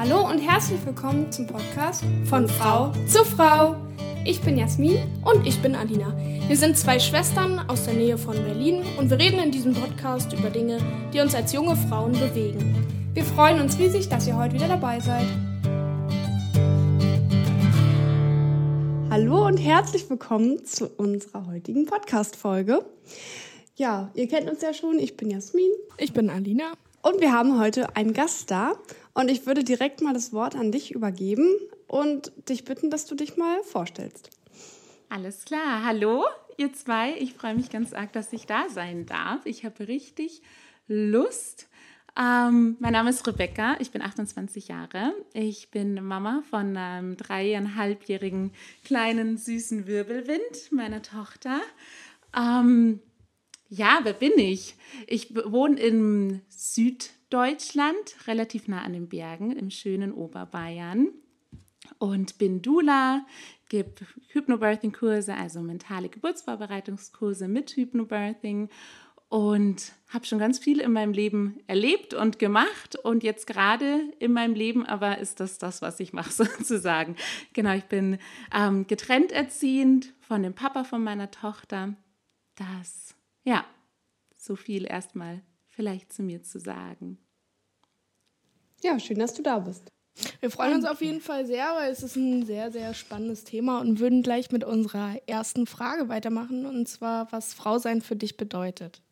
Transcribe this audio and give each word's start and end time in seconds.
Hallo 0.00 0.28
und 0.28 0.38
herzlich 0.38 0.78
willkommen 0.86 1.32
zum 1.32 1.48
Podcast 1.48 2.04
von 2.26 2.46
Frau 2.46 2.92
zu 3.08 3.24
Frau. 3.24 3.74
Ich 4.24 4.40
bin 4.40 4.56
Jasmin 4.56 4.96
und 5.24 5.44
ich 5.44 5.60
bin 5.60 5.74
Alina. 5.74 6.16
Wir 6.46 6.56
sind 6.56 6.78
zwei 6.78 7.00
Schwestern 7.00 7.58
aus 7.68 7.84
der 7.84 7.94
Nähe 7.94 8.16
von 8.16 8.36
Berlin 8.36 8.84
und 8.96 9.10
wir 9.10 9.18
reden 9.18 9.40
in 9.40 9.50
diesem 9.50 9.74
Podcast 9.74 10.32
über 10.32 10.50
Dinge, 10.50 10.78
die 11.12 11.18
uns 11.18 11.34
als 11.34 11.52
junge 11.52 11.74
Frauen 11.74 12.12
bewegen. 12.12 13.10
Wir 13.12 13.24
freuen 13.24 13.60
uns 13.60 13.76
riesig, 13.76 14.08
dass 14.08 14.28
ihr 14.28 14.36
heute 14.36 14.54
wieder 14.54 14.68
dabei 14.68 15.00
seid. 15.00 15.26
Hallo 19.10 19.48
und 19.48 19.56
herzlich 19.56 20.08
willkommen 20.08 20.64
zu 20.64 20.86
unserer 20.90 21.48
heutigen 21.48 21.86
Podcast-Folge. 21.86 22.84
Ja, 23.74 24.12
ihr 24.14 24.28
kennt 24.28 24.48
uns 24.48 24.62
ja 24.62 24.72
schon. 24.72 25.00
Ich 25.00 25.16
bin 25.16 25.28
Jasmin. 25.28 25.72
Ich 25.96 26.12
bin 26.12 26.30
Alina. 26.30 26.74
Und 27.02 27.20
wir 27.20 27.32
haben 27.32 27.58
heute 27.58 27.96
einen 27.96 28.12
Gast 28.12 28.50
da. 28.50 28.74
Und 29.18 29.32
ich 29.32 29.46
würde 29.46 29.64
direkt 29.64 30.00
mal 30.00 30.14
das 30.14 30.32
Wort 30.32 30.54
an 30.54 30.70
dich 30.70 30.94
übergeben 30.94 31.52
und 31.88 32.30
dich 32.48 32.64
bitten, 32.64 32.88
dass 32.88 33.04
du 33.04 33.16
dich 33.16 33.36
mal 33.36 33.64
vorstellst. 33.64 34.30
Alles 35.08 35.44
klar. 35.44 35.84
Hallo, 35.84 36.24
ihr 36.56 36.72
zwei. 36.72 37.16
Ich 37.18 37.34
freue 37.34 37.56
mich 37.56 37.68
ganz 37.68 37.92
arg, 37.92 38.12
dass 38.12 38.32
ich 38.32 38.46
da 38.46 38.68
sein 38.68 39.06
darf. 39.06 39.44
Ich 39.44 39.64
habe 39.64 39.88
richtig 39.88 40.40
Lust. 40.86 41.66
Ähm, 42.16 42.76
mein 42.78 42.92
Name 42.92 43.10
ist 43.10 43.26
Rebecca, 43.26 43.76
ich 43.80 43.90
bin 43.90 44.02
28 44.02 44.68
Jahre. 44.68 45.12
Ich 45.32 45.72
bin 45.72 45.94
Mama 46.04 46.44
von 46.48 46.76
einem 46.76 47.16
dreieinhalbjährigen 47.16 48.52
kleinen 48.84 49.36
süßen 49.36 49.88
Wirbelwind, 49.88 50.70
meiner 50.70 51.02
Tochter. 51.02 51.60
Ähm, 52.36 53.00
ja, 53.68 53.98
wer 54.04 54.12
bin 54.12 54.38
ich? 54.38 54.76
Ich 55.08 55.34
wohne 55.34 55.80
in 55.80 56.40
Süd 56.50 57.10
Deutschland, 57.30 58.26
relativ 58.26 58.68
nah 58.68 58.82
an 58.82 58.92
den 58.92 59.08
Bergen 59.08 59.52
im 59.52 59.70
schönen 59.70 60.12
Oberbayern. 60.12 61.08
Und 61.98 62.38
bin 62.38 62.60
Dula, 62.60 63.24
gebe 63.68 63.92
Hypnobirthing-Kurse, 64.28 65.34
also 65.34 65.60
mentale 65.60 66.08
Geburtsvorbereitungskurse 66.08 67.48
mit 67.48 67.70
Hypnobirthing 67.70 68.68
und 69.28 69.92
habe 70.08 70.24
schon 70.24 70.38
ganz 70.38 70.58
viel 70.58 70.80
in 70.80 70.92
meinem 70.92 71.12
Leben 71.12 71.60
erlebt 71.66 72.14
und 72.14 72.38
gemacht 72.38 72.96
und 72.96 73.22
jetzt 73.22 73.46
gerade 73.46 74.00
in 74.18 74.32
meinem 74.32 74.54
Leben, 74.54 74.86
aber 74.86 75.18
ist 75.18 75.40
das 75.40 75.58
das, 75.58 75.82
was 75.82 76.00
ich 76.00 76.12
mache 76.12 76.32
sozusagen. 76.44 77.16
Genau, 77.52 77.74
ich 77.74 77.84
bin 77.84 78.18
ähm, 78.54 78.86
getrennt 78.86 79.32
erziehend 79.32 80.14
von 80.20 80.42
dem 80.42 80.54
Papa 80.54 80.84
von 80.84 81.02
meiner 81.02 81.30
Tochter. 81.30 81.94
Das, 82.56 83.14
ja, 83.44 83.64
so 84.36 84.56
viel 84.56 84.86
erstmal 84.86 85.42
vielleicht 85.78 86.12
zu 86.12 86.24
mir 86.24 86.42
zu 86.42 86.58
sagen. 86.58 87.18
Ja, 88.82 88.98
schön, 88.98 89.20
dass 89.20 89.32
du 89.32 89.42
da 89.42 89.60
bist. 89.60 89.92
Wir 90.40 90.50
freuen 90.50 90.74
uns 90.74 90.84
auf 90.84 91.00
jeden 91.00 91.20
Fall 91.20 91.46
sehr, 91.46 91.72
weil 91.76 91.92
es 91.92 92.02
ist 92.02 92.16
ein 92.16 92.44
sehr, 92.44 92.72
sehr 92.72 92.94
spannendes 92.94 93.44
Thema 93.44 93.80
und 93.80 94.00
würden 94.00 94.24
gleich 94.24 94.50
mit 94.50 94.64
unserer 94.64 95.14
ersten 95.28 95.68
Frage 95.68 96.08
weitermachen, 96.08 96.66
und 96.66 96.88
zwar, 96.88 97.30
was 97.30 97.54
Frau 97.54 97.78
sein 97.78 98.02
für 98.02 98.16
dich 98.16 98.36
bedeutet. 98.36 99.02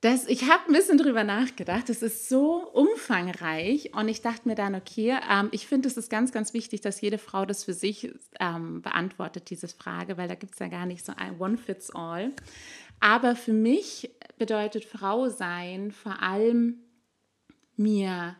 Das, 0.00 0.26
ich 0.26 0.50
habe 0.50 0.62
ein 0.66 0.72
bisschen 0.72 0.96
drüber 0.96 1.24
nachgedacht. 1.24 1.90
Das 1.90 2.02
ist 2.02 2.30
so 2.30 2.66
umfangreich 2.72 3.94
und 3.94 4.08
ich 4.08 4.22
dachte 4.22 4.48
mir 4.48 4.54
dann, 4.54 4.74
okay, 4.74 5.18
ähm, 5.30 5.48
ich 5.52 5.66
finde, 5.66 5.88
es 5.88 5.98
ist 5.98 6.08
ganz, 6.08 6.32
ganz 6.32 6.54
wichtig, 6.54 6.80
dass 6.80 7.02
jede 7.02 7.18
Frau 7.18 7.44
das 7.44 7.64
für 7.64 7.74
sich 7.74 8.12
ähm, 8.40 8.80
beantwortet, 8.80 9.50
diese 9.50 9.68
Frage, 9.68 10.16
weil 10.16 10.26
da 10.26 10.34
gibt 10.36 10.54
es 10.54 10.58
ja 10.58 10.68
gar 10.68 10.86
nicht 10.86 11.04
so 11.04 11.12
ein 11.14 11.38
One-Fits-All. 11.38 12.32
Aber 13.02 13.34
für 13.34 13.52
mich 13.52 14.12
bedeutet 14.38 14.84
Frau 14.84 15.28
sein 15.28 15.90
vor 15.90 16.22
allem 16.22 16.76
mir, 17.76 18.36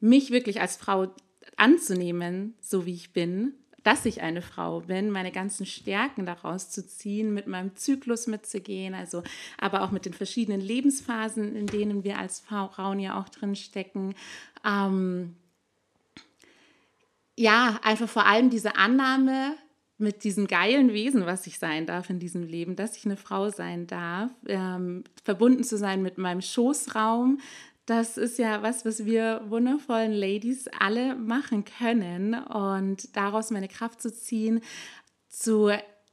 mich 0.00 0.32
wirklich 0.32 0.60
als 0.60 0.76
Frau 0.76 1.14
anzunehmen, 1.56 2.56
so 2.60 2.86
wie 2.86 2.94
ich 2.94 3.12
bin, 3.12 3.54
dass 3.84 4.04
ich 4.04 4.20
eine 4.20 4.42
Frau 4.42 4.80
bin, 4.80 5.12
meine 5.12 5.30
ganzen 5.30 5.64
Stärken 5.64 6.26
daraus 6.26 6.70
zu 6.70 6.84
ziehen, 6.84 7.32
mit 7.32 7.46
meinem 7.46 7.76
Zyklus 7.76 8.26
mitzugehen, 8.26 8.94
also 8.94 9.22
aber 9.58 9.82
auch 9.82 9.92
mit 9.92 10.06
den 10.06 10.12
verschiedenen 10.12 10.60
Lebensphasen, 10.60 11.54
in 11.54 11.66
denen 11.66 12.02
wir 12.02 12.18
als 12.18 12.40
Frauen 12.40 12.98
ja 12.98 13.20
auch 13.20 13.28
drin 13.28 13.54
stecken. 13.54 14.16
Ähm, 14.64 15.36
ja, 17.36 17.78
einfach 17.84 18.08
vor 18.08 18.26
allem 18.26 18.50
diese 18.50 18.74
Annahme, 18.74 19.56
mit 19.98 20.22
diesem 20.22 20.46
geilen 20.46 20.92
Wesen, 20.92 21.26
was 21.26 21.46
ich 21.46 21.58
sein 21.58 21.84
darf 21.84 22.08
in 22.08 22.20
diesem 22.20 22.44
Leben, 22.44 22.76
dass 22.76 22.96
ich 22.96 23.04
eine 23.04 23.16
Frau 23.16 23.50
sein 23.50 23.88
darf, 23.88 24.30
ähm, 24.46 25.04
verbunden 25.24 25.64
zu 25.64 25.76
sein 25.76 26.02
mit 26.02 26.18
meinem 26.18 26.40
Schoßraum. 26.40 27.40
Das 27.84 28.16
ist 28.16 28.38
ja 28.38 28.62
was, 28.62 28.84
was 28.84 29.04
wir 29.04 29.42
wundervollen 29.48 30.12
Ladies 30.12 30.68
alle 30.78 31.16
machen 31.16 31.64
können 31.64 32.34
und 32.34 33.16
daraus 33.16 33.50
meine 33.50 33.68
Kraft 33.68 34.00
zu 34.00 34.12
ziehen, 34.12 34.60
zu 35.28 35.70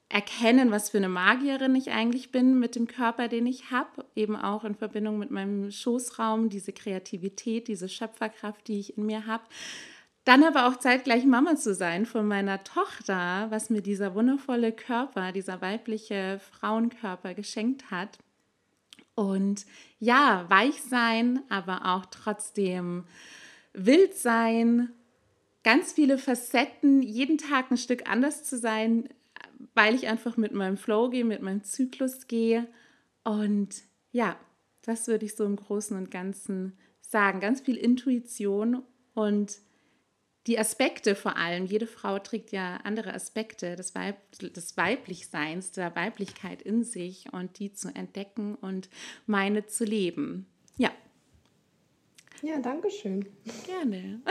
erkennen, 0.09 0.71
was 0.71 0.89
für 0.89 0.97
eine 0.97 1.09
Magierin 1.09 1.75
ich 1.75 1.91
eigentlich 1.91 2.31
bin 2.31 2.59
mit 2.59 2.75
dem 2.75 2.87
Körper, 2.87 3.27
den 3.27 3.45
ich 3.45 3.71
habe, 3.71 4.05
eben 4.15 4.35
auch 4.35 4.63
in 4.63 4.75
Verbindung 4.75 5.19
mit 5.19 5.29
meinem 5.29 5.69
Schoßraum, 5.69 6.49
diese 6.49 6.73
Kreativität, 6.73 7.67
diese 7.67 7.89
Schöpferkraft, 7.89 8.67
die 8.67 8.79
ich 8.79 8.97
in 8.97 9.05
mir 9.05 9.27
habe 9.27 9.43
dann 10.25 10.43
aber 10.43 10.67
auch 10.67 10.77
zeitgleich 10.77 11.25
Mama 11.25 11.55
zu 11.55 11.73
sein 11.73 12.05
von 12.05 12.27
meiner 12.27 12.63
Tochter, 12.63 13.47
was 13.51 13.69
mir 13.69 13.81
dieser 13.81 14.15
wundervolle 14.15 14.71
Körper, 14.71 15.31
dieser 15.31 15.61
weibliche 15.61 16.39
Frauenkörper 16.51 17.35
geschenkt 17.35 17.91
hat. 17.91 18.17
Und 19.13 19.65
ja, 19.99 20.45
weich 20.49 20.81
sein, 20.81 21.41
aber 21.49 21.85
auch 21.85 22.07
trotzdem 22.07 23.05
wild 23.73 24.15
sein, 24.15 24.89
ganz 25.63 25.93
viele 25.93 26.17
Facetten, 26.17 27.01
jeden 27.01 27.37
Tag 27.37 27.71
ein 27.71 27.77
Stück 27.77 28.09
anders 28.09 28.43
zu 28.43 28.57
sein, 28.57 29.07
weil 29.73 29.93
ich 29.93 30.07
einfach 30.07 30.37
mit 30.37 30.53
meinem 30.53 30.77
Flow 30.77 31.09
gehe, 31.09 31.23
mit 31.23 31.41
meinem 31.41 31.63
Zyklus 31.63 32.27
gehe. 32.27 32.67
Und 33.23 33.83
ja, 34.11 34.37
das 34.81 35.07
würde 35.07 35.25
ich 35.25 35.35
so 35.35 35.45
im 35.45 35.55
Großen 35.55 35.95
und 35.95 36.09
Ganzen 36.09 36.77
sagen. 37.01 37.39
Ganz 37.39 37.61
viel 37.61 37.77
Intuition 37.77 38.83
und 39.13 39.59
die 40.47 40.59
Aspekte 40.59 41.15
vor 41.15 41.37
allem, 41.37 41.65
jede 41.65 41.87
Frau 41.87 42.19
trägt 42.19 42.51
ja 42.51 42.77
andere 42.83 43.13
Aspekte 43.13 43.75
des, 43.75 43.95
Weib 43.95 44.17
des 44.39 44.77
Weiblichseins, 44.77 45.71
der 45.71 45.95
Weiblichkeit 45.95 46.61
in 46.61 46.83
sich 46.83 47.33
und 47.33 47.57
die 47.57 47.73
zu 47.73 47.89
entdecken 47.89 48.55
und 48.55 48.89
meine 49.25 49.65
zu 49.65 49.85
leben. 49.85 50.45
Ja. 50.77 50.91
Ja, 52.43 52.59
danke 52.59 52.91
schön. 52.91 53.25
Gerne. 53.65 54.21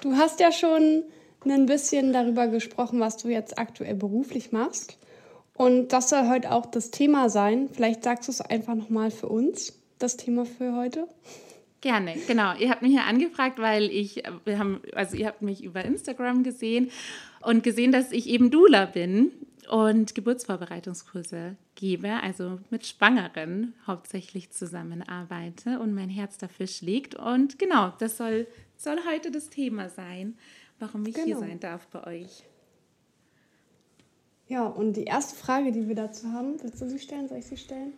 Du 0.00 0.16
hast 0.16 0.38
ja 0.40 0.52
schon 0.52 1.02
ein 1.44 1.66
bisschen 1.66 2.12
darüber 2.12 2.46
gesprochen, 2.46 3.00
was 3.00 3.16
du 3.16 3.28
jetzt 3.28 3.58
aktuell 3.58 3.96
beruflich 3.96 4.52
machst. 4.52 4.96
Und 5.54 5.88
das 5.88 6.08
soll 6.08 6.28
heute 6.28 6.52
auch 6.52 6.66
das 6.66 6.90
Thema 6.90 7.28
sein. 7.28 7.68
Vielleicht 7.70 8.04
sagst 8.04 8.28
du 8.28 8.32
es 8.32 8.40
einfach 8.40 8.74
nochmal 8.74 9.10
für 9.10 9.28
uns, 9.28 9.74
das 9.98 10.16
Thema 10.16 10.46
für 10.46 10.74
heute. 10.74 11.06
Gerne, 11.80 12.16
genau. 12.26 12.54
Ihr 12.56 12.70
habt 12.70 12.82
mich 12.82 12.92
ja 12.92 13.04
angefragt, 13.04 13.58
weil 13.58 13.84
ich, 13.84 14.22
wir 14.44 14.58
haben, 14.58 14.82
also 14.94 15.16
ihr 15.16 15.26
habt 15.26 15.40
mich 15.40 15.64
über 15.64 15.84
Instagram 15.84 16.42
gesehen 16.42 16.90
und 17.40 17.62
gesehen, 17.62 17.90
dass 17.90 18.12
ich 18.12 18.28
eben 18.28 18.50
Dula 18.50 18.84
bin 18.84 19.30
und 19.70 20.14
Geburtsvorbereitungskurse 20.14 21.56
gebe, 21.76 22.10
also 22.22 22.58
mit 22.68 22.86
Schwangeren 22.86 23.72
hauptsächlich 23.86 24.50
zusammenarbeite 24.50 25.78
und 25.80 25.94
mein 25.94 26.10
Herz 26.10 26.36
dafür 26.36 26.66
schlägt. 26.66 27.14
Und 27.14 27.58
genau, 27.58 27.94
das 27.98 28.18
soll, 28.18 28.46
soll 28.76 28.98
heute 29.10 29.30
das 29.30 29.48
Thema 29.48 29.88
sein, 29.88 30.36
warum 30.80 31.06
ich 31.06 31.14
genau. 31.14 31.26
hier 31.26 31.38
sein 31.38 31.60
darf 31.60 31.86
bei 31.86 32.06
euch. 32.06 32.44
Ja, 34.48 34.66
und 34.66 34.94
die 34.94 35.04
erste 35.04 35.36
Frage, 35.36 35.72
die 35.72 35.86
wir 35.88 35.94
dazu 35.94 36.30
haben, 36.32 36.60
willst 36.60 36.82
du 36.82 36.90
sie 36.90 36.98
stellen? 36.98 37.28
Soll 37.28 37.38
ich 37.38 37.46
sie 37.46 37.56
stellen? 37.56 37.94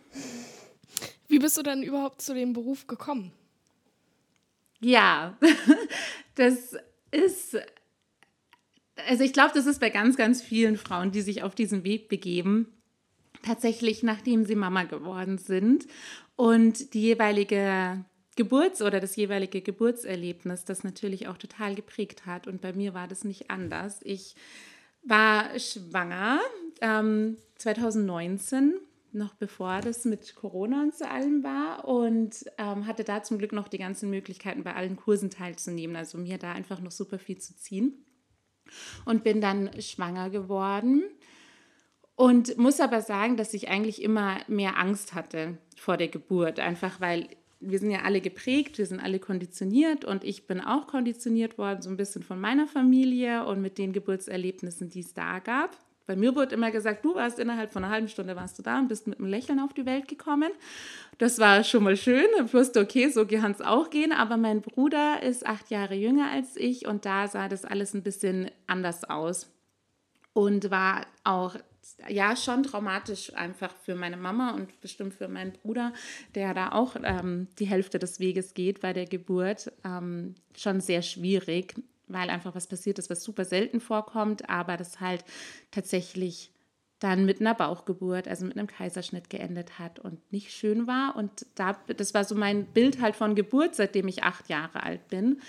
Wie 1.27 1.39
bist 1.39 1.57
du 1.57 1.63
denn 1.63 1.81
überhaupt 1.81 2.21
zu 2.21 2.35
dem 2.35 2.53
Beruf 2.53 2.85
gekommen? 2.85 3.31
Ja, 4.83 5.37
das 6.35 6.75
ist, 7.11 7.57
also 9.07 9.23
ich 9.23 9.33
glaube, 9.33 9.51
das 9.53 9.65
ist 9.65 9.79
bei 9.79 9.89
ganz, 9.89 10.17
ganz 10.17 10.41
vielen 10.41 10.77
Frauen, 10.77 11.11
die 11.11 11.21
sich 11.21 11.41
auf 11.41 11.55
diesen 11.55 11.83
Weg 11.83 12.09
begeben, 12.09 12.67
tatsächlich 13.43 14.03
nachdem 14.03 14.45
sie 14.45 14.55
Mama 14.55 14.83
geworden 14.83 15.37
sind 15.37 15.87
und 16.35 16.93
die 16.93 17.01
jeweilige 17.01 18.03
Geburts- 18.35 18.81
oder 18.81 18.99
das 18.99 19.15
jeweilige 19.15 19.61
Geburtserlebnis 19.61 20.65
das 20.65 20.83
natürlich 20.83 21.27
auch 21.27 21.37
total 21.37 21.75
geprägt 21.75 22.25
hat. 22.25 22.47
Und 22.47 22.61
bei 22.61 22.73
mir 22.73 22.93
war 22.93 23.07
das 23.07 23.23
nicht 23.23 23.51
anders. 23.51 23.99
Ich 24.03 24.35
war 25.03 25.57
schwanger 25.59 26.39
ähm, 26.81 27.37
2019 27.55 28.79
noch 29.13 29.33
bevor 29.35 29.81
das 29.81 30.05
mit 30.05 30.35
Corona 30.35 30.83
und 30.83 30.95
so 30.95 31.05
allem 31.05 31.43
war 31.43 31.85
und 31.87 32.45
ähm, 32.57 32.87
hatte 32.87 33.03
da 33.03 33.23
zum 33.23 33.37
Glück 33.37 33.51
noch 33.51 33.67
die 33.67 33.77
ganzen 33.77 34.09
Möglichkeiten, 34.09 34.63
bei 34.63 34.75
allen 34.75 34.95
Kursen 34.95 35.29
teilzunehmen. 35.29 35.95
Also 35.95 36.17
mir 36.17 36.37
da 36.37 36.51
einfach 36.51 36.79
noch 36.79 36.91
super 36.91 37.19
viel 37.19 37.37
zu 37.37 37.55
ziehen. 37.55 38.05
Und 39.05 39.23
bin 39.23 39.41
dann 39.41 39.69
schwanger 39.81 40.29
geworden 40.29 41.03
und 42.15 42.57
muss 42.57 42.79
aber 42.79 43.01
sagen, 43.01 43.37
dass 43.37 43.53
ich 43.53 43.69
eigentlich 43.69 44.01
immer 44.01 44.39
mehr 44.47 44.77
Angst 44.77 45.13
hatte 45.13 45.57
vor 45.75 45.97
der 45.97 46.07
Geburt, 46.07 46.59
einfach 46.59 47.01
weil 47.01 47.27
wir 47.59 47.79
sind 47.79 47.91
ja 47.91 48.01
alle 48.01 48.21
geprägt, 48.21 48.77
wir 48.77 48.85
sind 48.85 48.99
alle 48.99 49.19
konditioniert 49.19 50.03
und 50.03 50.23
ich 50.23 50.47
bin 50.47 50.59
auch 50.59 50.87
konditioniert 50.87 51.57
worden, 51.57 51.81
so 51.81 51.89
ein 51.89 51.97
bisschen 51.97 52.21
von 52.21 52.39
meiner 52.39 52.67
Familie 52.67 53.45
und 53.45 53.61
mit 53.61 53.77
den 53.77 53.93
Geburtserlebnissen, 53.93 54.89
die 54.89 54.99
es 54.99 55.13
da 55.13 55.39
gab. 55.39 55.77
Bei 56.05 56.17
mir 56.17 56.35
wurde 56.35 56.55
immer 56.55 56.69
gesagt, 56.71 57.05
du 57.05 57.15
warst 57.15 57.39
innerhalb 57.39 57.71
von 57.71 57.83
einer 57.83 57.93
halben 57.93 58.09
Stunde 58.09 58.35
warst 58.35 58.59
du 58.59 58.63
da 58.63 58.77
und 58.77 58.89
bist 58.89 59.07
mit 59.07 59.19
einem 59.19 59.29
Lächeln 59.29 59.59
auf 59.59 59.73
die 59.73 59.85
Welt 59.85 60.07
gekommen. 60.09 60.51
Das 61.17 61.39
war 61.39 61.63
schon 61.63 61.83
mal 61.83 61.95
schön. 61.95 62.25
Ich 62.45 62.53
wusste, 62.53 62.81
okay, 62.81 63.09
so 63.09 63.25
kann 63.25 63.51
es 63.51 63.61
auch 63.61 63.89
gehen. 63.89 64.11
Aber 64.11 64.35
mein 64.35 64.61
Bruder 64.61 65.23
ist 65.23 65.45
acht 65.45 65.69
Jahre 65.69 65.95
jünger 65.95 66.29
als 66.29 66.57
ich 66.57 66.87
und 66.87 67.05
da 67.05 67.27
sah 67.27 67.47
das 67.47 67.63
alles 67.63 67.93
ein 67.93 68.03
bisschen 68.03 68.51
anders 68.67 69.05
aus. 69.05 69.49
Und 70.33 70.71
war 70.71 71.05
auch 71.23 71.55
ja 72.09 72.35
schon 72.35 72.63
traumatisch 72.63 73.33
einfach 73.35 73.73
für 73.83 73.95
meine 73.95 74.17
Mama 74.17 74.51
und 74.51 74.81
bestimmt 74.81 75.13
für 75.13 75.27
meinen 75.27 75.53
Bruder, 75.53 75.93
der 76.35 76.53
da 76.53 76.71
auch 76.71 76.95
ähm, 77.01 77.47
die 77.59 77.65
Hälfte 77.65 77.99
des 77.99 78.19
Weges 78.19 78.53
geht 78.53 78.81
bei 78.81 78.93
der 78.93 79.05
Geburt. 79.05 79.71
Ähm, 79.85 80.35
schon 80.55 80.81
sehr 80.81 81.01
schwierig 81.01 81.75
weil 82.13 82.29
einfach 82.29 82.55
was 82.55 82.67
passiert 82.67 82.99
ist, 82.99 83.09
was 83.09 83.23
super 83.23 83.45
selten 83.45 83.79
vorkommt, 83.79 84.49
aber 84.49 84.77
das 84.77 84.99
halt 84.99 85.23
tatsächlich 85.71 86.51
dann 86.99 87.25
mit 87.25 87.41
einer 87.41 87.53
Bauchgeburt, 87.53 88.29
also 88.29 88.45
mit 88.45 88.57
einem 88.57 88.67
Kaiserschnitt 88.67 89.29
geendet 89.29 89.77
hat 89.77 89.99
und 89.99 90.31
nicht 90.31 90.51
schön 90.51 90.87
war. 90.87 91.17
Und 91.17 91.45
da, 91.55 91.73
das 91.97 92.13
war 92.13 92.23
so 92.23 92.33
mein 92.33 92.65
Bild 92.65 93.01
halt 93.01 93.17
von 93.17 93.35
Geburt, 93.35 93.75
seitdem 93.75 94.07
ich 94.07 94.23
acht 94.23 94.47
Jahre 94.47 94.83
alt 94.83 95.09
bin 95.09 95.41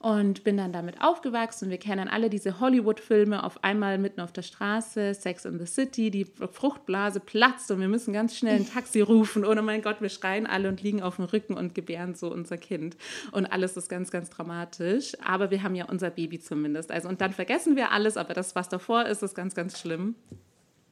und 0.00 0.44
bin 0.44 0.56
dann 0.56 0.72
damit 0.72 1.02
aufgewachsen. 1.02 1.68
Wir 1.68 1.76
kennen 1.76 2.08
alle 2.08 2.30
diese 2.30 2.58
Hollywood-Filme 2.58 3.44
auf 3.44 3.62
einmal 3.62 3.98
mitten 3.98 4.22
auf 4.22 4.32
der 4.32 4.40
Straße, 4.40 5.12
Sex 5.12 5.44
in 5.44 5.58
the 5.58 5.66
City, 5.66 6.10
die 6.10 6.24
Fruchtblase 6.24 7.20
platzt 7.20 7.70
und 7.70 7.80
wir 7.80 7.88
müssen 7.88 8.14
ganz 8.14 8.34
schnell 8.34 8.56
ein 8.56 8.66
Taxi 8.66 9.02
rufen. 9.02 9.44
Oh 9.44 9.54
mein 9.60 9.82
Gott, 9.82 10.00
wir 10.00 10.08
schreien 10.08 10.46
alle 10.46 10.70
und 10.70 10.82
liegen 10.82 11.02
auf 11.02 11.16
dem 11.16 11.26
Rücken 11.26 11.52
und 11.52 11.74
gebären 11.74 12.14
so 12.14 12.32
unser 12.32 12.56
Kind. 12.56 12.96
Und 13.32 13.44
alles 13.44 13.76
ist 13.76 13.90
ganz, 13.90 14.10
ganz 14.10 14.30
dramatisch. 14.30 15.12
Aber 15.22 15.50
wir 15.50 15.62
haben 15.62 15.74
ja 15.74 15.84
unser 15.84 16.08
Baby 16.08 16.40
zumindest. 16.40 16.90
Also, 16.90 17.06
und 17.06 17.20
dann 17.20 17.34
vergessen 17.34 17.76
wir 17.76 17.90
alles, 17.92 18.16
aber 18.16 18.32
das, 18.32 18.56
was 18.56 18.70
davor 18.70 19.04
ist, 19.04 19.22
ist 19.22 19.34
ganz, 19.34 19.54
ganz 19.54 19.78
schlimm. 19.78 20.14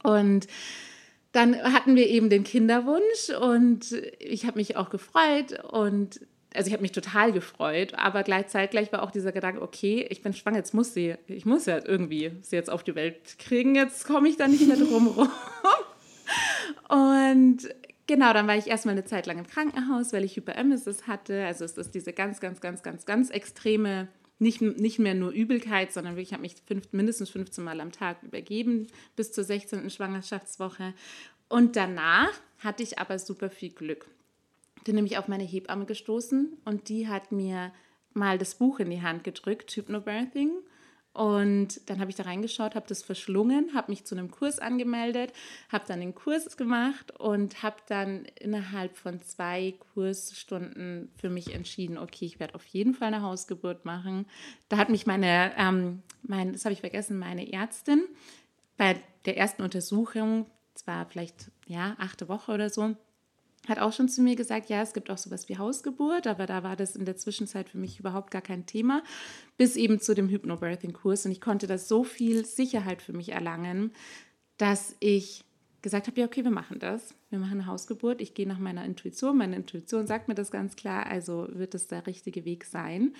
Und 0.03 0.45
dann 1.31 1.55
hatten 1.55 1.95
wir 1.95 2.07
eben 2.07 2.29
den 2.29 2.43
Kinderwunsch 2.43 3.29
und 3.41 3.91
ich 4.19 4.45
habe 4.45 4.57
mich 4.57 4.77
auch 4.77 4.89
gefreut 4.89 5.63
und 5.63 6.21
also 6.55 6.67
ich 6.67 6.73
habe 6.73 6.81
mich 6.81 6.91
total 6.91 7.31
gefreut, 7.31 7.93
aber 7.93 8.23
gleichzeitig 8.23 8.91
war 8.91 9.03
auch 9.03 9.11
dieser 9.11 9.31
Gedanke, 9.31 9.61
okay, 9.61 10.07
ich 10.09 10.21
bin 10.21 10.33
schwanger, 10.33 10.57
jetzt 10.57 10.73
muss 10.73 10.93
sie, 10.93 11.15
ich 11.27 11.45
muss 11.45 11.65
ja 11.67 11.79
irgendwie 11.85 12.31
sie 12.41 12.55
jetzt 12.55 12.69
auf 12.71 12.83
die 12.83 12.95
Welt 12.95 13.37
kriegen, 13.37 13.75
jetzt 13.75 14.05
komme 14.05 14.29
ich 14.29 14.37
da 14.37 14.47
nicht 14.47 14.67
mehr 14.67 14.77
drum 14.77 15.07
rum. 15.17 15.29
Und 16.89 17.69
genau, 18.07 18.33
dann 18.33 18.47
war 18.47 18.57
ich 18.57 18.67
erstmal 18.67 18.93
eine 18.93 19.05
Zeit 19.05 19.27
lang 19.27 19.37
im 19.37 19.47
Krankenhaus, 19.47 20.11
weil 20.11 20.23
ich 20.23 20.35
Hyperemesis 20.35 21.07
hatte. 21.07 21.45
Also 21.45 21.65
es 21.65 21.77
ist 21.77 21.93
diese 21.93 22.13
ganz, 22.13 22.39
ganz, 22.39 22.61
ganz, 22.61 22.81
ganz, 22.81 23.05
ganz 23.05 23.29
extreme, 23.29 24.07
nicht, 24.39 24.61
nicht 24.61 24.97
mehr 24.97 25.13
nur 25.13 25.31
Übelkeit, 25.31 25.91
sondern 25.91 26.13
wirklich, 26.13 26.29
ich 26.29 26.33
habe 26.33 26.41
mich 26.41 26.55
fünf, 26.65 26.91
mindestens 26.91 27.29
15 27.29 27.63
Mal 27.63 27.79
am 27.79 27.91
Tag 27.91 28.23
übergeben 28.23 28.87
bis 29.15 29.31
zur 29.31 29.43
16. 29.43 29.89
Schwangerschaftswoche. 29.89 30.93
Und 31.47 31.75
danach 31.75 32.31
hatte 32.59 32.81
ich 32.81 32.97
aber 32.97 33.19
super 33.19 33.49
viel 33.49 33.71
Glück 33.71 34.07
bin 34.83 34.95
nämlich 34.95 35.17
auf 35.17 35.27
meine 35.27 35.43
Hebamme 35.43 35.85
gestoßen 35.85 36.57
und 36.65 36.89
die 36.89 37.07
hat 37.07 37.31
mir 37.31 37.71
mal 38.13 38.37
das 38.37 38.55
Buch 38.55 38.79
in 38.79 38.89
die 38.89 39.01
Hand 39.01 39.23
gedrückt, 39.23 39.71
Hypnobirthing. 39.71 40.51
Und 41.11 41.89
dann 41.89 41.99
habe 41.99 42.11
ich 42.11 42.15
da 42.15 42.23
reingeschaut, 42.23 42.75
habe 42.75 42.87
das 42.87 43.01
verschlungen, 43.01 43.73
habe 43.73 43.91
mich 43.91 44.05
zu 44.05 44.15
einem 44.15 44.29
Kurs 44.29 44.59
angemeldet, 44.59 45.33
habe 45.69 45.83
dann 45.87 45.99
den 45.99 46.13
Kurs 46.13 46.55
gemacht 46.55 47.19
und 47.19 47.63
habe 47.63 47.77
dann 47.87 48.25
innerhalb 48.39 48.95
von 48.95 49.19
zwei 49.21 49.73
Kursstunden 49.93 51.11
für 51.15 51.29
mich 51.29 51.53
entschieden, 51.53 51.97
okay, 51.97 52.25
ich 52.25 52.39
werde 52.39 52.55
auf 52.55 52.65
jeden 52.67 52.93
Fall 52.93 53.07
eine 53.07 53.23
Hausgeburt 53.23 53.85
machen. 53.85 54.27
Da 54.69 54.77
hat 54.77 54.89
mich 54.89 55.07
meine, 55.07 55.51
ähm, 55.57 56.03
mein, 56.21 56.53
das 56.53 56.63
habe 56.63 56.73
ich 56.73 56.79
vergessen, 56.79 57.17
meine 57.17 57.51
Ärztin 57.51 58.03
bei 58.77 59.01
der 59.25 59.35
ersten 59.35 59.63
Untersuchung, 59.63 60.45
zwar 60.75 61.05
vielleicht 61.07 61.51
ja 61.65 61.95
achte 61.97 62.29
Woche 62.29 62.53
oder 62.53 62.69
so, 62.69 62.95
hat 63.69 63.79
auch 63.79 63.93
schon 63.93 64.09
zu 64.09 64.21
mir 64.21 64.35
gesagt, 64.35 64.69
ja, 64.69 64.81
es 64.81 64.93
gibt 64.93 65.09
auch 65.09 65.17
sowas 65.17 65.47
wie 65.49 65.57
Hausgeburt, 65.57 66.27
aber 66.27 66.45
da 66.45 66.63
war 66.63 66.75
das 66.75 66.95
in 66.95 67.05
der 67.05 67.17
Zwischenzeit 67.17 67.69
für 67.69 67.77
mich 67.77 67.99
überhaupt 67.99 68.31
gar 68.31 68.41
kein 68.41 68.65
Thema, 68.65 69.03
bis 69.57 69.75
eben 69.75 69.99
zu 69.99 70.15
dem 70.15 70.29
Hypnobirthing-Kurs. 70.29 71.25
Und 71.25 71.31
ich 71.31 71.41
konnte 71.41 71.67
da 71.67 71.77
so 71.77 72.03
viel 72.03 72.45
Sicherheit 72.45 73.01
für 73.01 73.13
mich 73.13 73.29
erlangen, 73.31 73.91
dass 74.57 74.95
ich 74.99 75.45
gesagt 75.81 76.07
habe, 76.07 76.19
ja, 76.19 76.27
okay, 76.27 76.43
wir 76.43 76.51
machen 76.51 76.79
das. 76.79 77.15
Wir 77.29 77.39
machen 77.39 77.53
eine 77.53 77.65
Hausgeburt. 77.65 78.21
Ich 78.21 78.33
gehe 78.33 78.47
nach 78.47 78.59
meiner 78.59 78.83
Intuition. 78.85 79.37
Meine 79.37 79.55
Intuition 79.55 80.07
sagt 80.07 80.27
mir 80.27 80.35
das 80.35 80.51
ganz 80.51 80.75
klar, 80.75 81.05
also 81.05 81.47
wird 81.51 81.75
es 81.75 81.87
der 81.87 82.05
richtige 82.07 82.45
Weg 82.45 82.65
sein. 82.65 83.13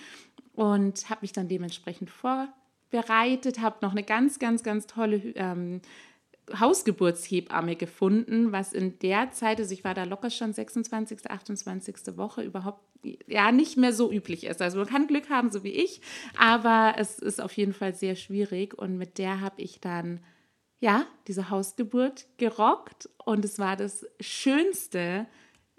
Und 0.54 1.08
habe 1.08 1.22
mich 1.22 1.32
dann 1.32 1.48
dementsprechend 1.48 2.10
vorbereitet, 2.10 3.60
habe 3.60 3.78
noch 3.82 3.92
eine 3.92 4.02
ganz, 4.02 4.38
ganz, 4.38 4.62
ganz 4.62 4.86
tolle 4.86 5.16
ähm, 5.36 5.80
Hausgeburtshebamme 6.58 7.76
gefunden, 7.76 8.52
was 8.52 8.72
in 8.72 8.98
der 8.98 9.30
Zeit, 9.32 9.58
also 9.58 9.72
ich 9.72 9.84
war 9.84 9.94
da 9.94 10.04
locker 10.04 10.30
schon 10.30 10.52
26., 10.52 11.30
28. 11.30 12.16
Woche, 12.16 12.42
überhaupt 12.42 12.82
ja 13.26 13.52
nicht 13.52 13.76
mehr 13.76 13.92
so 13.92 14.12
üblich 14.12 14.44
ist. 14.44 14.60
Also 14.60 14.78
man 14.78 14.86
kann 14.86 15.06
Glück 15.06 15.30
haben, 15.30 15.50
so 15.50 15.64
wie 15.64 15.72
ich, 15.72 16.00
aber 16.36 16.94
es 16.98 17.18
ist 17.18 17.40
auf 17.40 17.52
jeden 17.52 17.72
Fall 17.72 17.94
sehr 17.94 18.16
schwierig 18.16 18.76
und 18.76 18.96
mit 18.96 19.18
der 19.18 19.40
habe 19.40 19.62
ich 19.62 19.80
dann 19.80 20.20
ja 20.80 21.06
diese 21.26 21.50
Hausgeburt 21.50 22.26
gerockt 22.38 23.08
und 23.24 23.44
es 23.44 23.58
war 23.58 23.76
das 23.76 24.06
Schönste, 24.20 25.26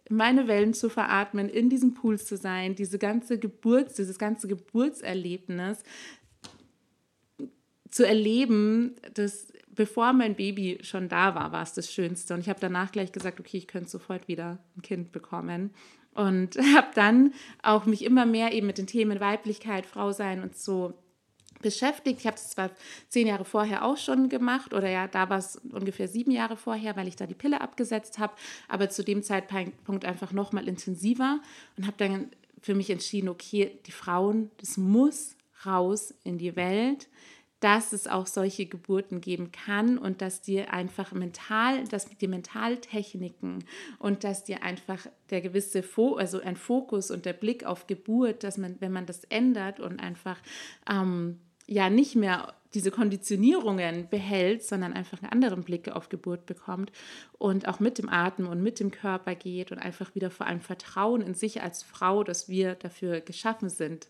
meine 0.09 0.47
Wellen 0.47 0.73
zu 0.73 0.89
veratmen, 0.89 1.49
in 1.49 1.69
diesem 1.69 1.93
Pool 1.93 2.19
zu 2.19 2.37
sein, 2.37 2.75
diese 2.75 2.99
ganze 2.99 3.39
Geburt, 3.39 3.97
dieses 3.97 4.19
ganze 4.19 4.47
Geburtserlebnis 4.47 5.83
zu 7.89 8.07
erleben, 8.07 8.95
das 9.13 9.51
bevor 9.75 10.13
mein 10.13 10.35
Baby 10.35 10.79
schon 10.81 11.09
da 11.09 11.35
war, 11.35 11.51
war 11.51 11.63
es 11.63 11.73
das 11.73 11.91
Schönste. 11.91 12.33
Und 12.33 12.41
ich 12.41 12.49
habe 12.49 12.59
danach 12.59 12.91
gleich 12.91 13.11
gesagt, 13.11 13.39
okay, 13.39 13.57
ich 13.57 13.67
könnte 13.67 13.89
sofort 13.89 14.27
wieder 14.27 14.59
ein 14.77 14.81
Kind 14.81 15.11
bekommen. 15.11 15.71
Und 16.13 16.57
habe 16.75 16.89
dann 16.95 17.33
auch 17.63 17.85
mich 17.85 18.03
immer 18.03 18.25
mehr 18.25 18.53
eben 18.53 18.67
mit 18.67 18.77
den 18.77 18.87
Themen 18.87 19.19
Weiblichkeit, 19.19 19.85
Frau 19.85 20.11
sein 20.11 20.41
und 20.41 20.57
so 20.57 20.93
beschäftigt. 21.61 22.19
Ich 22.19 22.27
habe 22.27 22.37
es 22.37 22.49
zwar 22.49 22.71
zehn 23.07 23.27
Jahre 23.27 23.45
vorher 23.45 23.85
auch 23.85 23.97
schon 23.97 24.29
gemacht 24.29 24.73
oder 24.73 24.89
ja, 24.89 25.07
da 25.07 25.29
war 25.29 25.37
es 25.37 25.57
ungefähr 25.71 26.07
sieben 26.07 26.31
Jahre 26.31 26.57
vorher, 26.57 26.95
weil 26.95 27.07
ich 27.07 27.15
da 27.15 27.27
die 27.27 27.35
Pille 27.35 27.61
abgesetzt 27.61 28.19
habe, 28.19 28.33
aber 28.67 28.89
zu 28.89 29.03
dem 29.03 29.21
Zeitpunkt 29.21 30.05
einfach 30.05 30.31
noch 30.31 30.51
mal 30.51 30.67
intensiver 30.67 31.39
und 31.77 31.85
habe 31.85 31.97
dann 31.97 32.31
für 32.61 32.75
mich 32.75 32.89
entschieden, 32.89 33.29
okay, 33.29 33.79
die 33.85 33.91
Frauen, 33.91 34.51
das 34.57 34.77
muss 34.77 35.35
raus 35.65 36.13
in 36.23 36.37
die 36.37 36.55
Welt 36.55 37.07
dass 37.61 37.93
es 37.93 38.07
auch 38.07 38.25
solche 38.25 38.65
Geburten 38.65 39.21
geben 39.21 39.51
kann 39.51 39.97
und 39.97 40.21
dass 40.21 40.41
dir 40.41 40.73
einfach 40.73 41.13
mental, 41.13 41.83
dass 41.85 42.07
die 42.07 42.27
Mentaltechniken 42.27 43.63
und 43.99 44.23
dass 44.23 44.43
dir 44.43 44.63
einfach 44.63 45.05
der 45.29 45.41
gewisse, 45.41 45.83
Fo 45.83 46.15
also 46.15 46.41
ein 46.41 46.57
Fokus 46.57 47.11
und 47.11 47.25
der 47.25 47.33
Blick 47.33 47.63
auf 47.63 47.85
Geburt, 47.85 48.43
dass 48.43 48.57
man, 48.57 48.77
wenn 48.79 48.91
man 48.91 49.05
das 49.05 49.23
ändert 49.25 49.79
und 49.79 49.99
einfach 49.99 50.39
ähm, 50.89 51.39
ja 51.67 51.89
nicht 51.91 52.15
mehr 52.15 52.53
diese 52.73 52.89
Konditionierungen 52.89 54.07
behält, 54.09 54.63
sondern 54.63 54.93
einfach 54.93 55.21
einen 55.21 55.31
anderen 55.31 55.63
Blick 55.63 55.89
auf 55.89 56.09
Geburt 56.09 56.47
bekommt 56.47 56.91
und 57.37 57.67
auch 57.67 57.79
mit 57.79 57.99
dem 57.99 58.09
Atem 58.09 58.47
und 58.47 58.63
mit 58.63 58.79
dem 58.79 58.89
Körper 58.89 59.35
geht 59.35 59.71
und 59.71 59.77
einfach 59.77 60.15
wieder 60.15 60.31
vor 60.31 60.47
allem 60.47 60.61
Vertrauen 60.61 61.21
in 61.21 61.35
sich 61.35 61.61
als 61.61 61.83
Frau, 61.83 62.23
dass 62.23 62.49
wir 62.49 62.73
dafür 62.73 63.21
geschaffen 63.21 63.69
sind, 63.69 64.07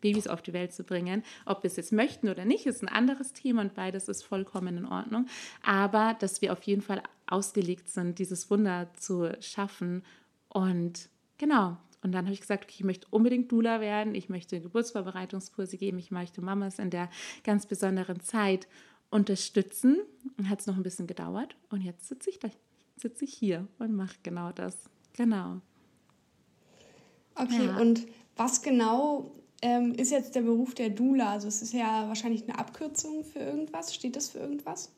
Babys 0.00 0.26
auf 0.26 0.42
die 0.42 0.52
Welt 0.52 0.72
zu 0.72 0.84
bringen. 0.84 1.22
Ob 1.44 1.62
wir 1.62 1.68
es 1.68 1.76
jetzt 1.76 1.92
möchten 1.92 2.28
oder 2.28 2.44
nicht, 2.44 2.66
ist 2.66 2.82
ein 2.82 2.88
anderes 2.88 3.32
Thema 3.32 3.62
und 3.62 3.74
beides 3.74 4.08
ist 4.08 4.24
vollkommen 4.24 4.76
in 4.76 4.86
Ordnung. 4.86 5.26
Aber 5.62 6.16
dass 6.18 6.42
wir 6.42 6.52
auf 6.52 6.62
jeden 6.62 6.82
Fall 6.82 7.02
ausgelegt 7.26 7.88
sind, 7.88 8.18
dieses 8.18 8.50
Wunder 8.50 8.90
zu 8.94 9.32
schaffen. 9.40 10.02
Und 10.48 11.08
genau. 11.38 11.76
Und 12.02 12.12
dann 12.12 12.26
habe 12.26 12.34
ich 12.34 12.40
gesagt, 12.40 12.64
okay, 12.64 12.74
ich 12.78 12.84
möchte 12.84 13.08
unbedingt 13.10 13.50
Dula 13.50 13.80
werden, 13.80 14.14
ich 14.14 14.28
möchte 14.28 14.60
Geburtsvorbereitungskurse 14.60 15.76
geben, 15.76 15.98
ich 15.98 16.10
möchte 16.10 16.40
Mamas 16.40 16.78
in 16.78 16.90
der 16.90 17.10
ganz 17.42 17.66
besonderen 17.66 18.20
Zeit 18.20 18.68
unterstützen. 19.10 19.98
Hat 20.48 20.60
es 20.60 20.66
noch 20.66 20.76
ein 20.76 20.82
bisschen 20.82 21.06
gedauert 21.06 21.56
und 21.70 21.80
jetzt 21.80 22.06
sitze 22.06 22.30
ich 22.30 22.38
da, 22.38 22.48
sitze 22.96 23.24
ich 23.24 23.34
hier 23.34 23.66
und 23.78 23.96
mache 23.96 24.16
genau 24.22 24.52
das. 24.52 24.88
Genau. 25.14 25.60
Okay, 27.34 27.66
ja. 27.66 27.76
und 27.78 28.06
was 28.36 28.62
genau 28.62 29.32
ähm, 29.62 29.94
ist 29.94 30.10
jetzt 30.10 30.34
der 30.34 30.42
Beruf 30.42 30.74
der 30.74 30.90
Dula? 30.90 31.32
Also 31.32 31.48
es 31.48 31.62
ist 31.62 31.72
ja 31.72 32.08
wahrscheinlich 32.08 32.44
eine 32.48 32.58
Abkürzung 32.58 33.24
für 33.24 33.38
irgendwas. 33.38 33.94
Steht 33.94 34.16
das 34.16 34.28
für 34.28 34.38
irgendwas? 34.38 34.92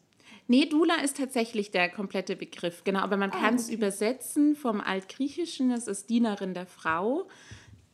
Nee, 0.47 0.65
Dula 0.65 0.97
ist 1.03 1.19
tatsächlich 1.19 1.71
der 1.71 1.91
komplette 1.91 2.35
Begriff, 2.35 2.83
genau. 2.83 3.01
Aber 3.01 3.17
man 3.17 3.31
ah, 3.31 3.39
kann 3.39 3.55
es 3.57 3.67
okay. 3.67 3.75
übersetzen 3.75 4.57
vom 4.57 4.81
Altgriechischen, 4.81 5.71
es 5.71 5.87
ist 5.87 6.09
Dienerin 6.09 6.55
der 6.55 6.67
Frau. 6.67 7.29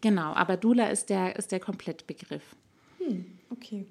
Genau, 0.01 0.33
aber 0.35 0.57
Dula 0.57 0.89
ist 0.89 1.11
der, 1.11 1.37
ist 1.37 1.51
der 1.51 1.61
Komplettbegriff. 1.61 2.43
Hm, 2.99 3.27
okay. 3.51 3.87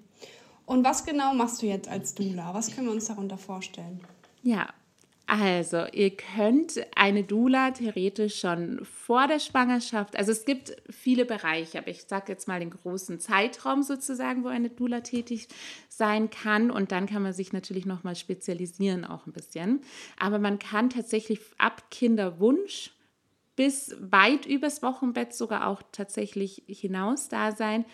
Und 0.65 0.85
was 0.85 1.05
genau 1.05 1.33
machst 1.33 1.61
du 1.61 1.65
jetzt 1.65 1.89
als 1.89 2.15
Dula? 2.15 2.53
Was 2.53 2.73
können 2.73 2.87
wir 2.87 2.93
uns 2.93 3.05
darunter 3.05 3.37
vorstellen? 3.37 3.99
Ja, 4.43 4.69
Also, 5.25 5.85
ihr 5.93 6.11
könnt 6.15 6.85
eine 6.95 7.23
Doula 7.23 7.71
theoretisch 7.71 8.41
schon 8.41 8.83
vor 8.83 9.27
der 9.27 9.39
Schwangerschaft, 9.39 10.17
also 10.17 10.33
es 10.33 10.43
gibt 10.43 10.75
viele 10.89 11.23
Bereiche, 11.25 11.79
aber 11.79 11.87
ich 11.87 12.03
sage 12.03 12.25
jetzt 12.31 12.47
mal 12.47 12.59
den 12.59 12.71
großen 12.71 13.21
Zeitraum 13.21 13.83
sozusagen, 13.83 14.43
wo 14.43 14.49
eine 14.49 14.69
Doula 14.69 14.99
tätig 14.99 15.47
sein 15.87 16.29
kann 16.29 16.69
und 16.69 16.91
dann 16.91 17.07
kann 17.07 17.23
man 17.23 17.31
sich 17.31 17.53
natürlich 17.53 17.85
nochmal 17.85 18.17
spezialisieren 18.17 19.05
auch 19.05 19.25
ein 19.25 19.31
bisschen. 19.31 19.81
Aber 20.19 20.39
man 20.39 20.59
kann 20.59 20.89
tatsächlich 20.89 21.39
ab 21.57 21.89
Kinderwunsch 21.89 22.91
bis 23.55 23.95
weit 23.99 24.45
übers 24.45 24.81
Wochenbett 24.81 25.33
sogar 25.33 25.67
auch 25.67 25.83
tatsächlich 25.91 26.63
hinaus 26.67 27.29
da 27.29 27.51
sein. 27.51 27.85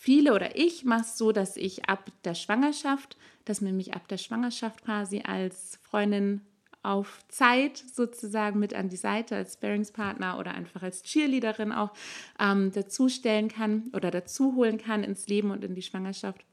Viele 0.00 0.32
oder 0.32 0.56
ich 0.56 0.84
mache 0.84 1.00
es 1.00 1.18
so, 1.18 1.32
dass 1.32 1.56
ich 1.56 1.88
ab 1.88 2.12
der 2.22 2.34
Schwangerschaft, 2.34 3.16
dass 3.44 3.60
man 3.60 3.76
mich 3.76 3.94
ab 3.94 4.06
der 4.06 4.16
Schwangerschaft 4.16 4.84
quasi 4.84 5.22
als 5.26 5.80
Freundin 5.82 6.42
auf 6.84 7.24
Zeit 7.26 7.78
sozusagen 7.78 8.60
mit 8.60 8.74
an 8.74 8.90
die 8.90 8.96
Seite 8.96 9.34
als 9.34 9.54
Sparingspartner 9.54 10.38
oder 10.38 10.54
einfach 10.54 10.84
als 10.84 11.02
Cheerleaderin 11.02 11.72
auch 11.72 11.92
ähm, 12.38 12.70
dazustellen 12.70 13.48
kann 13.48 13.90
oder 13.92 14.12
dazu 14.12 14.54
holen 14.54 14.78
kann 14.78 15.02
ins 15.02 15.26
Leben 15.26 15.50
und 15.50 15.64
in 15.64 15.74
die 15.74 15.82
Schwangerschaft. 15.82 16.44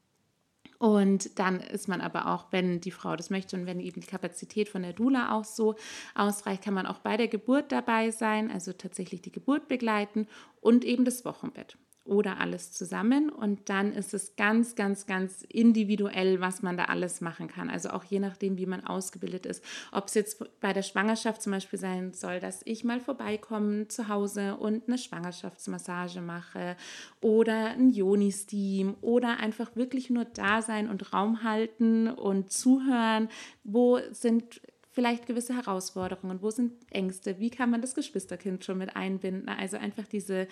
Und 0.80 1.38
dann 1.38 1.60
ist 1.60 1.86
man 1.86 2.00
aber 2.00 2.26
auch, 2.26 2.46
wenn 2.50 2.80
die 2.80 2.90
Frau 2.90 3.14
das 3.14 3.30
möchte 3.30 3.54
und 3.54 3.66
wenn 3.66 3.78
eben 3.78 4.00
die 4.00 4.08
Kapazität 4.08 4.68
von 4.68 4.82
der 4.82 4.92
Dula 4.92 5.30
auch 5.30 5.44
so 5.44 5.76
ausreicht, 6.16 6.64
kann 6.64 6.74
man 6.74 6.86
auch 6.86 6.98
bei 6.98 7.16
der 7.16 7.28
Geburt 7.28 7.70
dabei 7.70 8.10
sein, 8.10 8.50
also 8.50 8.72
tatsächlich 8.72 9.22
die 9.22 9.32
Geburt 9.32 9.68
begleiten 9.68 10.26
und 10.60 10.84
eben 10.84 11.04
das 11.04 11.24
Wochenbett 11.24 11.78
oder 12.06 12.40
alles 12.40 12.72
zusammen. 12.72 13.28
Und 13.30 13.68
dann 13.68 13.92
ist 13.92 14.14
es 14.14 14.36
ganz, 14.36 14.74
ganz, 14.74 15.06
ganz 15.06 15.42
individuell, 15.42 16.40
was 16.40 16.62
man 16.62 16.76
da 16.76 16.84
alles 16.84 17.20
machen 17.20 17.48
kann. 17.48 17.70
Also 17.70 17.90
auch 17.90 18.04
je 18.04 18.20
nachdem, 18.20 18.56
wie 18.58 18.66
man 18.66 18.84
ausgebildet 18.86 19.46
ist. 19.46 19.62
Ob 19.92 20.06
es 20.08 20.14
jetzt 20.14 20.44
bei 20.60 20.72
der 20.72 20.82
Schwangerschaft 20.82 21.42
zum 21.42 21.52
Beispiel 21.52 21.78
sein 21.78 22.12
soll, 22.12 22.40
dass 22.40 22.62
ich 22.64 22.84
mal 22.84 23.00
vorbeikomme 23.00 23.88
zu 23.88 24.08
Hause 24.08 24.56
und 24.56 24.88
eine 24.88 24.98
Schwangerschaftsmassage 24.98 26.20
mache 26.20 26.76
oder 27.20 27.70
ein 27.70 27.90
Joni-Steam 27.90 28.96
oder 29.00 29.38
einfach 29.38 29.76
wirklich 29.76 30.10
nur 30.10 30.24
da 30.24 30.62
sein 30.62 30.88
und 30.88 31.12
Raum 31.12 31.42
halten 31.42 32.08
und 32.08 32.50
zuhören. 32.50 33.28
Wo 33.64 33.98
sind 34.10 34.60
vielleicht 34.96 35.26
gewisse 35.26 35.54
Herausforderungen? 35.54 36.40
Wo 36.40 36.50
sind 36.50 36.72
Ängste? 36.90 37.38
Wie 37.38 37.50
kann 37.50 37.70
man 37.70 37.82
das 37.82 37.94
Geschwisterkind 37.94 38.64
schon 38.64 38.78
mit 38.78 38.96
einbinden? 38.96 39.46
Also 39.50 39.76
einfach 39.76 40.06
diese 40.06 40.48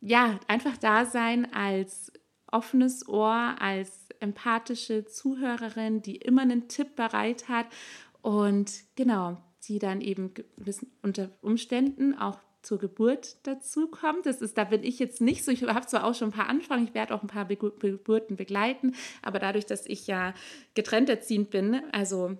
ja, 0.00 0.40
einfach 0.48 0.76
da 0.76 1.04
sein 1.04 1.52
als 1.52 2.12
offenes 2.50 3.08
Ohr, 3.08 3.56
als 3.60 4.08
empathische 4.18 5.04
Zuhörerin, 5.04 6.02
die 6.02 6.16
immer 6.16 6.42
einen 6.42 6.68
Tipp 6.68 6.96
bereit 6.96 7.48
hat 7.48 7.66
und 8.22 8.72
genau, 8.96 9.38
die 9.68 9.78
dann 9.78 10.00
eben 10.00 10.32
unter 11.02 11.30
Umständen 11.42 12.14
auch 12.14 12.38
zur 12.62 12.78
Geburt 12.78 13.38
dazu 13.46 13.88
kommt. 13.88 14.26
Das 14.26 14.42
ist, 14.42 14.58
da 14.58 14.64
bin 14.64 14.82
ich 14.82 14.98
jetzt 14.98 15.20
nicht 15.20 15.44
so. 15.44 15.50
Ich 15.50 15.62
habe 15.62 15.86
zwar 15.86 16.04
auch 16.04 16.14
schon 16.14 16.28
ein 16.28 16.32
paar 16.34 16.48
Anfragen, 16.48 16.84
ich 16.84 16.94
werde 16.94 17.14
auch 17.14 17.22
ein 17.22 17.28
paar 17.28 17.46
Geburten 17.46 18.36
begleiten, 18.36 18.94
aber 19.22 19.38
dadurch, 19.38 19.66
dass 19.66 19.86
ich 19.86 20.06
ja 20.06 20.34
getrennt 20.74 21.08
erziehend 21.08 21.50
bin, 21.50 21.80
also 21.92 22.36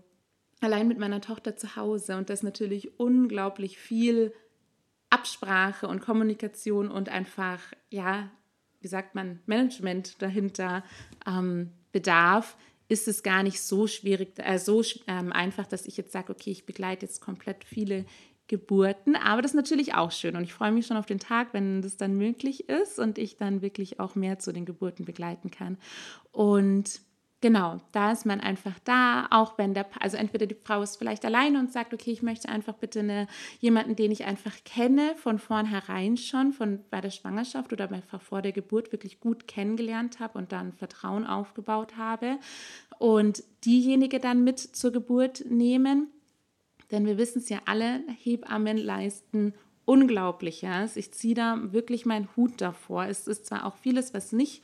allein 0.61 0.88
mit 0.88 0.99
meiner 0.99 1.23
Tochter 1.23 1.57
zu 1.57 1.76
Hause 1.76 2.17
und 2.17 2.29
das 2.29 2.43
natürlich 2.43 2.99
unglaublich 2.99 3.79
viel 3.79 4.35
Absprache 5.11 5.88
und 5.88 6.00
Kommunikation 6.00 6.90
und 6.90 7.09
einfach, 7.09 7.61
ja, 7.90 8.31
wie 8.81 8.88
sagt 8.88 9.14
man, 9.14 9.40
Management 9.47 10.23
dahinter 10.23 10.83
ähm, 11.26 11.73
bedarf, 11.93 12.57
ist 12.88 13.07
es 13.07 13.23
gar 13.23 13.43
nicht 13.43 13.61
so 13.61 13.87
schwierig, 13.87 14.33
äh, 14.37 14.59
so 14.59 14.83
ähm, 15.07 15.33
einfach, 15.33 15.67
dass 15.67 15.87
ich 15.87 15.97
jetzt 15.97 16.12
sage, 16.12 16.33
okay, 16.33 16.50
ich 16.50 16.67
begleite 16.67 17.07
jetzt 17.07 17.21
komplett 17.21 17.64
viele 17.64 18.05
Geburten. 18.49 19.14
Aber 19.14 19.43
das 19.43 19.52
ist 19.52 19.57
natürlich 19.57 19.95
auch 19.95 20.11
schön 20.11 20.35
und 20.35 20.43
ich 20.43 20.52
freue 20.52 20.73
mich 20.73 20.87
schon 20.87 20.97
auf 20.97 21.07
den 21.07 21.21
Tag, 21.21 21.55
wenn 21.55 21.83
das 21.83 21.97
dann 21.97 22.17
möglich 22.17 22.69
ist 22.69 22.99
und 22.99 23.17
ich 23.17 23.37
dann 23.37 23.62
wirklich 23.62 24.00
auch 24.00 24.17
mehr 24.17 24.40
zu 24.40 24.52
den 24.52 24.64
Geburten 24.64 25.05
begleiten 25.05 25.52
kann. 25.52 25.79
Und 26.33 27.00
Genau, 27.42 27.80
da 27.92 28.12
ist 28.12 28.26
man 28.26 28.40
einfach 28.40 28.78
da, 28.85 29.26
auch 29.30 29.56
wenn 29.56 29.73
der, 29.73 29.87
also 29.99 30.18
entweder 30.18 30.44
die 30.44 30.56
Frau 30.62 30.82
ist 30.82 30.97
vielleicht 30.97 31.25
alleine 31.25 31.59
und 31.59 31.73
sagt, 31.73 31.94
okay, 31.94 32.11
ich 32.11 32.23
möchte 32.23 32.50
einfach 32.50 32.75
bitte 32.75 33.00
eine, 33.00 33.28
jemanden, 33.61 33.97
den 33.97 34.11
ich 34.11 34.26
einfach 34.26 34.54
kenne, 34.64 35.14
von 35.16 35.38
vornherein 35.38 36.18
schon, 36.18 36.52
von 36.52 36.80
bei 36.90 37.00
der 37.00 37.11
Schwangerschaft 37.11 37.73
oder 37.73 37.90
einfach 37.90 38.20
vor 38.20 38.42
der 38.42 38.52
Geburt 38.52 38.92
wirklich 38.92 39.20
gut 39.20 39.49
kennengelernt 39.49 40.20
habe 40.20 40.37
und 40.37 40.52
dann 40.52 40.75
Vertrauen 40.75 41.26
aufgebaut 41.26 41.97
habe 41.97 42.38
und 42.99 43.42
diejenige 43.64 44.20
dann 44.20 44.44
mit 44.44 44.59
zur 44.59 44.92
Geburt 44.92 45.42
nehmen. 45.49 46.09
Denn 46.90 47.06
wir 47.06 47.16
wissen 47.16 47.38
es 47.38 47.49
ja 47.49 47.61
alle, 47.64 48.02
Hebammen 48.23 48.76
leisten 48.76 49.54
Unglaubliches. 49.87 50.97
Ich 50.97 51.12
ziehe 51.12 51.35
da 51.35 51.59
wirklich 51.73 52.04
meinen 52.04 52.28
Hut 52.37 52.61
davor. 52.61 53.06
Es 53.06 53.26
ist 53.26 53.47
zwar 53.47 53.64
auch 53.64 53.76
vieles, 53.76 54.12
was 54.12 54.30
nicht 54.30 54.62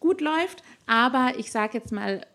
gut 0.00 0.20
läuft. 0.20 0.62
Aber 0.86 1.32
ich 1.38 1.50
sage 1.50 1.78
jetzt 1.78 1.92
mal 1.92 2.26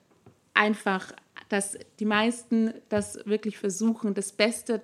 einfach, 0.53 1.11
dass 1.49 1.77
die 1.99 2.05
meisten 2.05 2.73
das 2.89 3.19
wirklich 3.25 3.57
versuchen, 3.57 4.13
das 4.13 4.31
Beste 4.31 4.81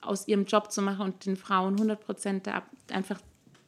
aus 0.00 0.26
ihrem 0.28 0.44
Job 0.44 0.72
zu 0.72 0.82
machen 0.82 1.02
und 1.02 1.26
den 1.26 1.36
Frauen 1.36 1.74
100 1.74 2.00
Prozent 2.00 2.48
einfach 2.90 3.20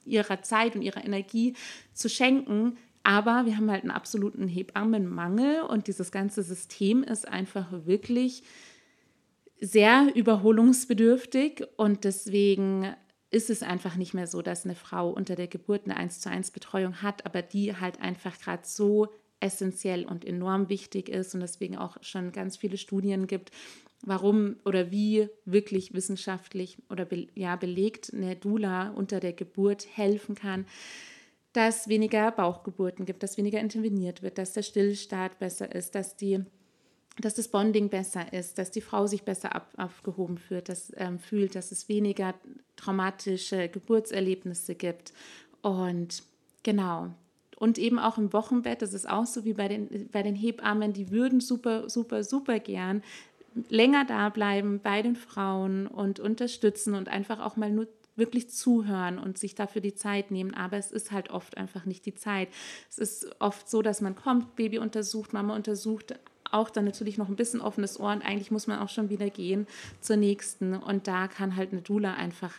ihrer 0.05 0.43
Zeit 0.43 0.75
und 0.75 0.83
ihrer 0.83 1.05
Energie 1.05 1.55
zu 1.93 2.09
schenken. 2.09 2.79
Aber 3.05 3.47
wir 3.47 3.57
haben 3.57 3.71
halt 3.71 3.83
einen 3.83 3.91
absoluten 3.91 4.49
Hebammenmangel 4.49 5.63
und 5.63 5.89
dieses 5.89 6.13
ganze 6.13 6.43
System 6.43 7.03
ist 7.03 7.29
einfach 7.29 7.67
wirklich 7.71 8.43
sehr 9.61 10.11
überholungsbedürftig 10.15 11.65
und 11.77 12.05
deswegen 12.05 12.95
ist 13.33 13.51
es 13.51 13.62
einfach 13.62 13.97
nicht 13.97 14.12
mehr 14.15 14.27
so, 14.27 14.43
dass 14.43 14.65
eine 14.65 14.75
Frau 14.75 15.11
unter 15.11 15.35
der 15.35 15.49
Geburt 15.49 15.87
eine 15.87 15.97
1 15.97 16.21
zu 16.21 16.31
1 16.31 16.51
Betreuung 16.51 17.03
hat, 17.03 17.25
aber 17.27 17.43
die 17.43 17.75
halt 17.75 18.01
einfach 18.01 18.39
gerade 18.39 18.62
so 18.65 19.09
essentiell 19.41 20.05
und 20.05 20.25
enorm 20.25 20.69
wichtig 20.69 21.09
ist 21.09 21.35
und 21.35 21.41
deswegen 21.41 21.77
auch 21.77 21.97
schon 22.03 22.31
ganz 22.31 22.59
viele 22.59 22.77
Studien 22.77 23.27
gibt, 23.27 23.51
warum 24.05 24.57
oder 24.67 24.91
wie 24.91 25.29
wirklich 25.47 25.95
wissenschaftlich 25.95 26.77
oder 26.91 27.07
be 27.07 27.29
ja, 27.35 27.57
belegt 27.57 28.12
eine 28.12 28.37
Dula 28.37 28.91
unter 28.91 29.19
der 29.19 29.33
Geburt 29.33 29.87
helfen 29.97 30.35
kann, 30.35 30.67
dass 31.55 31.89
weniger 31.89 32.31
Bauchgeburten 32.33 33.07
gibt, 33.07 33.23
dass 33.23 33.39
weniger 33.39 33.61
interveniert 33.61 34.23
wird, 34.23 34.37
dass 34.37 34.53
der 34.53 34.62
Stillstart 34.62 35.39
besser 35.39 35.75
ist, 35.75 35.95
dass 35.95 36.17
die 36.17 36.45
dass 37.19 37.35
das 37.35 37.49
Bonding 37.49 37.88
besser 37.88 38.33
ist, 38.33 38.59
dass 38.59 38.71
die 38.71 38.81
Frau 38.81 39.07
sich 39.07 39.23
besser 39.23 39.54
ab, 39.54 39.71
aufgehoben 39.76 40.38
fühlt, 40.38 40.69
dass, 40.69 40.92
ähm, 40.97 41.19
fühlt, 41.19 41.54
dass 41.54 41.71
es 41.71 41.88
weniger 41.88 42.35
traumatische 42.76 43.69
Geburtserlebnisse 43.69 44.75
gibt. 44.75 45.12
Und 45.61 46.23
genau. 46.62 47.11
Und 47.57 47.78
eben 47.78 47.99
auch 47.99 48.19
im 48.19 48.33
Wochenbett, 48.33 48.83
das 48.83 48.95
ist 48.95 49.09
auch 49.09 49.26
so 49.26 49.45
wie 49.45 49.52
bei 49.52 49.69
den, 49.69 50.09
bei 50.11 50.23
den 50.23 50.35
Hebammen, 50.35 50.92
die 50.92 51.11
würden 51.11 51.40
super, 51.40 51.88
super, 51.88 52.25
super 52.25 52.59
gern 52.59 53.02
länger 53.69 54.04
da 54.04 54.28
bleiben 54.28 54.81
bei 54.83 55.02
den 55.02 55.16
Frauen 55.16 55.87
und 55.87 56.21
unterstützen 56.21 56.95
und 56.95 57.09
einfach 57.09 57.40
auch 57.40 57.57
mal 57.57 57.71
nur 57.71 57.88
wirklich 58.14 58.50
zuhören 58.50 59.19
und 59.19 59.38
sich 59.38 59.54
dafür 59.54 59.81
die 59.81 59.95
Zeit 59.95 60.31
nehmen. 60.31 60.54
Aber 60.54 60.76
es 60.76 60.92
ist 60.92 61.12
halt 61.12 61.31
oft 61.31 61.57
einfach 61.57 61.87
nicht 61.87 62.04
die 62.04 62.14
Zeit. 62.14 62.49
Es 62.90 62.99
ist 62.99 63.37
oft 63.40 63.69
so, 63.71 63.81
dass 63.81 64.00
man 64.00 64.14
kommt, 64.14 64.54
Baby 64.54 64.78
untersucht, 64.78 65.33
Mama 65.33 65.54
untersucht, 65.57 66.14
auch 66.53 66.71
dann 66.71 66.85
natürlich 66.85 67.19
noch 67.19 67.29
ein 67.29 67.37
bisschen 67.37 67.61
offenes 67.61 67.99
Ohr 67.99 68.13
und 68.13 68.23
eigentlich 68.23 68.51
muss 68.51 68.67
man 68.67 68.79
auch 68.79 68.89
schon 68.89 69.11
wieder 69.11 69.31
gehen 69.31 69.67
zur 70.01 70.17
nächsten. 70.17 70.75
Und 70.75 71.07
da 71.07 71.29
kann 71.29 71.57
halt 71.57 71.73
eine 71.73 71.83
Dula 71.83 72.15
einfach 72.15 72.53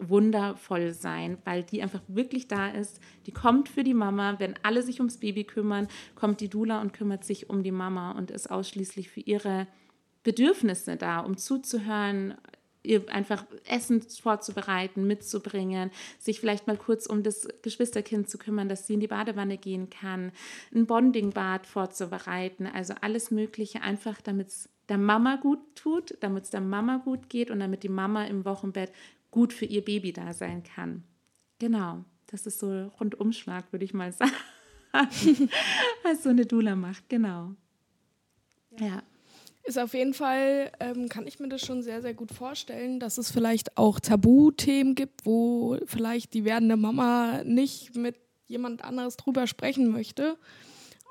wundervoll 0.00 0.92
sein, 0.92 1.38
weil 1.44 1.62
die 1.62 1.82
einfach 1.82 2.00
wirklich 2.08 2.48
da 2.48 2.68
ist. 2.68 3.00
Die 3.26 3.32
kommt 3.32 3.68
für 3.68 3.84
die 3.84 3.94
Mama. 3.94 4.38
Wenn 4.38 4.54
alle 4.62 4.82
sich 4.82 4.98
ums 5.00 5.18
Baby 5.18 5.44
kümmern, 5.44 5.88
kommt 6.14 6.40
die 6.40 6.48
Dula 6.48 6.80
und 6.80 6.92
kümmert 6.92 7.24
sich 7.24 7.50
um 7.50 7.62
die 7.62 7.72
Mama 7.72 8.12
und 8.12 8.30
ist 8.30 8.50
ausschließlich 8.50 9.10
für 9.10 9.20
ihre 9.20 9.66
Bedürfnisse 10.22 10.96
da, 10.96 11.20
um 11.20 11.36
zuzuhören, 11.36 12.34
ihr 12.82 13.08
einfach 13.10 13.44
Essen 13.66 14.00
vorzubereiten, 14.02 15.06
mitzubringen, 15.06 15.90
sich 16.18 16.40
vielleicht 16.40 16.66
mal 16.66 16.76
kurz 16.76 17.06
um 17.06 17.22
das 17.22 17.48
Geschwisterkind 17.62 18.28
zu 18.28 18.38
kümmern, 18.38 18.68
dass 18.68 18.86
sie 18.86 18.94
in 18.94 19.00
die 19.00 19.06
Badewanne 19.06 19.58
gehen 19.58 19.90
kann, 19.90 20.32
ein 20.74 20.86
Bondingbad 20.86 21.66
vorzubereiten, 21.66 22.66
also 22.66 22.94
alles 23.00 23.30
Mögliche, 23.30 23.82
einfach 23.82 24.20
damit 24.20 24.48
es 24.48 24.68
der 24.88 24.98
Mama 24.98 25.36
gut 25.36 25.60
tut, 25.76 26.16
damit 26.20 26.44
es 26.44 26.50
der 26.50 26.60
Mama 26.60 26.98
gut 26.98 27.28
geht 27.28 27.50
und 27.50 27.60
damit 27.60 27.82
die 27.82 27.88
Mama 27.88 28.24
im 28.24 28.44
Wochenbett 28.44 28.92
gut 29.30 29.52
für 29.52 29.66
ihr 29.66 29.84
Baby 29.84 30.12
da 30.12 30.32
sein 30.32 30.64
kann. 30.64 31.04
Genau, 31.58 32.04
das 32.26 32.46
ist 32.46 32.58
so 32.58 32.90
Rundumschlag, 32.98 33.72
würde 33.72 33.84
ich 33.84 33.94
mal 33.94 34.12
sagen, 34.92 35.48
was 36.02 36.22
so 36.22 36.30
eine 36.30 36.46
Dula 36.46 36.74
macht, 36.74 37.08
genau. 37.08 37.54
Ja. 38.78 39.02
Ist 39.64 39.78
auf 39.78 39.94
jeden 39.94 40.14
Fall, 40.14 40.72
ähm, 40.80 41.08
kann 41.08 41.26
ich 41.26 41.38
mir 41.38 41.48
das 41.48 41.60
schon 41.60 41.82
sehr, 41.82 42.02
sehr 42.02 42.14
gut 42.14 42.32
vorstellen, 42.32 42.98
dass 42.98 43.18
es 43.18 43.30
vielleicht 43.30 43.76
auch 43.76 44.00
Tabuthemen 44.00 44.94
gibt, 44.94 45.26
wo 45.26 45.78
vielleicht 45.86 46.34
die 46.34 46.44
werdende 46.44 46.76
Mama 46.76 47.42
nicht 47.44 47.94
mit 47.94 48.16
jemand 48.46 48.82
anderes 48.82 49.16
drüber 49.16 49.46
sprechen 49.46 49.90
möchte 49.90 50.36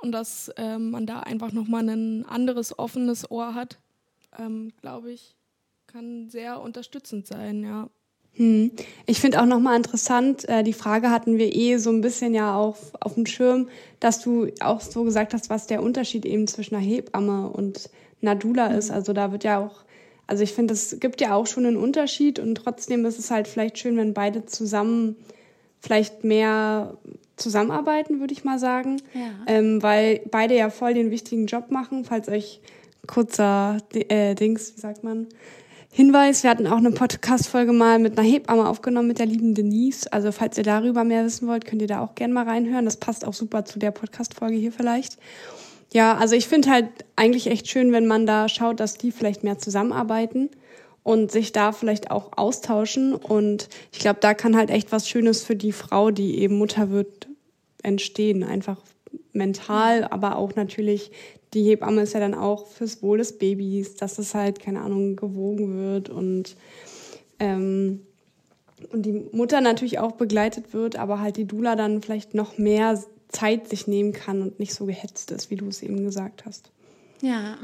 und 0.02 0.12
dass 0.12 0.52
ähm, 0.58 0.92
man 0.92 1.06
da 1.06 1.20
einfach 1.22 1.52
nochmal 1.52 1.88
ein 1.88 2.26
anderes 2.26 2.78
offenes 2.78 3.30
Ohr 3.30 3.54
hat 3.54 3.78
ähm, 4.38 4.72
glaube 4.82 5.12
ich, 5.12 5.36
kann 5.88 6.30
sehr 6.30 6.62
unterstützend 6.62 7.28
sein, 7.28 7.64
ja. 7.64 7.90
Hm. 8.34 8.72
Ich 9.08 9.20
finde 9.20 9.42
auch 9.42 9.46
nochmal 9.46 9.76
interessant, 9.76 10.48
äh, 10.48 10.64
die 10.64 10.74
Frage 10.74 11.10
hatten 11.10 11.38
wir 11.38 11.54
eh 11.54 11.78
so 11.78 11.90
ein 11.90 12.02
bisschen 12.02 12.36
ja 12.36 12.56
auch 12.56 12.78
auf 13.00 13.16
dem 13.16 13.26
Schirm, 13.26 13.70
dass 14.00 14.22
du 14.22 14.48
auch 14.60 14.82
so 14.82 15.04
gesagt 15.04 15.34
hast, 15.34 15.50
was 15.50 15.68
der 15.68 15.82
Unterschied 15.82 16.26
eben 16.26 16.48
zwischen 16.48 16.76
einer 16.76 16.86
Hebamme 16.86 17.50
und 17.50 17.90
einer 18.22 18.36
Dula 18.36 18.70
mhm. 18.70 18.78
ist. 18.78 18.92
Also 18.92 19.14
da 19.14 19.32
wird 19.32 19.44
ja 19.44 19.60
auch, 19.60 19.84
also 20.28 20.44
ich 20.44 20.54
finde, 20.54 20.74
es 20.74 21.00
gibt 21.00 21.22
ja 21.22 21.34
auch 21.34 21.48
schon 21.48 21.66
einen 21.66 21.78
Unterschied 21.78 22.40
und 22.40 22.56
trotzdem 22.56 23.06
ist 23.06 23.20
es 23.20 23.32
halt 23.32 23.48
vielleicht 23.48 23.78
schön, 23.78 23.98
wenn 23.98 24.14
beide 24.14 24.46
zusammen 24.46 25.16
vielleicht 25.82 26.24
mehr 26.24 26.98
zusammenarbeiten, 27.38 28.20
würde 28.20 28.34
ich 28.34 28.44
mal 28.44 28.60
sagen. 28.60 29.02
Ja. 29.14 29.32
Ähm, 29.48 29.82
weil 29.82 30.22
beide 30.30 30.56
ja 30.56 30.70
voll 30.70 30.94
den 30.94 31.10
wichtigen 31.12 31.46
Job 31.46 31.72
machen, 31.72 32.04
falls 32.04 32.28
euch 32.28 32.62
kurzer 33.08 33.78
äh, 33.94 34.36
Dings, 34.36 34.76
wie 34.76 34.82
sagt 34.82 35.04
man, 35.04 35.28
Hinweis, 35.92 36.44
wir 36.44 36.52
hatten 36.52 36.68
auch 36.68 36.78
eine 36.78 36.92
Podcast-Folge 36.92 37.74
mal 37.74 37.98
mit 37.98 38.18
einer 38.18 38.28
Hebamme 38.28 38.70
aufgenommen, 38.70 39.08
mit 39.08 39.18
der 39.18 39.26
lieben 39.26 39.56
Denise. 39.56 40.08
Also 40.14 40.32
falls 40.32 40.56
ihr 40.58 40.64
darüber 40.64 41.04
mehr 41.04 41.26
wissen 41.26 41.48
wollt, 41.48 41.66
könnt 41.66 41.82
ihr 41.82 41.88
da 41.88 42.02
auch 42.02 42.14
gerne 42.14 42.32
mal 42.32 42.46
reinhören. 42.46 42.86
Das 42.86 42.98
passt 42.98 43.26
auch 43.26 43.34
super 43.34 43.66
zu 43.66 43.80
der 43.80 43.90
Podcast-Folge 43.90 44.56
hier 44.56 44.72
vielleicht. 44.72 45.18
Ja, 45.92 46.16
also 46.18 46.36
ich 46.36 46.48
finde 46.48 46.70
halt 46.70 46.88
eigentlich 47.16 47.48
echt 47.48 47.68
schön, 47.68 47.92
wenn 47.92 48.06
man 48.06 48.26
da 48.26 48.48
schaut, 48.48 48.80
dass 48.80 48.96
die 48.96 49.12
vielleicht 49.12 49.44
mehr 49.44 49.58
zusammenarbeiten 49.58 50.50
und 51.04 51.32
sich 51.32 51.52
da 51.52 51.72
vielleicht 51.72 52.12
auch 52.12 52.38
austauschen. 52.38 53.16
Und 53.16 53.70
ich 53.92 54.00
glaube, 54.00 54.20
da 54.22 54.34
kann 54.34 54.56
halt 54.56 54.70
echt 54.70 54.92
was 54.92 55.10
Schönes 55.10 55.44
für 55.44 55.56
die 55.56 55.72
Frau, 55.72 56.12
die 56.12 56.40
eben 56.40 56.58
Mutter 56.58 56.92
wird, 56.92 57.28
entstehen. 57.82 58.44
Einfach 58.44 58.78
mental, 59.34 60.04
aber 60.04 60.38
auch 60.38 60.56
natürlich 60.56 61.12
die 61.54 61.64
Hebamme 61.64 62.02
ist 62.02 62.14
ja 62.14 62.20
dann 62.20 62.36
auch 62.36 62.68
fürs 62.68 63.02
Wohl 63.02 63.18
des 63.18 63.38
Babys, 63.38 63.96
dass 63.96 64.20
es 64.20 64.36
halt, 64.36 64.60
keine 64.60 64.82
Ahnung, 64.82 65.16
gewogen 65.16 65.78
wird 65.78 66.10
und, 66.10 66.56
ähm, 67.40 68.02
und 68.92 69.06
die 69.06 69.26
Mutter 69.32 69.62
natürlich 69.62 70.00
auch 70.00 70.12
begleitet 70.12 70.74
wird, 70.74 70.96
aber 70.96 71.20
halt 71.20 71.38
die 71.38 71.46
Dula 71.46 71.76
dann 71.76 72.02
vielleicht 72.02 72.36
noch 72.36 72.58
mehr 72.58 73.04
Zeit 73.30 73.70
sich 73.70 73.88
nehmen 73.88 74.12
kann 74.12 74.42
und 74.42 74.60
nicht 74.60 74.74
so 74.74 74.86
gehetzt 74.86 75.32
ist, 75.32 75.50
wie 75.50 75.56
du 75.56 75.68
es 75.68 75.82
eben 75.82 76.04
gesagt 76.04 76.46
hast. 76.46 76.72
Ja, 77.22 77.58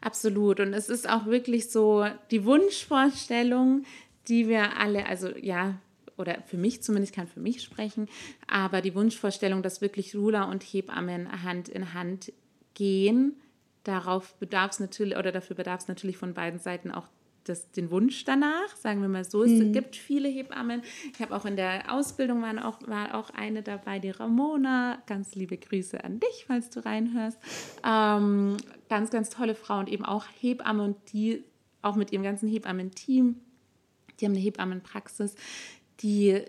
absolut. 0.00 0.60
Und 0.60 0.72
es 0.74 0.88
ist 0.88 1.08
auch 1.08 1.26
wirklich 1.26 1.70
so 1.70 2.06
die 2.30 2.44
Wunschvorstellung, 2.44 3.84
die 4.28 4.48
wir 4.48 4.78
alle, 4.78 5.06
also 5.06 5.28
ja, 5.36 5.78
oder 6.16 6.42
für 6.46 6.56
mich 6.56 6.82
zumindest, 6.82 7.14
kann 7.14 7.26
für 7.26 7.40
mich 7.40 7.62
sprechen, 7.62 8.08
aber 8.46 8.82
die 8.82 8.94
Wunschvorstellung, 8.94 9.62
dass 9.62 9.80
wirklich 9.80 10.10
Dula 10.10 10.44
und 10.44 10.62
Hebammen 10.62 11.42
Hand 11.42 11.68
in 11.68 11.94
Hand 11.94 12.32
gehen. 12.74 13.36
Darauf 13.84 14.34
bedarf 14.34 14.72
es 14.72 14.80
natürlich, 14.80 15.16
oder 15.16 15.32
dafür 15.32 15.56
bedarf 15.56 15.82
es 15.82 15.88
natürlich 15.88 16.18
von 16.18 16.34
beiden 16.34 16.58
Seiten 16.58 16.90
auch 16.90 17.06
das, 17.48 17.70
den 17.70 17.90
Wunsch 17.90 18.24
danach, 18.24 18.76
sagen 18.76 19.00
wir 19.00 19.08
mal 19.08 19.24
so. 19.24 19.42
Es 19.42 19.50
mhm. 19.50 19.72
gibt 19.72 19.96
viele 19.96 20.28
Hebammen. 20.28 20.82
Ich 21.12 21.20
habe 21.20 21.34
auch 21.34 21.44
in 21.44 21.56
der 21.56 21.92
Ausbildung 21.92 22.42
war 22.42 22.66
auch, 22.66 22.78
war 22.86 23.14
auch 23.14 23.30
eine 23.30 23.62
dabei, 23.62 23.98
die 23.98 24.10
Ramona. 24.10 25.02
Ganz 25.06 25.34
liebe 25.34 25.56
Grüße 25.56 26.02
an 26.02 26.20
dich, 26.20 26.44
falls 26.46 26.70
du 26.70 26.84
reinhörst. 26.84 27.38
Ähm, 27.84 28.56
ganz, 28.88 29.10
ganz 29.10 29.30
tolle 29.30 29.54
Frau 29.54 29.78
und 29.78 29.88
eben 29.88 30.04
auch 30.04 30.26
Hebamme 30.40 30.82
und 30.82 30.96
die 31.12 31.44
auch 31.82 31.96
mit 31.96 32.12
ihrem 32.12 32.22
ganzen 32.22 32.48
Hebammen-Team. 32.48 33.36
Die 34.18 34.24
haben 34.24 34.32
eine 34.32 34.40
Hebammenpraxis, 34.40 35.34
die 36.00 36.42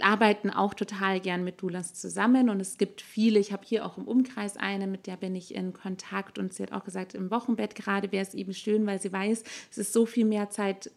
arbeiten 0.00 0.50
auch 0.50 0.72
total 0.72 1.18
gern 1.18 1.42
mit 1.42 1.60
Doulas 1.60 1.94
zusammen 1.94 2.48
und 2.48 2.60
es 2.60 2.78
gibt 2.78 3.00
viele, 3.00 3.40
ich 3.40 3.52
habe 3.52 3.64
hier 3.64 3.84
auch 3.84 3.98
im 3.98 4.06
Umkreis 4.06 4.56
eine, 4.56 4.86
mit 4.86 5.08
der 5.08 5.16
bin 5.16 5.34
ich 5.34 5.54
in 5.54 5.72
Kontakt 5.72 6.38
und 6.38 6.54
sie 6.54 6.62
hat 6.62 6.72
auch 6.72 6.84
gesagt, 6.84 7.14
im 7.14 7.30
Wochenbett 7.30 7.74
gerade 7.74 8.12
wäre 8.12 8.24
es 8.24 8.34
eben 8.34 8.54
schön, 8.54 8.86
weil 8.86 9.00
sie 9.00 9.12
weiß, 9.12 9.42
es 9.70 9.78
ist 9.78 9.92
so 9.92 10.06
viel 10.06 10.24
mehr 10.24 10.48
Zeit 10.50 10.90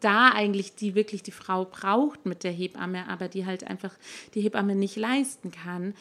da 0.00 0.30
eigentlich, 0.30 0.76
die 0.76 0.94
wirklich 0.94 1.24
die 1.24 1.32
Frau 1.32 1.64
braucht 1.64 2.24
mit 2.24 2.44
der 2.44 2.52
Hebamme, 2.52 3.08
aber 3.08 3.28
die 3.28 3.46
halt 3.46 3.64
einfach 3.64 3.94
die 4.34 4.42
Hebamme 4.42 4.76
nicht 4.76 4.96
leisten 4.96 5.50
kann. 5.50 5.94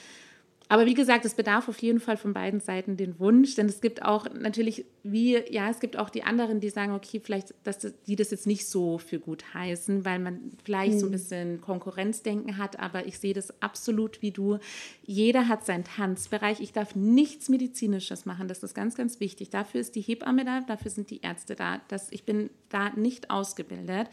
Aber 0.69 0.85
wie 0.85 0.93
gesagt, 0.93 1.23
es 1.23 1.33
bedarf 1.33 1.69
auf 1.69 1.79
jeden 1.79 1.99
Fall 1.99 2.17
von 2.17 2.33
beiden 2.33 2.59
Seiten 2.59 2.97
den 2.97 3.19
Wunsch, 3.19 3.55
denn 3.55 3.67
es 3.67 3.79
gibt 3.79 4.03
auch 4.03 4.27
natürlich, 4.33 4.85
wie, 5.01 5.37
ja, 5.49 5.69
es 5.69 5.79
gibt 5.79 5.97
auch 5.97 6.09
die 6.09 6.23
anderen, 6.23 6.59
die 6.59 6.69
sagen, 6.69 6.93
okay, 6.93 7.21
vielleicht, 7.23 7.53
dass 7.63 7.79
die 8.05 8.15
das 8.17 8.31
jetzt 8.31 8.47
nicht 8.47 8.67
so 8.67 8.97
für 8.97 9.19
gut 9.19 9.53
heißen, 9.53 10.03
weil 10.03 10.19
man 10.19 10.51
vielleicht 10.65 10.95
mhm. 10.95 10.99
so 10.99 11.05
ein 11.05 11.13
hm. 11.13 11.19
bisschen 11.19 11.61
Konkurrenzdenken 11.61 12.57
hat, 12.57 12.79
aber 12.79 13.05
ich 13.05 13.17
sehe 13.17 13.33
das 13.33 13.61
absolut 13.61 14.21
wie 14.21 14.31
du. 14.31 14.57
Jeder 15.05 15.47
hat 15.47 15.65
seinen 15.65 15.85
Tanzbereich. 15.85 16.59
Ich 16.59 16.73
darf 16.73 16.95
nichts 16.95 17.47
Medizinisches 17.47 18.25
machen, 18.25 18.49
das 18.49 18.61
ist 18.61 18.73
ganz, 18.73 18.95
ganz 18.95 19.21
wichtig. 19.21 19.49
Dafür 19.49 19.79
ist 19.79 19.95
die 19.95 20.01
Hebamme 20.01 20.43
da, 20.43 20.61
dafür 20.61 20.91
sind 20.91 21.09
die 21.11 21.21
Ärzte 21.21 21.55
da. 21.55 21.79
Das, 21.87 22.11
ich 22.11 22.25
bin 22.25 22.49
da 22.69 22.89
nicht 22.89 23.29
ausgebildet. 23.29 24.09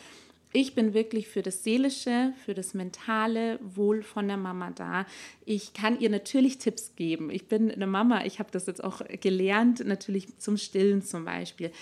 Ich 0.56 0.76
bin 0.76 0.94
wirklich 0.94 1.26
für 1.26 1.42
das 1.42 1.64
seelische, 1.64 2.32
für 2.44 2.54
das 2.54 2.74
mentale 2.74 3.58
Wohl 3.60 4.04
von 4.04 4.28
der 4.28 4.36
Mama 4.36 4.70
da. 4.70 5.04
Ich 5.44 5.72
kann 5.72 5.98
ihr 5.98 6.08
natürlich 6.08 6.58
Tipps 6.58 6.94
geben. 6.94 7.28
Ich 7.28 7.48
bin 7.48 7.72
eine 7.72 7.88
Mama, 7.88 8.24
ich 8.24 8.38
habe 8.38 8.52
das 8.52 8.66
jetzt 8.66 8.82
auch 8.84 9.02
gelernt, 9.20 9.84
natürlich 9.84 10.38
zum 10.38 10.56
Stillen 10.56 11.02
zum 11.02 11.24
Beispiel. 11.24 11.72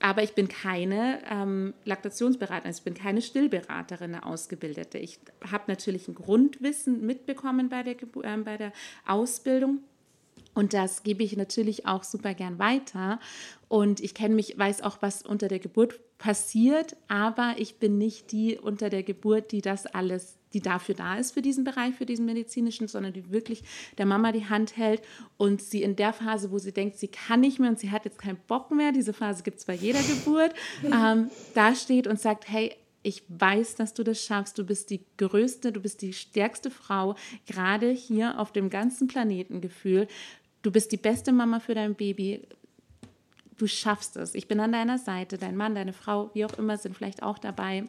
Aber 0.00 0.22
ich 0.22 0.34
bin 0.34 0.46
keine 0.46 1.20
ähm, 1.30 1.72
Laktationsberaterin, 1.86 2.70
ich 2.70 2.82
bin 2.82 2.92
keine 2.92 3.22
Stillberaterin, 3.22 4.14
eine 4.14 4.26
Ausgebildete. 4.26 4.98
Ich 4.98 5.18
habe 5.50 5.64
natürlich 5.68 6.06
ein 6.06 6.14
Grundwissen 6.14 7.06
mitbekommen 7.06 7.70
bei 7.70 7.82
der, 7.82 7.94
äh, 7.94 8.36
bei 8.44 8.58
der 8.58 8.74
Ausbildung. 9.06 9.78
Und 10.58 10.74
das 10.74 11.04
gebe 11.04 11.22
ich 11.22 11.36
natürlich 11.36 11.86
auch 11.86 12.02
super 12.02 12.34
gern 12.34 12.58
weiter. 12.58 13.20
Und 13.68 14.00
ich 14.00 14.12
kenne 14.12 14.34
mich, 14.34 14.58
weiß 14.58 14.82
auch, 14.82 14.96
was 15.02 15.22
unter 15.22 15.46
der 15.46 15.60
Geburt 15.60 16.00
passiert, 16.18 16.96
aber 17.06 17.54
ich 17.58 17.76
bin 17.76 17.96
nicht 17.96 18.32
die 18.32 18.58
unter 18.58 18.90
der 18.90 19.04
Geburt, 19.04 19.52
die 19.52 19.60
das 19.60 19.86
alles, 19.86 20.36
die 20.52 20.60
dafür 20.60 20.96
da 20.96 21.14
ist 21.16 21.30
für 21.30 21.42
diesen 21.42 21.62
Bereich, 21.62 21.94
für 21.94 22.06
diesen 22.06 22.26
medizinischen, 22.26 22.88
sondern 22.88 23.12
die 23.12 23.30
wirklich 23.30 23.62
der 23.98 24.06
Mama 24.06 24.32
die 24.32 24.46
Hand 24.46 24.76
hält 24.76 25.02
und 25.36 25.62
sie 25.62 25.84
in 25.84 25.94
der 25.94 26.12
Phase, 26.12 26.50
wo 26.50 26.58
sie 26.58 26.72
denkt, 26.72 26.96
sie 26.96 27.06
kann 27.06 27.38
nicht 27.38 27.60
mehr 27.60 27.70
und 27.70 27.78
sie 27.78 27.92
hat 27.92 28.04
jetzt 28.04 28.18
keinen 28.18 28.40
Bock 28.48 28.72
mehr, 28.72 28.90
diese 28.90 29.12
Phase 29.12 29.44
gibt 29.44 29.58
es 29.60 29.64
bei 29.64 29.74
jeder 29.74 30.02
Geburt, 30.02 30.54
ähm, 30.82 31.30
da 31.54 31.76
steht 31.76 32.08
und 32.08 32.18
sagt, 32.18 32.48
hey, 32.48 32.74
ich 33.02 33.22
weiß, 33.28 33.76
dass 33.76 33.94
du 33.94 34.02
das 34.02 34.22
schaffst. 34.22 34.58
Du 34.58 34.64
bist 34.64 34.90
die 34.90 35.04
größte, 35.16 35.72
du 35.72 35.80
bist 35.80 36.02
die 36.02 36.12
stärkste 36.12 36.70
Frau, 36.70 37.14
gerade 37.46 37.90
hier 37.90 38.38
auf 38.38 38.52
dem 38.52 38.70
ganzen 38.70 39.08
Planeten 39.08 39.60
gefühlt. 39.60 40.10
Du 40.62 40.70
bist 40.70 40.92
die 40.92 40.96
beste 40.96 41.32
Mama 41.32 41.60
für 41.60 41.74
dein 41.74 41.94
Baby. 41.94 42.42
Du 43.56 43.66
schaffst 43.66 44.16
es. 44.16 44.34
Ich 44.34 44.48
bin 44.48 44.60
an 44.60 44.72
deiner 44.72 44.98
Seite. 44.98 45.38
Dein 45.38 45.56
Mann, 45.56 45.74
deine 45.74 45.92
Frau, 45.92 46.30
wie 46.34 46.44
auch 46.44 46.58
immer, 46.58 46.76
sind 46.76 46.96
vielleicht 46.96 47.22
auch 47.22 47.38
dabei. 47.38 47.84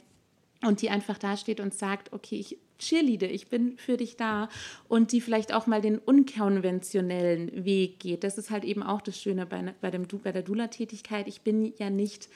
Und 0.61 0.81
die 0.81 0.89
einfach 0.89 1.17
da 1.17 1.37
steht 1.37 1.59
und 1.59 1.73
sagt, 1.73 2.11
okay, 2.11 2.35
ich 2.35 2.57
cheerleade, 2.79 3.27
ich 3.27 3.47
bin 3.47 3.77
für 3.77 3.97
dich 3.97 4.17
da. 4.17 4.49
Und 4.87 5.11
die 5.11 5.21
vielleicht 5.21 5.53
auch 5.53 5.67
mal 5.67 5.81
den 5.81 5.97
unkonventionellen 5.97 7.65
Weg 7.65 7.99
geht. 7.99 8.23
Das 8.23 8.37
ist 8.37 8.49
halt 8.49 8.63
eben 8.63 8.83
auch 8.83 9.01
das 9.01 9.19
Schöne 9.19 9.45
bei, 9.45 9.73
bei, 9.81 9.91
dem, 9.91 10.07
bei 10.23 10.31
der 10.31 10.43
Dula-Tätigkeit. 10.43 11.27
Ich 11.27 11.41
bin 11.41 11.73
ja 11.77 11.89
nicht 11.89 12.29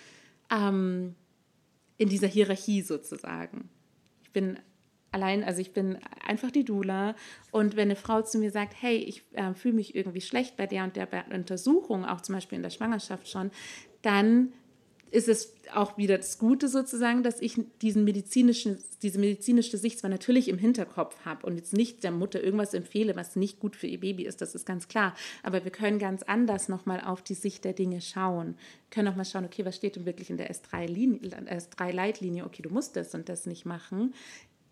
ähm, 0.51 1.15
in 1.97 2.09
dieser 2.09 2.27
Hierarchie 2.27 2.81
sozusagen. 2.81 3.69
Ich 4.23 4.31
bin 4.31 4.59
allein, 5.13 5.43
also 5.43 5.61
ich 5.61 5.73
bin 5.73 5.97
einfach 6.25 6.51
die 6.51 6.65
Dula 6.65 7.15
und 7.51 7.75
wenn 7.75 7.87
eine 7.87 7.95
Frau 7.95 8.21
zu 8.21 8.37
mir 8.37 8.51
sagt, 8.51 8.75
hey, 8.79 8.97
ich 8.97 9.23
äh, 9.33 9.53
fühle 9.53 9.75
mich 9.75 9.95
irgendwie 9.95 10.21
schlecht 10.21 10.57
bei 10.57 10.67
der 10.67 10.83
und 10.83 10.95
der 10.95 11.07
Untersuchung, 11.33 12.05
auch 12.05 12.21
zum 12.21 12.35
Beispiel 12.35 12.57
in 12.57 12.63
der 12.63 12.69
Schwangerschaft 12.69 13.29
schon, 13.29 13.51
dann 14.01 14.53
ist 15.13 15.29
es 15.29 15.53
auch 15.75 15.95
wieder 15.95 16.17
das 16.17 16.39
Gute 16.39 16.67
sozusagen, 16.67 17.21
dass 17.21 17.39
ich 17.39 17.61
diesen 17.83 18.03
medizinischen, 18.03 18.79
diese 19.03 19.19
medizinische 19.19 19.77
Sicht 19.77 19.99
zwar 19.99 20.09
natürlich 20.09 20.47
im 20.47 20.57
Hinterkopf 20.57 21.15
habe 21.23 21.45
und 21.45 21.55
jetzt 21.55 21.71
nicht 21.71 22.03
der 22.03 22.09
Mutter 22.09 22.43
irgendwas 22.43 22.73
empfehle, 22.73 23.15
was 23.15 23.35
nicht 23.35 23.59
gut 23.59 23.75
für 23.75 23.85
ihr 23.85 23.99
Baby 23.99 24.23
ist, 24.23 24.41
das 24.41 24.55
ist 24.55 24.65
ganz 24.65 24.87
klar. 24.87 25.13
Aber 25.43 25.63
wir 25.63 25.71
können 25.71 25.99
ganz 25.99 26.23
anders 26.23 26.67
nochmal 26.67 26.99
auf 26.99 27.21
die 27.21 27.35
Sicht 27.35 27.63
der 27.63 27.73
Dinge 27.73 28.01
schauen. 28.01 28.55
Wir 28.55 28.89
können 28.89 29.05
nochmal 29.05 29.25
schauen, 29.25 29.45
okay, 29.45 29.63
was 29.65 29.75
steht 29.75 29.97
denn 29.97 30.07
wirklich 30.07 30.31
in 30.31 30.37
der 30.37 30.51
S3-Leitlinie? 30.51 32.45
Okay, 32.45 32.63
du 32.63 32.71
musst 32.71 32.95
das 32.95 33.13
und 33.13 33.29
das 33.29 33.45
nicht 33.45 33.65
machen. 33.65 34.15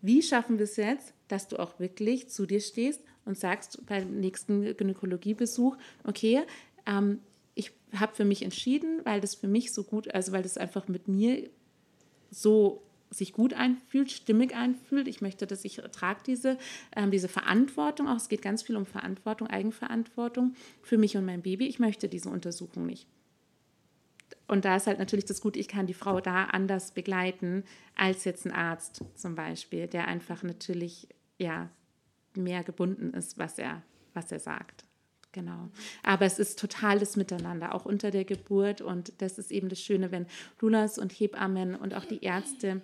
Wie 0.02 0.20
schaffen 0.20 0.58
wir 0.58 0.64
es 0.64 0.76
jetzt, 0.76 1.14
dass 1.28 1.48
du 1.48 1.58
auch 1.58 1.78
wirklich 1.78 2.28
zu 2.28 2.44
dir 2.44 2.60
stehst 2.60 3.00
und 3.24 3.38
sagst 3.38 3.86
beim 3.86 4.20
nächsten 4.20 4.76
Gynäkologiebesuch, 4.76 5.76
okay, 6.04 6.42
ähm, 6.86 7.20
ich 7.54 7.72
habe 7.94 8.14
für 8.14 8.24
mich 8.24 8.42
entschieden, 8.42 9.00
weil 9.04 9.20
das 9.20 9.34
für 9.34 9.48
mich 9.48 9.72
so 9.72 9.84
gut, 9.84 10.12
also 10.12 10.32
weil 10.32 10.42
das 10.42 10.58
einfach 10.58 10.88
mit 10.88 11.08
mir 11.08 11.48
so 12.30 12.82
sich 13.10 13.32
gut 13.32 13.52
einfühlt, 13.52 14.10
stimmig 14.10 14.54
einfühlt. 14.54 15.06
Ich 15.06 15.20
möchte, 15.20 15.46
dass 15.46 15.64
ich 15.64 15.76
trage 15.92 16.20
diese, 16.26 16.58
ähm, 16.96 17.10
diese 17.10 17.28
Verantwortung 17.28 18.08
auch. 18.08 18.16
Es 18.16 18.28
geht 18.28 18.42
ganz 18.42 18.62
viel 18.62 18.76
um 18.76 18.86
Verantwortung, 18.86 19.48
Eigenverantwortung 19.48 20.54
für 20.82 20.98
mich 20.98 21.16
und 21.16 21.26
mein 21.26 21.42
Baby. 21.42 21.66
Ich 21.66 21.78
möchte 21.78 22.08
diese 22.08 22.30
Untersuchung 22.30 22.86
nicht. 22.86 23.06
Und 24.52 24.66
da 24.66 24.76
ist 24.76 24.86
halt 24.86 24.98
natürlich 24.98 25.24
das 25.24 25.40
Gute, 25.40 25.58
ich 25.58 25.66
kann 25.66 25.86
die 25.86 25.94
Frau 25.94 26.20
da 26.20 26.44
anders 26.44 26.90
begleiten 26.90 27.64
als 27.96 28.24
jetzt 28.24 28.44
ein 28.44 28.52
Arzt 28.52 29.02
zum 29.14 29.34
Beispiel, 29.34 29.86
der 29.86 30.06
einfach 30.08 30.42
natürlich 30.42 31.08
ja 31.38 31.70
mehr 32.34 32.62
gebunden 32.62 33.14
ist, 33.14 33.38
was 33.38 33.58
er, 33.58 33.80
was 34.12 34.30
er 34.30 34.40
sagt. 34.40 34.84
genau. 35.32 35.70
Aber 36.02 36.26
es 36.26 36.38
ist 36.38 36.58
totales 36.58 37.16
Miteinander, 37.16 37.74
auch 37.74 37.86
unter 37.86 38.10
der 38.10 38.26
Geburt. 38.26 38.82
Und 38.82 39.22
das 39.22 39.38
ist 39.38 39.50
eben 39.50 39.70
das 39.70 39.80
Schöne, 39.80 40.12
wenn 40.12 40.26
Lulas 40.60 40.98
und 40.98 41.12
Hebammen 41.12 41.74
und 41.74 41.94
auch 41.94 42.04
die 42.04 42.22
Ärzte 42.22 42.82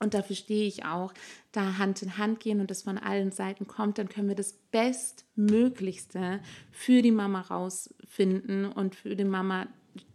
und 0.00 0.12
dafür 0.12 0.36
stehe 0.36 0.66
ich 0.66 0.84
auch, 0.84 1.14
da 1.52 1.78
Hand 1.78 2.02
in 2.02 2.18
Hand 2.18 2.40
gehen 2.40 2.60
und 2.60 2.70
das 2.70 2.82
von 2.82 2.98
allen 2.98 3.32
Seiten 3.32 3.66
kommt, 3.66 3.98
dann 3.98 4.08
können 4.08 4.28
wir 4.28 4.34
das 4.34 4.52
Bestmöglichste 4.70 6.40
für 6.72 7.00
die 7.00 7.10
Mama 7.10 7.40
rausfinden 7.42 8.66
und 8.66 8.94
für 8.94 9.14
die 9.14 9.24
Mama 9.24 9.66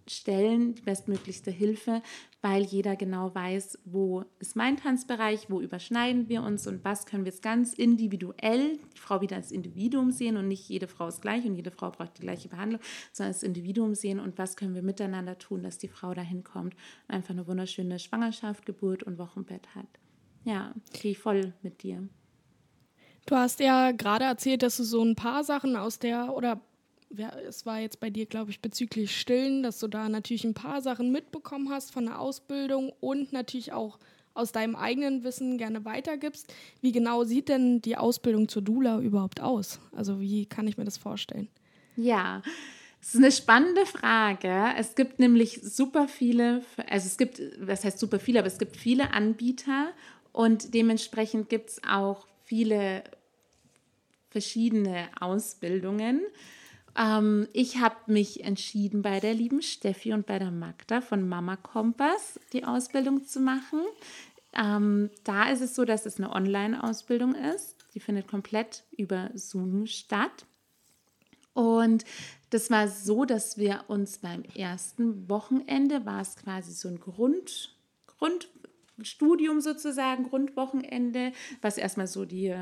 stellen, 0.08 0.76
die 0.76 0.82
bestmöglichste 0.82 1.52
Hilfe, 1.52 2.02
weil 2.42 2.64
jeder 2.64 2.96
genau 2.96 3.34
weiß, 3.34 3.80
wo 3.86 4.24
ist 4.40 4.56
mein 4.56 4.78
Tanzbereich, 4.78 5.50
wo 5.50 5.60
überschneiden 5.60 6.30
wir 6.30 6.44
uns 6.44 6.68
und 6.68 6.84
was 6.86 7.06
können 7.06 7.26
wir 7.26 7.32
jetzt 7.32 7.42
ganz 7.42 7.74
individuell, 7.74 8.78
die 8.96 9.00
Frau 9.00 9.22
wieder 9.22 9.38
als 9.38 9.52
Individuum 9.52 10.12
sehen 10.12 10.38
und 10.38 10.48
nicht 10.48 10.70
jede 10.70 10.88
Frau 10.88 11.08
ist 11.08 11.22
gleich 11.22 11.46
und 11.46 11.56
jede 11.56 11.72
Frau 11.72 11.90
braucht 11.90 12.18
die 12.18 12.22
gleiche 12.22 12.50
Behandlung, 12.50 12.82
sondern 13.12 13.34
als 13.34 13.44
Individuum 13.44 13.96
sehen 13.96 14.20
und 14.20 14.38
was 14.38 14.56
können 14.56 14.76
wir 14.76 14.84
miteinander 14.84 15.38
tun, 15.38 15.64
dass 15.64 15.78
die 15.78 15.88
Frau 15.88 16.14
dahin 16.14 16.44
kommt 16.44 16.76
und 17.08 17.16
einfach 17.16 17.32
eine 17.32 17.48
wunderschöne 17.48 17.98
Schwangerschaft, 17.98 18.66
Geburt 18.66 19.04
und 19.04 19.18
Wochenbett 19.18 19.74
hat. 19.74 19.88
Ja, 20.44 20.74
gehe 20.94 21.12
ich 21.12 21.18
voll 21.18 21.54
mit 21.64 21.82
dir. 21.82 22.08
Du 23.26 23.36
hast 23.36 23.60
ja 23.60 23.92
gerade 23.92 24.26
erzählt, 24.26 24.62
dass 24.62 24.78
du 24.78 24.84
so 24.84 25.04
ein 25.04 25.16
paar 25.16 25.44
Sachen 25.44 25.76
aus 25.76 25.98
der 25.98 26.36
oder 26.36 26.62
es 27.48 27.66
war 27.66 27.80
jetzt 27.80 28.00
bei 28.00 28.10
dir, 28.10 28.26
glaube 28.26 28.52
ich, 28.52 28.62
bezüglich 28.62 29.20
Stillen, 29.20 29.64
dass 29.64 29.80
du 29.80 29.88
da 29.88 30.10
natürlich 30.10 30.44
ein 30.44 30.54
paar 30.54 30.82
Sachen 30.82 31.12
mitbekommen 31.12 31.70
hast 31.70 31.92
von 31.92 32.06
der 32.06 32.20
Ausbildung 32.20 32.92
und 33.00 33.32
natürlich 33.34 33.74
auch 33.74 34.00
aus 34.34 34.52
deinem 34.52 34.76
eigenen 34.76 35.24
Wissen 35.24 35.58
gerne 35.58 35.86
weitergibst. 35.86 36.54
Wie 36.82 36.92
genau 36.92 37.24
sieht 37.24 37.50
denn 37.50 37.82
die 37.82 37.98
Ausbildung 37.98 38.50
zur 38.50 38.62
Dula 38.62 39.00
überhaupt 39.00 39.42
aus? 39.42 39.80
Also 39.96 40.20
wie 40.20 40.46
kann 40.46 40.68
ich 40.68 40.78
mir 40.78 40.84
das 40.84 40.98
vorstellen? 40.98 41.48
Ja, 41.96 42.42
es 43.02 43.14
ist 43.14 43.18
eine 43.18 43.32
spannende 43.32 43.86
Frage. 43.86 44.74
Es 44.78 44.96
gibt 44.96 45.20
nämlich 45.20 45.62
super 45.62 46.08
viele, 46.08 46.64
also 46.90 47.06
es 47.06 47.18
gibt, 47.18 47.42
was 47.60 47.86
heißt 47.86 48.00
super 48.00 48.20
viele, 48.20 48.40
aber 48.40 48.48
es 48.48 48.58
gibt 48.58 48.76
viele 48.76 49.14
Anbieter 49.14 49.92
und 50.34 50.74
dementsprechend 50.74 51.48
gibt 51.48 51.70
es 51.70 51.82
auch 51.88 52.28
viele 52.44 53.04
verschiedene 54.32 55.08
Ausbildungen. 55.20 56.22
Ähm, 56.98 57.48
ich 57.54 57.78
habe 57.80 57.96
mich 58.08 58.44
entschieden, 58.44 59.02
bei 59.02 59.20
der 59.20 59.34
lieben 59.34 59.62
Steffi 59.62 60.14
und 60.14 60.26
bei 60.26 60.40
der 60.40 60.52
Magda 60.52 61.02
von 61.02 61.28
Mama 61.28 61.56
Kompass 61.56 62.40
die 62.54 62.64
Ausbildung 62.64 63.26
zu 63.26 63.40
machen. 63.40 63.82
Ähm, 64.54 65.10
da 65.24 65.50
ist 65.50 65.62
es 65.62 65.76
so, 65.76 65.84
dass 65.84 66.06
es 66.06 66.18
eine 66.18 66.32
Online-Ausbildung 66.32 67.36
ist. 67.36 67.76
Die 67.94 68.00
findet 68.00 68.28
komplett 68.28 68.84
über 68.98 69.30
Zoom 69.34 69.88
statt. 69.88 70.46
Und 71.54 72.06
das 72.50 72.70
war 72.70 72.88
so, 72.88 73.26
dass 73.26 73.58
wir 73.58 73.86
uns 73.88 74.18
beim 74.20 74.44
ersten 74.56 75.30
Wochenende, 75.30 76.06
war 76.06 76.22
es 76.22 76.36
quasi 76.36 76.74
so 76.74 76.90
ein 76.90 77.00
Grund, 77.00 77.76
Grundstudium 78.18 79.62
sozusagen, 79.62 80.30
Grundwochenende, 80.30 81.32
was 81.62 81.78
erstmal 81.78 82.08
so 82.08 82.26
die, 82.26 82.56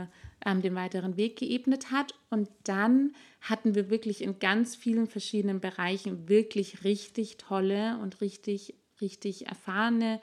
ähm, 0.45 0.62
den 0.62 0.75
weiteren 0.75 1.17
Weg 1.17 1.38
geebnet 1.38 1.91
hat. 1.91 2.13
Und 2.29 2.49
dann 2.63 3.13
hatten 3.41 3.75
wir 3.75 3.89
wirklich 3.89 4.21
in 4.21 4.39
ganz 4.39 4.75
vielen 4.75 5.08
verschiedenen 5.08 5.60
Bereichen 5.60 6.29
wirklich 6.29 6.84
richtig 6.84 7.38
tolle 7.38 7.97
und 8.01 8.21
richtig, 8.21 8.75
richtig 9.01 9.47
erfahrene 9.47 10.19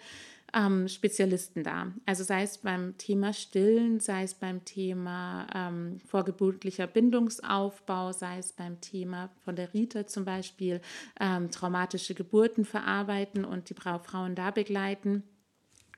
ähm, 0.54 0.88
Spezialisten 0.88 1.62
da. 1.62 1.92
Also 2.06 2.24
sei 2.24 2.42
es 2.42 2.58
beim 2.58 2.96
Thema 2.98 3.32
Stillen, 3.32 4.00
sei 4.00 4.24
es 4.24 4.34
beim 4.34 4.64
Thema 4.64 5.46
ähm, 5.54 6.00
vorgeburtlicher 6.06 6.86
Bindungsaufbau, 6.86 8.12
sei 8.12 8.38
es 8.38 8.52
beim 8.52 8.80
Thema 8.80 9.30
von 9.44 9.56
der 9.56 9.72
Rita 9.74 10.06
zum 10.06 10.24
Beispiel 10.24 10.80
ähm, 11.20 11.50
traumatische 11.50 12.14
Geburten 12.14 12.64
verarbeiten 12.64 13.44
und 13.44 13.70
die 13.70 13.74
Frauen 13.74 14.34
da 14.34 14.50
begleiten. 14.50 15.24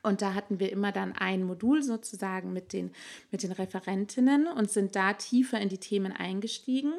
Und 0.03 0.21
da 0.21 0.35
hatten 0.35 0.59
wir 0.59 0.73
immer 0.73 0.91
dann 0.91 1.13
ein 1.13 1.45
Modul 1.45 1.83
sozusagen 1.83 2.53
mit 2.53 2.73
den, 2.73 2.91
mit 3.31 3.45
den 3.45 3.53
Referentinnen 3.53 4.49
und 4.49 4.71
sind 4.71 4.97
da 4.97 5.13
tiefer 5.13 5.61
in 5.61 5.69
die 5.69 5.79
Themen 5.79 6.13
eingestiegen. 6.13 6.93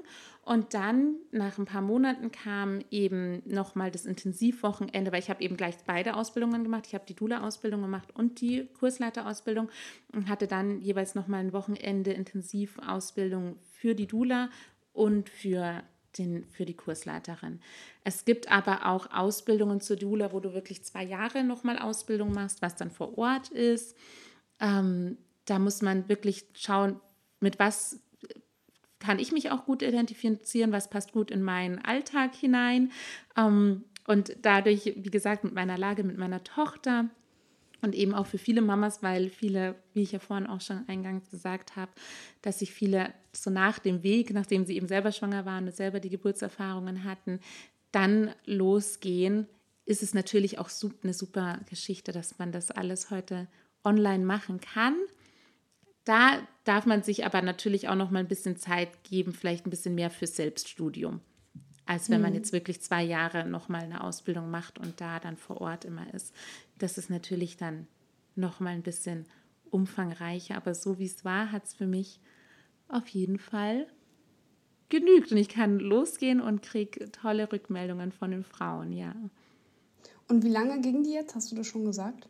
Und 0.45 0.73
dann 0.73 1.15
nach 1.31 1.57
ein 1.57 1.65
paar 1.65 1.81
Monaten 1.81 2.31
kam 2.31 2.79
eben 2.91 3.41
nochmal 3.45 3.91
das 3.91 4.05
Intensivwochenende, 4.05 5.11
weil 5.11 5.19
ich 5.19 5.29
habe 5.29 5.41
eben 5.41 5.57
gleich 5.57 5.75
beide 5.85 6.15
Ausbildungen 6.15 6.63
gemacht. 6.63 6.85
Ich 6.87 6.95
habe 6.95 7.05
die 7.07 7.15
Dula-Ausbildung 7.15 7.81
gemacht 7.81 8.09
und 8.13 8.39
die 8.39 8.67
Kursleiterausbildung 8.79 9.69
und 10.13 10.29
hatte 10.29 10.47
dann 10.47 10.81
jeweils 10.81 11.15
nochmal 11.15 11.41
ein 11.41 11.53
Wochenende 11.53 12.11
Intensivausbildung 12.11 13.57
für 13.71 13.95
die 13.95 14.07
Dula 14.07 14.49
und 14.93 15.29
für 15.29 15.83
den, 16.17 16.45
für 16.45 16.65
die 16.65 16.76
Kursleiterin. 16.76 17.60
Es 18.04 18.26
gibt 18.26 18.52
aber 18.52 18.86
auch 18.86 19.12
Ausbildungen 19.12 19.82
zur 19.82 19.95
Dula, 19.95 20.32
wo 20.32 20.39
du 20.39 20.54
wirklich 20.54 20.84
zwei 20.84 21.04
Jahre 21.04 21.43
nochmal 21.43 21.80
Ausbildung 21.80 22.34
machst, 22.34 22.62
was 22.62 22.76
dann 22.76 22.91
vor 22.91 23.17
Ort 23.17 23.49
ist. 23.49 23.97
Ähm, 24.60 25.17
da 25.45 25.60
muss 25.60 25.82
man 25.82 26.08
wirklich 26.10 26.45
schauen, 26.54 26.99
mit 27.39 27.60
was 27.60 27.99
kann 28.99 29.19
ich 29.19 29.34
mich 29.34 29.52
auch 29.52 29.65
gut 29.65 29.82
identifizieren, 29.82 30.71
was 30.71 30.89
passt 30.89 31.12
gut 31.12 31.30
in 31.30 31.43
meinen 31.43 31.84
Alltag 31.84 32.34
hinein. 32.36 32.91
Ähm, 33.36 33.84
und 34.08 34.36
dadurch, 34.41 34.93
wie 34.95 35.12
gesagt, 35.12 35.43
mit 35.43 35.54
meiner 35.54 35.78
Lage, 35.78 36.04
mit 36.04 36.17
meiner 36.17 36.43
Tochter, 36.43 37.10
und 37.84 37.93
eben 37.96 38.13
auch 38.13 38.26
für 38.26 38.38
viele 38.38 38.62
Mamas, 38.62 39.04
weil 39.04 39.30
viele, 39.30 39.76
wie 39.93 40.02
ich 40.02 40.13
ja 40.13 40.19
vorhin 40.19 40.48
auch 40.48 40.62
schon 40.62 40.88
eingangs 40.88 41.30
gesagt 41.30 41.76
habe, 41.76 41.91
dass 42.41 42.60
sich 42.60 42.72
viele 42.72 43.13
so 43.34 43.50
nach 43.50 43.78
dem 43.78 44.04
Weg, 44.04 44.34
nachdem 44.34 44.65
sie 44.65 44.78
eben 44.78 44.88
selber 44.88 45.12
schwanger 45.12 45.46
waren 45.46 45.65
und 45.65 45.76
selber 45.76 46.00
die 46.00 46.10
Geburtserfahrungen 46.10 47.04
hatten, 47.04 47.39
dann 47.91 48.34
losgehen, 48.46 49.48
ist 49.86 50.02
es 50.02 50.13
natürlich 50.13 50.60
auch 50.60 50.69
eine 51.04 51.13
super 51.13 51.60
Geschichte, 51.69 52.13
dass 52.13 52.39
man 52.39 52.54
das 52.54 52.72
alles 52.72 53.12
heute 53.12 53.48
online 53.84 54.24
machen 54.24 54.62
kann. 54.62 54.96
Da 56.06 56.39
darf 56.63 56.86
man 56.86 57.04
sich 57.04 57.26
aber 57.26 57.41
natürlich 57.41 57.89
auch 57.89 57.96
noch 57.96 58.12
mal 58.12 58.19
ein 58.19 58.28
bisschen 58.30 58.56
Zeit 58.56 59.04
geben, 59.04 59.34
vielleicht 59.34 59.67
ein 59.67 59.72
bisschen 59.72 59.96
mehr 59.96 60.10
für 60.10 60.28
Selbststudium 60.28 61.19
als 61.86 62.10
wenn 62.10 62.22
man 62.22 62.32
mhm. 62.32 62.38
jetzt 62.38 62.54
wirklich 62.54 62.82
zwei 62.82 63.04
Jahre 63.04 63.48
nochmal 63.48 63.84
eine 63.84 64.04
Ausbildung 64.04 64.50
macht 64.50 64.80
und 64.80 65.02
da 65.02 65.19
dann 65.19 65.38
vor 65.38 65.62
Ort 65.62 65.86
immer 65.86 66.13
ist. 66.13 66.34
Das 66.78 66.98
ist 66.98 67.10
natürlich 67.10 67.58
dann 67.58 67.88
nochmal 68.36 68.74
ein 68.74 68.84
bisschen 68.84 69.26
umfangreicher, 69.69 70.56
aber 70.56 70.76
so 70.76 71.00
wie 71.00 71.06
es 71.06 71.26
war, 71.26 71.52
hat 71.52 71.65
es 71.65 71.74
für 71.74 71.88
mich 71.88 72.19
auf 72.88 73.08
jeden 73.10 73.39
Fall 73.39 73.88
genügt 74.89 75.32
und 75.32 75.38
ich 75.38 75.50
kann 75.50 75.80
losgehen 75.80 76.39
und 76.39 76.62
kriege 76.62 77.12
tolle 77.12 77.52
Rückmeldungen 77.52 78.12
von 78.12 78.32
den 78.32 78.43
Frauen, 78.43 78.93
ja. 78.93 79.15
Und 80.30 80.43
wie 80.43 80.50
lange 80.50 80.80
ging 80.82 81.04
die 81.04 81.13
jetzt, 81.13 81.36
hast 81.36 81.52
du 81.52 81.56
das 81.56 81.67
schon 81.67 81.86
gesagt? 81.86 82.28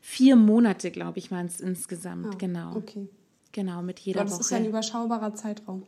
Vier 0.00 0.36
Monate, 0.36 0.90
glaube 0.90 1.18
ich, 1.18 1.30
waren 1.30 1.46
es 1.46 1.60
insgesamt, 1.60 2.34
ah, 2.34 2.38
genau. 2.38 2.76
Okay. 2.76 3.08
Genau, 3.52 3.82
mit 3.82 4.00
jeder 4.00 4.20
Aber 4.20 4.30
das 4.30 4.32
Woche. 4.32 4.38
Das 4.38 4.46
ist 4.46 4.50
ja 4.50 4.56
ein 4.56 4.66
überschaubarer 4.66 5.34
Zeitraum. 5.34 5.84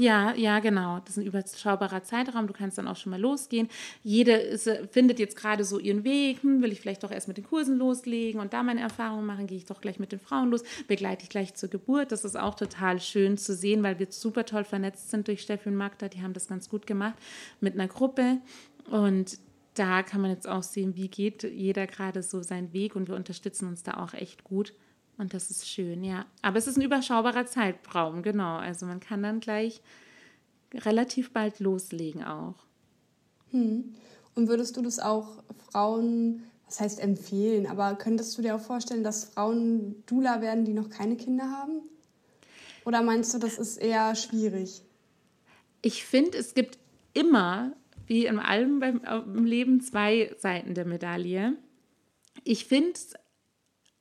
Ja, 0.00 0.32
ja, 0.34 0.60
genau. 0.60 0.98
Das 1.00 1.10
ist 1.10 1.16
ein 1.18 1.26
überschaubarer 1.26 2.02
Zeitraum. 2.02 2.46
Du 2.46 2.54
kannst 2.54 2.78
dann 2.78 2.88
auch 2.88 2.96
schon 2.96 3.10
mal 3.10 3.20
losgehen. 3.20 3.68
Jede 4.02 4.32
ist, 4.32 4.66
äh, 4.66 4.88
findet 4.88 5.18
jetzt 5.18 5.36
gerade 5.36 5.62
so 5.62 5.78
ihren 5.78 6.04
Weg. 6.04 6.42
Hm, 6.42 6.62
will 6.62 6.72
ich 6.72 6.80
vielleicht 6.80 7.02
doch 7.02 7.10
erst 7.10 7.28
mit 7.28 7.36
den 7.36 7.44
Kursen 7.44 7.76
loslegen 7.76 8.40
und 8.40 8.54
da 8.54 8.62
meine 8.62 8.80
Erfahrungen 8.80 9.26
machen? 9.26 9.46
Gehe 9.46 9.58
ich 9.58 9.66
doch 9.66 9.82
gleich 9.82 9.98
mit 9.98 10.10
den 10.12 10.18
Frauen 10.18 10.50
los? 10.50 10.62
Begleite 10.88 11.24
ich 11.24 11.28
gleich 11.28 11.52
zur 11.52 11.68
Geburt? 11.68 12.12
Das 12.12 12.24
ist 12.24 12.38
auch 12.38 12.54
total 12.54 12.98
schön 12.98 13.36
zu 13.36 13.54
sehen, 13.54 13.82
weil 13.82 13.98
wir 13.98 14.06
super 14.08 14.46
toll 14.46 14.64
vernetzt 14.64 15.10
sind 15.10 15.28
durch 15.28 15.42
Steffi 15.42 15.68
und 15.68 15.76
Magda. 15.76 16.08
Die 16.08 16.22
haben 16.22 16.32
das 16.32 16.48
ganz 16.48 16.70
gut 16.70 16.86
gemacht 16.86 17.18
mit 17.60 17.74
einer 17.74 17.88
Gruppe. 17.88 18.38
Und 18.90 19.38
da 19.74 20.02
kann 20.02 20.22
man 20.22 20.30
jetzt 20.30 20.48
auch 20.48 20.62
sehen, 20.62 20.96
wie 20.96 21.08
geht 21.08 21.42
jeder 21.42 21.86
gerade 21.86 22.22
so 22.22 22.42
seinen 22.42 22.72
Weg 22.72 22.96
und 22.96 23.08
wir 23.08 23.16
unterstützen 23.16 23.68
uns 23.68 23.82
da 23.82 23.98
auch 23.98 24.14
echt 24.14 24.44
gut. 24.44 24.72
Und 25.20 25.34
das 25.34 25.50
ist 25.50 25.68
schön, 25.68 26.02
ja. 26.02 26.24
Aber 26.40 26.56
es 26.56 26.66
ist 26.66 26.78
ein 26.78 26.82
überschaubarer 26.82 27.44
Zeitraum, 27.44 28.22
genau. 28.22 28.56
Also 28.56 28.86
man 28.86 29.00
kann 29.00 29.22
dann 29.22 29.40
gleich 29.40 29.82
relativ 30.72 31.30
bald 31.32 31.60
loslegen 31.60 32.24
auch. 32.24 32.54
Hm. 33.50 33.92
Und 34.34 34.48
würdest 34.48 34.78
du 34.78 34.82
das 34.82 34.98
auch 34.98 35.42
Frauen, 35.70 36.44
was 36.64 36.80
heißt 36.80 37.00
empfehlen, 37.00 37.66
aber 37.66 37.96
könntest 37.96 38.38
du 38.38 38.40
dir 38.40 38.54
auch 38.54 38.62
vorstellen, 38.62 39.04
dass 39.04 39.26
Frauen 39.26 40.02
Dula 40.06 40.40
werden, 40.40 40.64
die 40.64 40.72
noch 40.72 40.88
keine 40.88 41.16
Kinder 41.16 41.50
haben? 41.50 41.82
Oder 42.86 43.02
meinst 43.02 43.34
du, 43.34 43.38
das 43.38 43.58
ist 43.58 43.76
eher 43.76 44.14
schwierig? 44.14 44.80
Ich 45.82 46.06
finde, 46.06 46.38
es 46.38 46.54
gibt 46.54 46.78
immer, 47.12 47.72
wie 48.06 48.24
in 48.24 48.38
allem 48.38 48.80
beim, 48.80 49.02
im 49.04 49.44
Leben, 49.44 49.82
zwei 49.82 50.34
Seiten 50.38 50.72
der 50.72 50.86
Medaille. 50.86 51.58
Ich 52.42 52.64
finde 52.64 52.92
es 52.92 53.12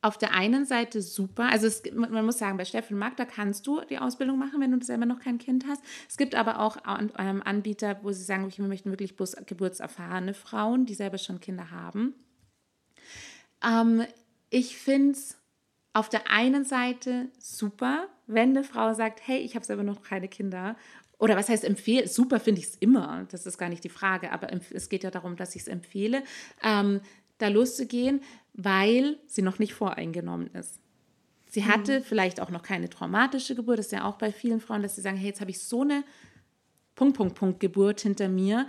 auf 0.02 0.18
der 0.18 0.34
einen 0.34 0.66
Seite 0.66 1.02
super, 1.02 1.50
also 1.50 1.68
es, 1.68 1.84
man 1.94 2.26
muss 2.26 2.38
sagen, 2.38 2.58
bei 2.58 2.64
Steffen 2.64 2.98
Magda 2.98 3.26
kannst 3.26 3.68
du 3.68 3.82
die 3.82 4.00
Ausbildung 4.00 4.40
machen, 4.40 4.62
wenn 4.62 4.72
du 4.72 4.84
selber 4.84 5.06
noch 5.06 5.20
kein 5.20 5.38
Kind 5.38 5.66
hast. 5.68 5.84
Es 6.08 6.16
gibt 6.16 6.36
aber 6.36 6.60
auch 6.60 6.78
ähm, 7.18 7.44
Anbieter, 7.44 8.00
wo 8.02 8.12
sie 8.12 8.24
sagen, 8.24 8.50
wir 8.56 8.66
möchten 8.66 8.92
wirklich 8.92 9.16
geburtserfahrene 9.18 10.34
Frauen, 10.34 10.86
die 10.86 10.94
selber 10.94 11.18
schon 11.18 11.42
Kinder 11.42 11.72
haben. 11.72 12.14
Ähm, 13.62 14.04
ich 14.50 14.78
finde 14.78 15.12
es 15.12 15.38
auf 15.92 16.08
der 16.08 16.32
einen 16.32 16.64
Seite 16.64 17.28
super, 17.40 18.08
wenn 18.26 18.52
eine 18.52 18.64
Frau 18.64 18.94
sagt, 18.94 19.28
hey, 19.28 19.40
ich 19.40 19.56
habe 19.56 19.66
selber 19.66 19.84
noch 19.84 20.02
keine 20.02 20.30
Kinder 20.30 20.78
oder 21.18 21.36
was 21.36 21.50
heißt 21.50 21.66
empfehlen? 21.66 22.08
Super 22.08 22.40
finde 22.40 22.62
ich 22.62 22.68
es 22.68 22.76
immer, 22.76 23.28
das 23.30 23.46
ist 23.46 23.58
gar 23.58 23.68
nicht 23.68 23.84
die 23.84 23.90
Frage, 23.90 24.32
aber 24.32 24.50
es 24.72 24.88
geht 24.88 25.04
ja 25.04 25.12
darum, 25.12 25.36
dass 25.36 25.56
ich 25.56 25.64
es 25.64 25.68
empfehle, 25.68 26.24
ähm, 26.64 27.02
da 27.40 27.50
loszugehen, 27.50 28.22
weil 28.54 29.18
sie 29.28 29.42
noch 29.42 29.60
nicht 29.60 29.74
voreingenommen 29.74 30.48
ist. 30.48 30.80
Sie 31.48 31.66
hatte 31.66 32.00
mhm. 32.00 32.04
vielleicht 32.04 32.42
auch 32.42 32.52
noch 32.52 32.62
keine 32.62 32.90
traumatische 32.90 33.56
Geburt, 33.56 33.80
das 33.80 33.88
ist 33.88 33.92
ja 33.92 34.06
auch 34.06 34.18
bei 34.18 34.32
vielen 34.32 34.62
Frauen, 34.62 34.84
dass 34.84 34.96
sie 34.96 35.02
sagen, 35.02 35.18
hey, 35.18 35.30
jetzt 35.30 35.42
habe 35.42 35.52
ich 35.52 35.60
so 35.64 35.82
eine 35.82 36.04
Punkt, 37.00 37.16
Punkt, 37.16 37.36
Punkt 37.36 37.60
Geburt 37.62 38.02
hinter 38.02 38.28
mir, 38.28 38.68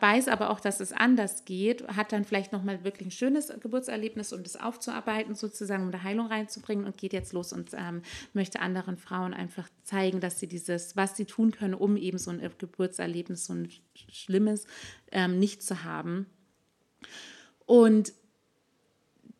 weiß 0.00 0.28
aber 0.28 0.50
auch, 0.50 0.60
dass 0.60 0.80
es 0.80 0.92
anders 0.92 1.46
geht, 1.46 1.88
hat 1.88 2.12
dann 2.12 2.26
vielleicht 2.26 2.52
nochmal 2.52 2.84
wirklich 2.84 3.08
ein 3.08 3.10
schönes 3.10 3.50
Geburtserlebnis, 3.58 4.34
um 4.34 4.42
das 4.42 4.56
aufzuarbeiten, 4.56 5.34
sozusagen, 5.34 5.84
um 5.84 5.90
da 5.90 6.02
Heilung 6.02 6.26
reinzubringen 6.26 6.84
und 6.84 6.98
geht 6.98 7.14
jetzt 7.14 7.32
los 7.32 7.54
und 7.54 7.70
ähm, 7.72 8.02
möchte 8.34 8.60
anderen 8.60 8.98
Frauen 8.98 9.32
einfach 9.32 9.66
zeigen, 9.82 10.20
dass 10.20 10.38
sie 10.38 10.46
dieses, 10.46 10.94
was 10.94 11.16
sie 11.16 11.24
tun 11.24 11.52
können, 11.52 11.72
um 11.72 11.96
eben 11.96 12.18
so 12.18 12.30
ein 12.30 12.42
Geburtserlebnis, 12.58 13.46
so 13.46 13.54
ein 13.54 13.70
schlimmes, 14.12 14.66
ähm, 15.10 15.38
nicht 15.38 15.62
zu 15.62 15.82
haben. 15.82 16.26
Und 17.64 18.12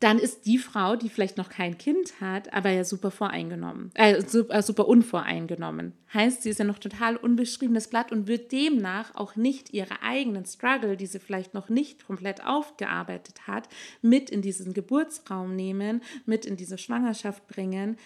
dann 0.00 0.18
ist 0.18 0.46
die 0.46 0.58
Frau, 0.58 0.96
die 0.96 1.10
vielleicht 1.10 1.36
noch 1.36 1.50
kein 1.50 1.76
Kind 1.76 2.20
hat, 2.20 2.52
aber 2.52 2.70
ja 2.70 2.84
super 2.84 3.10
voreingenommen, 3.10 3.90
äh, 3.94 4.22
super, 4.26 4.54
äh, 4.54 4.62
super 4.62 4.88
unvoreingenommen. 4.88 5.92
Heißt, 6.12 6.42
sie 6.42 6.50
ist 6.50 6.58
ja 6.58 6.64
noch 6.64 6.78
total 6.78 7.16
unbeschriebenes 7.16 7.88
Blatt 7.88 8.10
und 8.10 8.26
wird 8.26 8.50
demnach 8.50 9.14
auch 9.14 9.36
nicht 9.36 9.72
ihre 9.72 10.02
eigenen 10.02 10.46
Struggle, 10.46 10.96
die 10.96 11.06
sie 11.06 11.20
vielleicht 11.20 11.54
noch 11.54 11.68
nicht 11.68 12.06
komplett 12.06 12.44
aufgearbeitet 12.44 13.46
hat, 13.46 13.68
mit 14.00 14.30
in 14.30 14.42
diesen 14.42 14.72
Geburtsraum 14.72 15.54
nehmen, 15.54 16.02
mit 16.24 16.46
in 16.46 16.56
diese 16.56 16.78
Schwangerschaft 16.78 17.46
bringen 17.46 17.96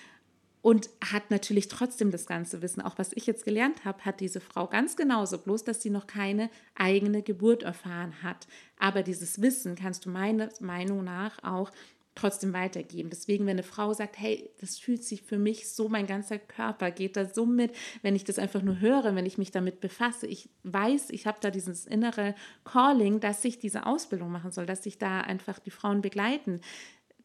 und 0.64 0.88
hat 1.04 1.30
natürlich 1.30 1.68
trotzdem 1.68 2.10
das 2.10 2.24
ganze 2.24 2.62
Wissen. 2.62 2.80
Auch 2.80 2.96
was 2.96 3.12
ich 3.12 3.26
jetzt 3.26 3.44
gelernt 3.44 3.84
habe, 3.84 4.02
hat 4.06 4.20
diese 4.20 4.40
Frau 4.40 4.66
ganz 4.66 4.96
genauso, 4.96 5.36
bloß 5.36 5.64
dass 5.64 5.82
sie 5.82 5.90
noch 5.90 6.06
keine 6.06 6.48
eigene 6.74 7.20
Geburt 7.20 7.64
erfahren 7.64 8.22
hat. 8.22 8.46
Aber 8.78 9.02
dieses 9.02 9.42
Wissen 9.42 9.74
kannst 9.74 10.06
du 10.06 10.10
meiner 10.10 10.48
Meinung 10.60 11.04
nach 11.04 11.36
auch 11.44 11.70
trotzdem 12.14 12.54
weitergeben. 12.54 13.10
Deswegen, 13.10 13.44
wenn 13.44 13.58
eine 13.58 13.62
Frau 13.62 13.92
sagt, 13.92 14.18
hey, 14.18 14.48
das 14.58 14.78
fühlt 14.78 15.04
sich 15.04 15.20
für 15.20 15.36
mich 15.36 15.68
so, 15.68 15.90
mein 15.90 16.06
ganzer 16.06 16.38
Körper 16.38 16.90
geht 16.90 17.18
da 17.18 17.26
so 17.26 17.44
mit, 17.44 17.72
wenn 18.00 18.16
ich 18.16 18.24
das 18.24 18.38
einfach 18.38 18.62
nur 18.62 18.80
höre, 18.80 19.14
wenn 19.14 19.26
ich 19.26 19.36
mich 19.36 19.50
damit 19.50 19.80
befasse, 19.80 20.26
ich 20.26 20.48
weiß, 20.62 21.10
ich 21.10 21.26
habe 21.26 21.38
da 21.42 21.50
dieses 21.50 21.84
innere 21.84 22.34
Calling, 22.64 23.20
dass 23.20 23.44
ich 23.44 23.58
diese 23.58 23.84
Ausbildung 23.84 24.32
machen 24.32 24.50
soll, 24.50 24.64
dass 24.64 24.86
ich 24.86 24.96
da 24.96 25.20
einfach 25.20 25.58
die 25.58 25.70
Frauen 25.70 26.00
begleiten 26.00 26.62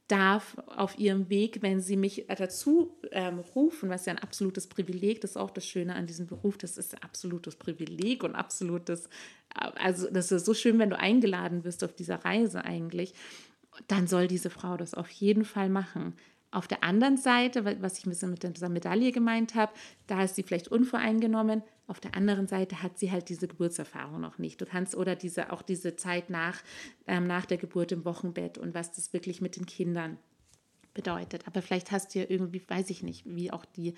darf 0.09 0.57
auf 0.65 0.97
ihrem 0.97 1.29
Weg, 1.29 1.61
wenn 1.61 1.79
sie 1.79 1.95
mich 1.95 2.25
dazu 2.27 2.97
ähm, 3.11 3.39
rufen, 3.39 3.89
was 3.89 4.05
ja 4.05 4.13
ein 4.13 4.19
absolutes 4.19 4.67
Privileg, 4.67 5.21
das 5.21 5.31
ist 5.31 5.37
auch 5.37 5.51
das 5.51 5.65
Schöne 5.65 5.95
an 5.95 6.07
diesem 6.07 6.27
Beruf, 6.27 6.57
das 6.57 6.77
ist 6.77 6.95
ein 6.95 7.03
absolutes 7.03 7.55
Privileg 7.55 8.23
und 8.23 8.35
absolutes, 8.35 9.07
also 9.53 10.09
das 10.11 10.31
ist 10.31 10.45
so 10.45 10.53
schön, 10.53 10.79
wenn 10.79 10.89
du 10.89 10.99
eingeladen 10.99 11.63
wirst 11.63 11.83
auf 11.83 11.93
dieser 11.93 12.25
Reise 12.25 12.65
eigentlich, 12.65 13.13
dann 13.87 14.07
soll 14.07 14.27
diese 14.27 14.49
Frau 14.49 14.77
das 14.77 14.93
auf 14.93 15.09
jeden 15.09 15.45
Fall 15.45 15.69
machen. 15.69 16.15
Auf 16.51 16.67
der 16.67 16.83
anderen 16.83 17.17
Seite, 17.17 17.63
was 17.81 17.99
ich 17.99 18.05
ein 18.05 18.09
bisschen 18.09 18.31
mit 18.31 18.43
dieser 18.43 18.69
Medaille 18.69 19.11
gemeint 19.11 19.53
habe, 19.53 19.71
da 20.07 20.23
ist 20.23 20.35
sie 20.35 20.41
vielleicht 20.41 20.67
unvoreingenommen. 20.67 21.61
Auf 21.85 21.99
der 21.99 22.15
anderen 22.15 22.47
Seite 22.47 22.81
hat 22.81 22.97
sie 22.97 23.11
halt 23.11 23.29
diese 23.29 23.47
Geburtserfahrung 23.47 24.19
noch 24.19 24.39
nicht. 24.39 24.59
Du 24.59 24.65
kannst 24.65 24.95
oder 24.95 25.15
diese 25.15 25.51
auch 25.51 25.61
diese 25.61 25.95
Zeit 25.95 26.31
nach, 26.31 26.61
ähm, 27.05 27.27
nach 27.27 27.45
der 27.45 27.57
Geburt 27.57 27.91
im 27.91 28.03
Wochenbett 28.03 28.57
und 28.57 28.73
was 28.73 28.91
das 28.91 29.13
wirklich 29.13 29.41
mit 29.41 29.57
den 29.57 29.67
Kindern 29.67 30.17
bedeutet. 30.95 31.45
Aber 31.45 31.61
vielleicht 31.61 31.91
hast 31.91 32.15
du 32.15 32.19
ja 32.19 32.25
irgendwie, 32.27 32.63
weiß 32.67 32.89
ich 32.89 33.03
nicht, 33.03 33.23
wie 33.25 33.51
auch 33.51 33.65
die 33.65 33.93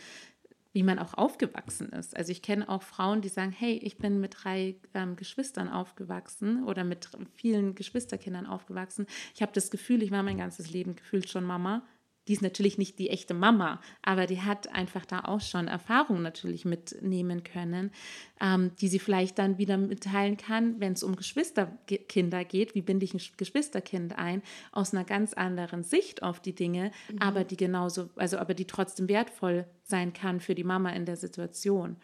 wie 0.73 0.83
man 0.83 0.99
auch 0.99 1.15
aufgewachsen 1.15 1.89
ist. 1.89 2.15
Also 2.15 2.31
ich 2.31 2.41
kenne 2.41 2.69
auch 2.69 2.81
Frauen, 2.81 3.21
die 3.21 3.27
sagen, 3.27 3.51
hey, 3.51 3.73
ich 3.73 3.97
bin 3.97 4.21
mit 4.21 4.37
drei 4.41 4.75
ähm, 4.93 5.17
Geschwistern 5.17 5.67
aufgewachsen 5.67 6.63
oder 6.63 6.85
mit 6.85 7.09
vielen 7.35 7.75
Geschwisterkindern 7.75 8.45
aufgewachsen. 8.45 9.05
Ich 9.35 9.41
habe 9.41 9.51
das 9.51 9.69
Gefühl, 9.69 10.01
ich 10.01 10.11
war 10.11 10.23
mein 10.23 10.37
ganzes 10.37 10.71
Leben 10.71 10.95
gefühlt 10.95 11.29
schon 11.29 11.43
Mama 11.43 11.85
die 12.31 12.35
ist 12.35 12.41
natürlich 12.41 12.77
nicht 12.77 12.97
die 12.97 13.09
echte 13.09 13.33
Mama, 13.33 13.81
aber 14.01 14.25
die 14.25 14.39
hat 14.39 14.73
einfach 14.73 15.05
da 15.05 15.25
auch 15.25 15.41
schon 15.41 15.67
Erfahrungen 15.67 16.23
natürlich 16.23 16.63
mitnehmen 16.63 17.43
können, 17.43 17.91
ähm, 18.39 18.71
die 18.79 18.87
sie 18.87 18.99
vielleicht 18.99 19.37
dann 19.37 19.57
wieder 19.57 19.75
mitteilen 19.75 20.37
kann, 20.37 20.79
wenn 20.79 20.93
es 20.93 21.03
um 21.03 21.17
Geschwisterkinder 21.17 22.45
geht. 22.45 22.73
Wie 22.73 22.83
binde 22.83 23.03
ich 23.03 23.13
ein 23.13 23.19
Geschwisterkind 23.35 24.17
ein? 24.17 24.43
Aus 24.71 24.93
einer 24.93 25.03
ganz 25.03 25.33
anderen 25.33 25.83
Sicht 25.83 26.23
auf 26.23 26.39
die 26.39 26.55
Dinge, 26.55 26.93
mhm. 27.11 27.17
aber 27.19 27.43
die 27.43 27.57
genauso, 27.57 28.09
also 28.15 28.37
aber 28.37 28.53
die 28.53 28.63
trotzdem 28.63 29.09
wertvoll 29.09 29.65
sein 29.83 30.13
kann 30.13 30.39
für 30.39 30.55
die 30.55 30.63
Mama 30.63 30.91
in 30.91 31.05
der 31.05 31.17
Situation. 31.17 31.97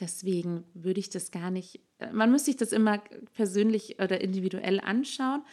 Deswegen 0.00 0.64
würde 0.74 0.98
ich 0.98 1.08
das 1.08 1.30
gar 1.30 1.52
nicht, 1.52 1.78
man 2.12 2.32
muss 2.32 2.46
sich 2.46 2.56
das 2.56 2.72
immer 2.72 3.00
persönlich 3.34 4.00
oder 4.00 4.20
individuell 4.20 4.80
anschauen. 4.80 5.44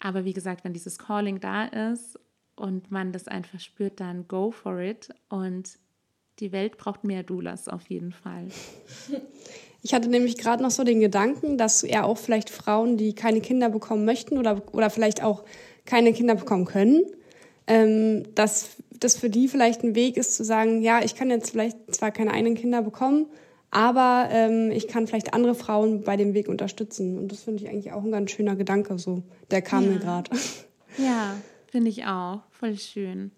Aber 0.00 0.26
wie 0.26 0.34
gesagt, 0.34 0.64
wenn 0.64 0.74
dieses 0.74 0.98
Calling 0.98 1.40
da 1.40 1.64
ist 1.64 2.18
und 2.56 2.90
man 2.90 3.12
das 3.12 3.28
einfach 3.28 3.60
spürt, 3.60 4.00
dann 4.00 4.28
go 4.28 4.50
for 4.50 4.78
it. 4.80 5.08
Und 5.28 5.78
die 6.40 6.52
Welt 6.52 6.76
braucht 6.76 7.04
mehr 7.04 7.22
Doulas 7.22 7.68
auf 7.68 7.88
jeden 7.88 8.12
Fall. 8.12 8.48
Ich 9.86 9.92
hatte 9.92 10.08
nämlich 10.08 10.38
gerade 10.38 10.62
noch 10.62 10.70
so 10.70 10.82
den 10.82 11.00
Gedanken, 11.00 11.58
dass 11.58 11.82
ja 11.82 12.04
auch 12.04 12.16
vielleicht 12.16 12.48
Frauen, 12.48 12.96
die 12.96 13.14
keine 13.14 13.42
Kinder 13.42 13.68
bekommen 13.68 14.06
möchten 14.06 14.38
oder, 14.38 14.62
oder 14.72 14.88
vielleicht 14.88 15.22
auch 15.22 15.44
keine 15.84 16.14
Kinder 16.14 16.34
bekommen 16.36 16.64
können, 16.64 17.02
ähm, 17.66 18.22
dass 18.34 18.76
das 18.98 19.16
für 19.16 19.28
die 19.28 19.46
vielleicht 19.46 19.82
ein 19.84 19.94
Weg 19.94 20.16
ist 20.16 20.36
zu 20.36 20.44
sagen, 20.44 20.80
ja, 20.80 21.04
ich 21.04 21.14
kann 21.14 21.28
jetzt 21.28 21.50
vielleicht 21.50 21.94
zwar 21.94 22.12
keine 22.12 22.32
eigenen 22.32 22.54
Kinder 22.54 22.80
bekommen, 22.80 23.26
aber 23.70 24.28
ähm, 24.30 24.70
ich 24.70 24.88
kann 24.88 25.06
vielleicht 25.06 25.34
andere 25.34 25.54
Frauen 25.54 26.02
bei 26.02 26.16
dem 26.16 26.32
Weg 26.32 26.48
unterstützen. 26.48 27.18
Und 27.18 27.30
das 27.30 27.42
finde 27.42 27.62
ich 27.62 27.68
eigentlich 27.68 27.92
auch 27.92 28.04
ein 28.04 28.12
ganz 28.12 28.30
schöner 28.30 28.56
Gedanke, 28.56 28.98
so. 28.98 29.22
Der 29.50 29.60
kam 29.60 29.84
ja. 29.84 29.90
mir 29.90 29.98
gerade. 29.98 30.30
Ja, 30.96 31.36
Finde 31.74 31.90
ich 31.90 32.04
auch. 32.04 32.42
Voll 32.52 32.78
schön. 32.78 33.32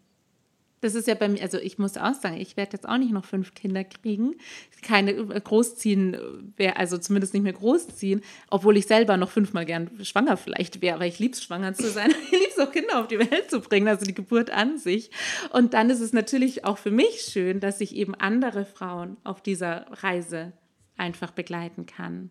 Das 0.82 0.94
ist 0.94 1.08
ja 1.08 1.14
bei 1.14 1.26
mir, 1.26 1.40
also 1.40 1.56
ich 1.56 1.78
muss 1.78 1.96
auch 1.96 2.12
sagen, 2.12 2.36
ich 2.36 2.58
werde 2.58 2.74
jetzt 2.74 2.86
auch 2.86 2.98
nicht 2.98 3.10
noch 3.10 3.24
fünf 3.24 3.54
Kinder 3.54 3.82
kriegen. 3.82 4.34
Keine 4.82 5.12
äh, 5.12 5.40
großziehen, 5.40 6.52
wäre 6.58 6.76
also 6.76 6.98
zumindest 6.98 7.32
nicht 7.32 7.44
mehr 7.44 7.54
großziehen, 7.54 8.20
obwohl 8.50 8.76
ich 8.76 8.86
selber 8.86 9.16
noch 9.16 9.30
fünfmal 9.30 9.64
gern 9.64 9.90
schwanger 10.04 10.36
vielleicht 10.36 10.82
wäre, 10.82 11.00
weil 11.00 11.08
ich 11.08 11.18
liebe 11.18 11.32
es, 11.32 11.42
schwanger 11.42 11.72
zu 11.72 11.88
sein. 11.88 12.10
Ich 12.24 12.30
liebe 12.30 12.50
es 12.50 12.58
auch, 12.58 12.70
Kinder 12.70 13.00
auf 13.00 13.08
die 13.08 13.18
Welt 13.18 13.48
zu 13.50 13.60
bringen, 13.60 13.88
also 13.88 14.04
die 14.04 14.12
Geburt 14.12 14.50
an 14.50 14.76
sich. 14.76 15.10
Und 15.50 15.72
dann 15.72 15.88
ist 15.88 16.00
es 16.00 16.12
natürlich 16.12 16.66
auch 16.66 16.76
für 16.76 16.90
mich 16.90 17.22
schön, 17.22 17.58
dass 17.58 17.80
ich 17.80 17.96
eben 17.96 18.14
andere 18.14 18.66
Frauen 18.66 19.16
auf 19.24 19.40
dieser 19.40 19.86
Reise 20.02 20.52
einfach 20.98 21.30
begleiten 21.30 21.86
kann. 21.86 22.28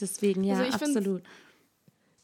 Deswegen 0.00 0.44
ja, 0.44 0.60
also 0.60 0.72
absolut. 0.72 1.22
Find, 1.22 1.45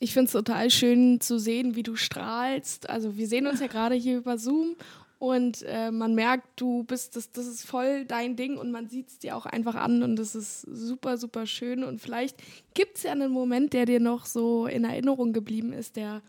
ich 0.03 0.13
finde 0.13 0.27
es 0.27 0.33
total 0.33 0.69
schön 0.69 1.21
zu 1.21 1.39
sehen, 1.39 1.77
wie 1.77 1.85
du 1.85 1.95
strahlst. 1.95 2.91
Also 2.91 3.17
wir 3.17 3.29
sehen 3.29 3.47
uns 3.47 3.61
ja 3.61 3.69
gerade 3.69 3.95
hier 3.95 4.19
über 4.19 4.37
Zoom 4.37 4.75
und 5.21 5.63
äh, 5.63 5.93
man 5.93 6.17
merkt, 6.17 6.61
du 6.61 6.83
bist, 6.83 7.15
das, 7.15 7.31
das 7.31 7.47
ist 7.47 7.65
voll 7.65 8.05
dein 8.05 8.35
Ding 8.35 8.57
und 8.57 8.73
man 8.73 8.89
sieht 8.89 9.09
es 9.11 9.19
dir 9.21 9.37
auch 9.37 9.47
einfach 9.47 9.77
an 9.77 10.03
und 10.03 10.17
das 10.17 10.35
ist 10.35 10.63
super, 10.63 11.19
super 11.19 11.47
schön. 11.47 11.85
Und 11.85 12.01
vielleicht 12.01 12.37
gibt 12.75 12.97
es 12.97 13.05
ja 13.05 13.13
einen 13.13 13.31
Moment, 13.31 13.75
der 13.75 13.87
dir 13.87 14.01
noch 14.01 14.27
so 14.27 14.67
in 14.67 14.83
Erinnerung 14.83 15.33
geblieben 15.33 15.73
ist, 15.73 15.95
der 15.95 16.21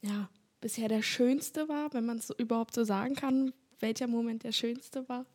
ja 0.00 0.30
bisher 0.62 0.88
der 0.88 1.02
schönste 1.02 1.68
war, 1.68 1.92
wenn 1.92 2.06
man 2.06 2.16
es 2.16 2.30
überhaupt 2.30 2.74
so 2.74 2.84
sagen 2.84 3.16
kann, 3.16 3.52
welcher 3.80 4.06
Moment 4.06 4.44
der 4.44 4.52
schönste 4.52 5.06
war. 5.10 5.26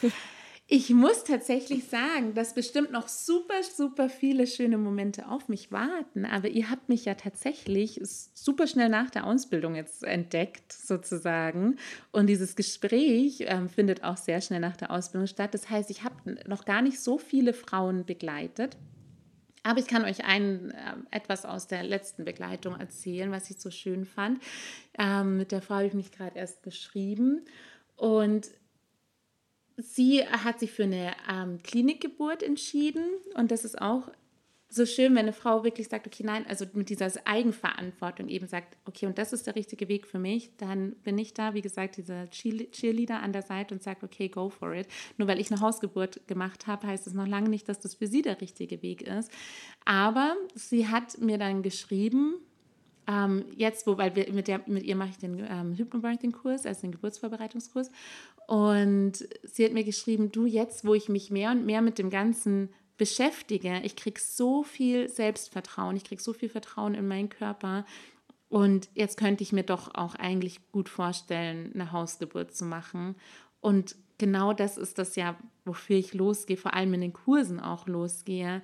Ich 0.74 0.88
muss 0.88 1.24
tatsächlich 1.24 1.84
sagen, 1.84 2.32
dass 2.32 2.54
bestimmt 2.54 2.92
noch 2.92 3.06
super, 3.06 3.62
super 3.62 4.08
viele 4.08 4.46
schöne 4.46 4.78
Momente 4.78 5.28
auf 5.28 5.50
mich 5.50 5.70
warten. 5.70 6.24
Aber 6.24 6.48
ihr 6.48 6.70
habt 6.70 6.88
mich 6.88 7.04
ja 7.04 7.12
tatsächlich 7.12 8.00
super 8.02 8.66
schnell 8.66 8.88
nach 8.88 9.10
der 9.10 9.26
Ausbildung 9.26 9.74
jetzt 9.74 10.02
entdeckt, 10.02 10.72
sozusagen. 10.72 11.76
Und 12.10 12.26
dieses 12.28 12.56
Gespräch 12.56 13.44
ähm, 13.48 13.68
findet 13.68 14.02
auch 14.02 14.16
sehr 14.16 14.40
schnell 14.40 14.60
nach 14.60 14.78
der 14.78 14.90
Ausbildung 14.90 15.26
statt. 15.26 15.52
Das 15.52 15.68
heißt, 15.68 15.90
ich 15.90 16.04
habe 16.04 16.38
noch 16.46 16.64
gar 16.64 16.80
nicht 16.80 16.98
so 17.00 17.18
viele 17.18 17.52
Frauen 17.52 18.06
begleitet. 18.06 18.78
Aber 19.64 19.78
ich 19.78 19.86
kann 19.86 20.06
euch 20.06 20.24
ein, 20.24 20.70
äh, 20.70 20.94
etwas 21.10 21.44
aus 21.44 21.66
der 21.66 21.82
letzten 21.82 22.24
Begleitung 22.24 22.80
erzählen, 22.80 23.30
was 23.30 23.50
ich 23.50 23.60
so 23.60 23.70
schön 23.70 24.06
fand. 24.06 24.42
Ähm, 24.98 25.36
mit 25.36 25.52
der 25.52 25.60
Frau 25.60 25.74
habe 25.74 25.86
ich 25.88 25.92
mich 25.92 26.12
gerade 26.12 26.38
erst 26.38 26.62
geschrieben. 26.62 27.44
Und 27.94 28.48
sie 29.82 30.24
hat 30.26 30.60
sich 30.60 30.72
für 30.72 30.84
eine 30.84 31.12
ähm, 31.30 31.58
Klinikgeburt 31.62 32.42
entschieden 32.42 33.04
und 33.34 33.50
das 33.50 33.64
ist 33.64 33.80
auch 33.80 34.08
so 34.74 34.86
schön, 34.86 35.12
wenn 35.14 35.26
eine 35.26 35.34
Frau 35.34 35.64
wirklich 35.64 35.88
sagt, 35.88 36.06
okay, 36.06 36.22
nein, 36.24 36.46
also 36.48 36.64
mit 36.72 36.88
dieser 36.88 37.10
Eigenverantwortung 37.26 38.28
eben 38.28 38.46
sagt, 38.46 38.78
okay, 38.86 39.04
und 39.04 39.18
das 39.18 39.34
ist 39.34 39.46
der 39.46 39.54
richtige 39.54 39.86
Weg 39.88 40.06
für 40.06 40.18
mich, 40.18 40.56
dann 40.56 40.92
bin 41.04 41.18
ich 41.18 41.34
da, 41.34 41.52
wie 41.52 41.60
gesagt, 41.60 41.98
dieser 41.98 42.30
Cheerleader 42.30 43.20
an 43.20 43.34
der 43.34 43.42
Seite 43.42 43.74
und 43.74 43.82
sagt, 43.82 44.02
okay, 44.02 44.28
go 44.28 44.48
for 44.48 44.72
it. 44.72 44.88
Nur 45.18 45.28
weil 45.28 45.38
ich 45.38 45.50
eine 45.52 45.60
Hausgeburt 45.60 46.26
gemacht 46.26 46.66
habe, 46.66 46.86
heißt 46.86 47.06
es 47.06 47.12
noch 47.12 47.26
lange 47.26 47.50
nicht, 47.50 47.68
dass 47.68 47.80
das 47.80 47.96
für 47.96 48.06
sie 48.06 48.22
der 48.22 48.40
richtige 48.40 48.80
Weg 48.80 49.02
ist. 49.02 49.30
Aber 49.84 50.36
sie 50.54 50.88
hat 50.88 51.18
mir 51.18 51.36
dann 51.36 51.62
geschrieben, 51.62 52.36
ähm, 53.06 53.44
jetzt, 53.56 53.86
wo, 53.86 53.98
weil 53.98 54.14
wir 54.16 54.32
mit, 54.32 54.48
der, 54.48 54.62
mit 54.66 54.84
ihr 54.84 54.96
mache 54.96 55.10
ich 55.10 55.18
den 55.18 55.38
ähm, 55.38 55.74
Hypnobirthing-Kurs, 55.74 56.66
also 56.66 56.82
den 56.82 56.92
Geburtsvorbereitungskurs. 56.92 57.90
Und 58.52 59.26
sie 59.44 59.64
hat 59.64 59.72
mir 59.72 59.82
geschrieben, 59.82 60.30
du 60.30 60.44
jetzt, 60.44 60.84
wo 60.84 60.92
ich 60.92 61.08
mich 61.08 61.30
mehr 61.30 61.52
und 61.52 61.64
mehr 61.64 61.80
mit 61.80 61.96
dem 61.96 62.10
ganzen 62.10 62.68
beschäftige, 62.98 63.80
ich 63.82 63.96
kriege 63.96 64.20
so 64.20 64.62
viel 64.62 65.08
Selbstvertrauen, 65.08 65.96
ich 65.96 66.04
kriege 66.04 66.22
so 66.22 66.34
viel 66.34 66.50
Vertrauen 66.50 66.92
in 66.92 67.08
meinen 67.08 67.30
Körper. 67.30 67.86
Und 68.50 68.90
jetzt 68.92 69.16
könnte 69.16 69.42
ich 69.42 69.52
mir 69.52 69.62
doch 69.62 69.94
auch 69.94 70.16
eigentlich 70.16 70.70
gut 70.70 70.90
vorstellen, 70.90 71.70
eine 71.72 71.92
Hausgeburt 71.92 72.54
zu 72.54 72.66
machen. 72.66 73.16
Und 73.62 73.96
genau 74.18 74.52
das 74.52 74.76
ist 74.76 74.98
das 74.98 75.16
ja, 75.16 75.34
wofür 75.64 75.96
ich 75.96 76.12
losgehe, 76.12 76.58
vor 76.58 76.74
allem 76.74 76.92
in 76.92 77.00
den 77.00 77.14
Kursen 77.14 77.58
auch 77.58 77.86
losgehe, 77.86 78.60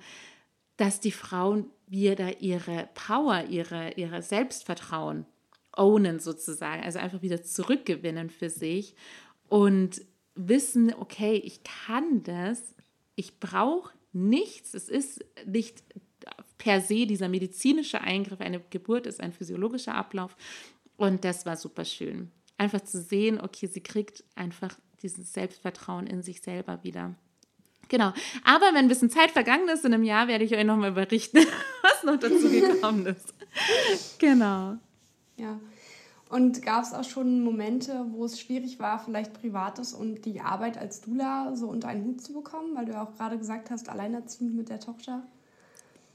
dass 0.77 0.99
die 0.99 1.11
Frauen 1.11 1.65
wieder 1.87 2.41
ihre 2.41 2.89
Power, 2.93 3.45
ihre, 3.49 3.93
ihre 3.93 4.21
Selbstvertrauen 4.21 5.25
ownen 5.75 6.19
sozusagen, 6.19 6.83
also 6.83 6.99
einfach 6.99 7.23
wieder 7.23 7.41
zurückgewinnen 7.41 8.29
für 8.29 8.51
sich 8.51 8.95
und 9.49 10.01
wissen, 10.35 10.93
okay, 10.93 11.35
ich 11.35 11.63
kann 11.63 12.23
das, 12.23 12.75
ich 13.15 13.39
brauche 13.39 13.93
nichts, 14.13 14.73
es 14.73 14.87
ist 14.89 15.25
nicht 15.45 15.83
per 16.57 16.81
se 16.81 17.05
dieser 17.05 17.29
medizinische 17.29 18.01
Eingriff, 18.01 18.41
eine 18.41 18.61
Geburt 18.69 19.07
ist 19.07 19.21
ein 19.21 19.33
physiologischer 19.33 19.95
Ablauf 19.95 20.35
und 20.97 21.23
das 21.23 21.45
war 21.45 21.57
super 21.57 21.85
schön. 21.85 22.31
Einfach 22.57 22.81
zu 22.81 23.01
sehen, 23.01 23.39
okay, 23.39 23.67
sie 23.67 23.81
kriegt 23.81 24.23
einfach 24.35 24.77
dieses 25.01 25.33
Selbstvertrauen 25.33 26.07
in 26.07 26.21
sich 26.21 26.41
selber 26.41 26.83
wieder. 26.83 27.15
Genau. 27.87 28.13
Aber 28.43 28.67
wenn 28.67 28.85
ein 28.85 28.87
bisschen 28.87 29.09
Zeit 29.09 29.31
vergangen 29.31 29.67
ist, 29.69 29.83
in 29.83 29.93
einem 29.93 30.03
Jahr 30.03 30.27
werde 30.27 30.43
ich 30.43 30.53
euch 30.53 30.63
nochmal 30.63 30.91
berichten, 30.91 31.39
was 31.81 32.03
noch 32.03 32.19
dazu 32.19 32.49
gekommen 32.49 33.05
ist. 33.05 33.33
genau. 34.19 34.77
Ja. 35.37 35.59
Und 36.29 36.61
gab 36.61 36.83
es 36.83 36.93
auch 36.93 37.03
schon 37.03 37.43
Momente, 37.43 38.05
wo 38.11 38.23
es 38.23 38.39
schwierig 38.39 38.79
war, 38.79 38.99
vielleicht 38.99 39.33
Privates 39.33 39.93
und 39.93 40.25
die 40.25 40.41
Arbeit 40.41 40.77
als 40.77 41.01
Dula 41.01 41.55
so 41.55 41.67
unter 41.67 41.87
einen 41.87 42.05
Hut 42.05 42.21
zu 42.21 42.33
bekommen, 42.33 42.75
weil 42.75 42.85
du 42.85 42.91
ja 42.91 43.03
auch 43.03 43.15
gerade 43.15 43.39
gesagt 43.39 43.71
hast, 43.71 43.89
alleinerziehend 43.89 44.55
mit 44.55 44.69
der 44.69 44.79
Tochter? 44.79 45.23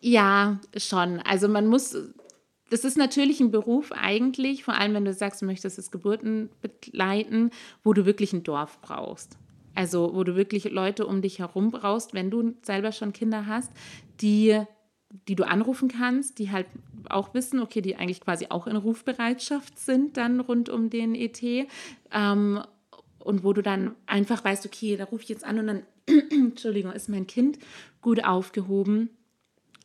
Ja, 0.00 0.60
schon. 0.76 1.18
Also 1.20 1.48
man 1.48 1.66
muss, 1.66 1.96
das 2.70 2.84
ist 2.84 2.96
natürlich 2.96 3.40
ein 3.40 3.50
Beruf 3.50 3.90
eigentlich, 3.90 4.62
vor 4.62 4.74
allem 4.74 4.94
wenn 4.94 5.04
du 5.04 5.12
sagst, 5.12 5.42
du 5.42 5.46
möchtest 5.46 5.78
das 5.78 5.90
Geburten 5.90 6.48
begleiten, 6.62 7.50
wo 7.82 7.92
du 7.92 8.06
wirklich 8.06 8.32
ein 8.32 8.44
Dorf 8.44 8.78
brauchst. 8.82 9.36
Also 9.74 10.14
wo 10.14 10.22
du 10.22 10.36
wirklich 10.36 10.70
Leute 10.70 11.06
um 11.06 11.22
dich 11.22 11.40
herum 11.40 11.72
brauchst, 11.72 12.14
wenn 12.14 12.30
du 12.30 12.54
selber 12.62 12.92
schon 12.92 13.12
Kinder 13.12 13.46
hast, 13.46 13.72
die 14.20 14.62
die 15.28 15.36
du 15.36 15.44
anrufen 15.44 15.88
kannst, 15.88 16.38
die 16.38 16.50
halt 16.50 16.66
auch 17.08 17.34
wissen, 17.34 17.60
okay, 17.60 17.80
die 17.80 17.96
eigentlich 17.96 18.20
quasi 18.20 18.46
auch 18.48 18.66
in 18.66 18.76
Rufbereitschaft 18.76 19.78
sind 19.78 20.16
dann 20.16 20.40
rund 20.40 20.68
um 20.68 20.90
den 20.90 21.14
ET. 21.14 21.42
Ähm, 22.12 22.62
und 23.18 23.42
wo 23.42 23.52
du 23.52 23.62
dann 23.62 23.94
einfach 24.06 24.44
weißt, 24.44 24.66
okay, 24.66 24.96
da 24.96 25.04
rufe 25.04 25.22
ich 25.22 25.28
jetzt 25.28 25.44
an 25.44 25.58
und 25.58 25.66
dann, 25.66 25.82
Entschuldigung, 26.30 26.92
ist 26.92 27.08
mein 27.08 27.26
Kind 27.26 27.58
gut 28.02 28.24
aufgehoben. 28.24 29.10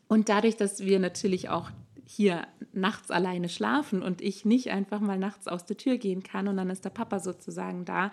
Und 0.08 0.30
dadurch, 0.30 0.58
dass 0.58 0.82
wir 0.82 1.00
natürlich 1.00 1.50
auch 1.50 1.70
hier 2.06 2.48
nachts 2.74 3.12
alleine 3.12 3.50
schlafen 3.50 4.02
und 4.02 4.22
ich 4.22 4.44
nicht 4.44 4.72
einfach 4.72 5.00
mal 5.00 5.20
nachts 5.20 5.48
aus 5.48 5.66
der 5.66 5.78
Tür 5.78 5.98
gehen 5.98 6.24
kann 6.24 6.48
und 6.48 6.58
dann 6.58 6.72
ist 6.72 6.84
der 6.84 6.90
Papa 6.90 7.20
sozusagen 7.20 7.86
da, 7.86 8.12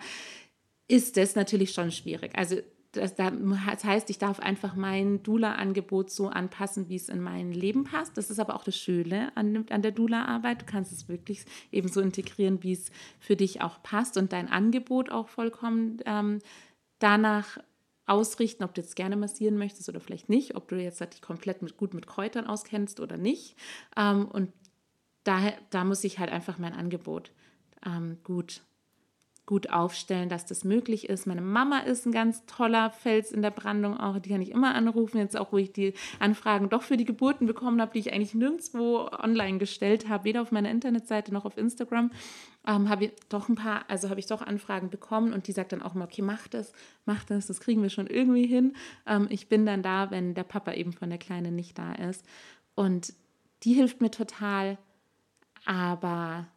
ist 0.87 1.17
das 1.17 1.35
natürlich 1.35 1.73
schon 1.73 1.91
schwierig. 1.91 2.37
Also 2.37 2.57
das, 2.97 3.15
das 3.15 3.83
heißt, 3.83 4.09
ich 4.09 4.17
darf 4.17 4.39
einfach 4.39 4.75
mein 4.75 5.23
Dula-Angebot 5.23 6.11
so 6.11 6.27
anpassen, 6.29 6.89
wie 6.89 6.95
es 6.95 7.09
in 7.09 7.21
mein 7.21 7.51
Leben 7.51 7.83
passt. 7.83 8.17
Das 8.17 8.29
ist 8.29 8.39
aber 8.39 8.55
auch 8.55 8.63
das 8.63 8.77
Schöne 8.77 9.31
an, 9.35 9.65
an 9.69 9.81
der 9.81 9.91
Dula-Arbeit. 9.91 10.61
Du 10.61 10.65
kannst 10.65 10.91
es 10.91 11.07
wirklich 11.07 11.45
eben 11.71 11.87
so 11.87 12.01
integrieren, 12.01 12.63
wie 12.63 12.73
es 12.73 12.91
für 13.19 13.35
dich 13.35 13.61
auch 13.61 13.81
passt 13.83 14.17
und 14.17 14.33
dein 14.33 14.49
Angebot 14.49 15.11
auch 15.11 15.29
vollkommen 15.29 15.97
ähm, 16.05 16.39
danach 16.99 17.57
ausrichten, 18.05 18.63
ob 18.63 18.73
du 18.73 18.81
jetzt 18.81 18.95
gerne 18.95 19.17
massieren 19.17 19.57
möchtest 19.57 19.89
oder 19.89 19.99
vielleicht 19.99 20.29
nicht, 20.29 20.55
ob 20.55 20.67
du 20.67 20.75
jetzt 20.75 21.01
dich 21.01 21.21
komplett 21.21 21.61
mit, 21.61 21.77
gut 21.77 21.93
mit 21.93 22.07
Kräutern 22.07 22.47
auskennst 22.47 22.99
oder 22.99 23.17
nicht. 23.17 23.55
Ähm, 23.95 24.25
und 24.25 24.51
da, 25.23 25.51
da 25.69 25.83
muss 25.83 26.03
ich 26.03 26.19
halt 26.19 26.31
einfach 26.31 26.57
mein 26.57 26.73
Angebot 26.73 27.31
ähm, 27.85 28.17
gut 28.23 28.61
gut 29.47 29.69
aufstellen, 29.69 30.27
dass 30.27 30.45
das 30.45 30.65
möglich 30.65 31.07
ist. 31.07 31.25
Meine 31.25 31.41
Mama 31.41 31.79
ist 31.79 32.05
ein 32.05 32.11
ganz 32.11 32.45
toller 32.45 32.91
Fels 32.91 33.31
in 33.31 33.41
der 33.41 33.49
Brandung 33.49 33.97
auch, 33.97 34.19
die 34.19 34.29
kann 34.29 34.41
ich 34.41 34.51
immer 34.51 34.75
anrufen, 34.75 35.17
jetzt 35.17 35.37
auch, 35.37 35.53
wo 35.53 35.57
ich 35.57 35.71
die 35.71 35.93
Anfragen 36.19 36.67
doch 36.67 36.83
für 36.83 36.97
die 36.97 37.05
Geburten 37.05 37.47
bekommen 37.47 37.81
habe, 37.81 37.93
die 37.93 37.99
ich 37.99 38.13
eigentlich 38.13 38.35
nirgendwo 38.35 39.09
online 39.09 39.57
gestellt 39.57 40.09
habe, 40.09 40.25
weder 40.25 40.41
auf 40.41 40.51
meiner 40.51 40.69
Internetseite 40.69 41.33
noch 41.33 41.45
auf 41.45 41.57
Instagram, 41.57 42.11
ähm, 42.67 42.89
habe 42.89 43.05
ich 43.05 43.11
doch 43.29 43.47
ein 43.47 43.55
paar, 43.55 43.85
also 43.87 44.09
habe 44.09 44.19
ich 44.19 44.25
doch 44.25 44.41
Anfragen 44.41 44.89
bekommen 44.89 45.31
und 45.31 45.47
die 45.47 45.53
sagt 45.53 45.71
dann 45.71 45.81
auch 45.81 45.95
immer, 45.95 46.05
okay, 46.05 46.21
mach 46.21 46.49
das, 46.49 46.73
mach 47.05 47.23
das, 47.23 47.47
das 47.47 47.61
kriegen 47.61 47.81
wir 47.81 47.89
schon 47.89 48.07
irgendwie 48.07 48.45
hin. 48.45 48.75
Ähm, 49.07 49.27
ich 49.29 49.47
bin 49.47 49.65
dann 49.65 49.81
da, 49.81 50.11
wenn 50.11 50.33
der 50.33 50.43
Papa 50.43 50.73
eben 50.73 50.91
von 50.91 51.09
der 51.09 51.19
Kleinen 51.19 51.55
nicht 51.55 51.79
da 51.79 51.93
ist 51.93 52.25
und 52.75 53.13
die 53.63 53.73
hilft 53.73 54.01
mir 54.01 54.11
total, 54.11 54.77
aber 55.65 56.47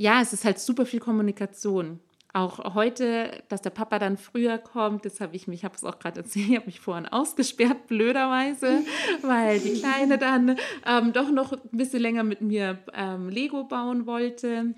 ja, 0.00 0.22
es 0.22 0.32
ist 0.32 0.46
halt 0.46 0.58
super 0.58 0.86
viel 0.86 0.98
Kommunikation. 0.98 2.00
Auch 2.32 2.74
heute, 2.74 3.42
dass 3.50 3.60
der 3.60 3.68
Papa 3.68 3.98
dann 3.98 4.16
früher 4.16 4.56
kommt, 4.56 5.04
das 5.04 5.20
habe 5.20 5.36
ich 5.36 5.46
mich, 5.46 5.58
ich 5.58 5.64
habe 5.66 5.76
es 5.76 5.84
auch 5.84 5.98
gerade 5.98 6.20
erzählt, 6.20 6.48
ich 6.48 6.56
habe 6.56 6.64
mich 6.64 6.80
vorhin 6.80 7.06
ausgesperrt, 7.06 7.86
blöderweise, 7.86 8.82
weil 9.20 9.60
die 9.60 9.74
Kleine 9.74 10.16
dann 10.16 10.56
ähm, 10.86 11.12
doch 11.12 11.30
noch 11.30 11.52
ein 11.52 11.60
bisschen 11.72 12.00
länger 12.00 12.22
mit 12.22 12.40
mir 12.40 12.78
ähm, 12.94 13.28
Lego 13.28 13.64
bauen 13.64 14.06
wollte. 14.06 14.74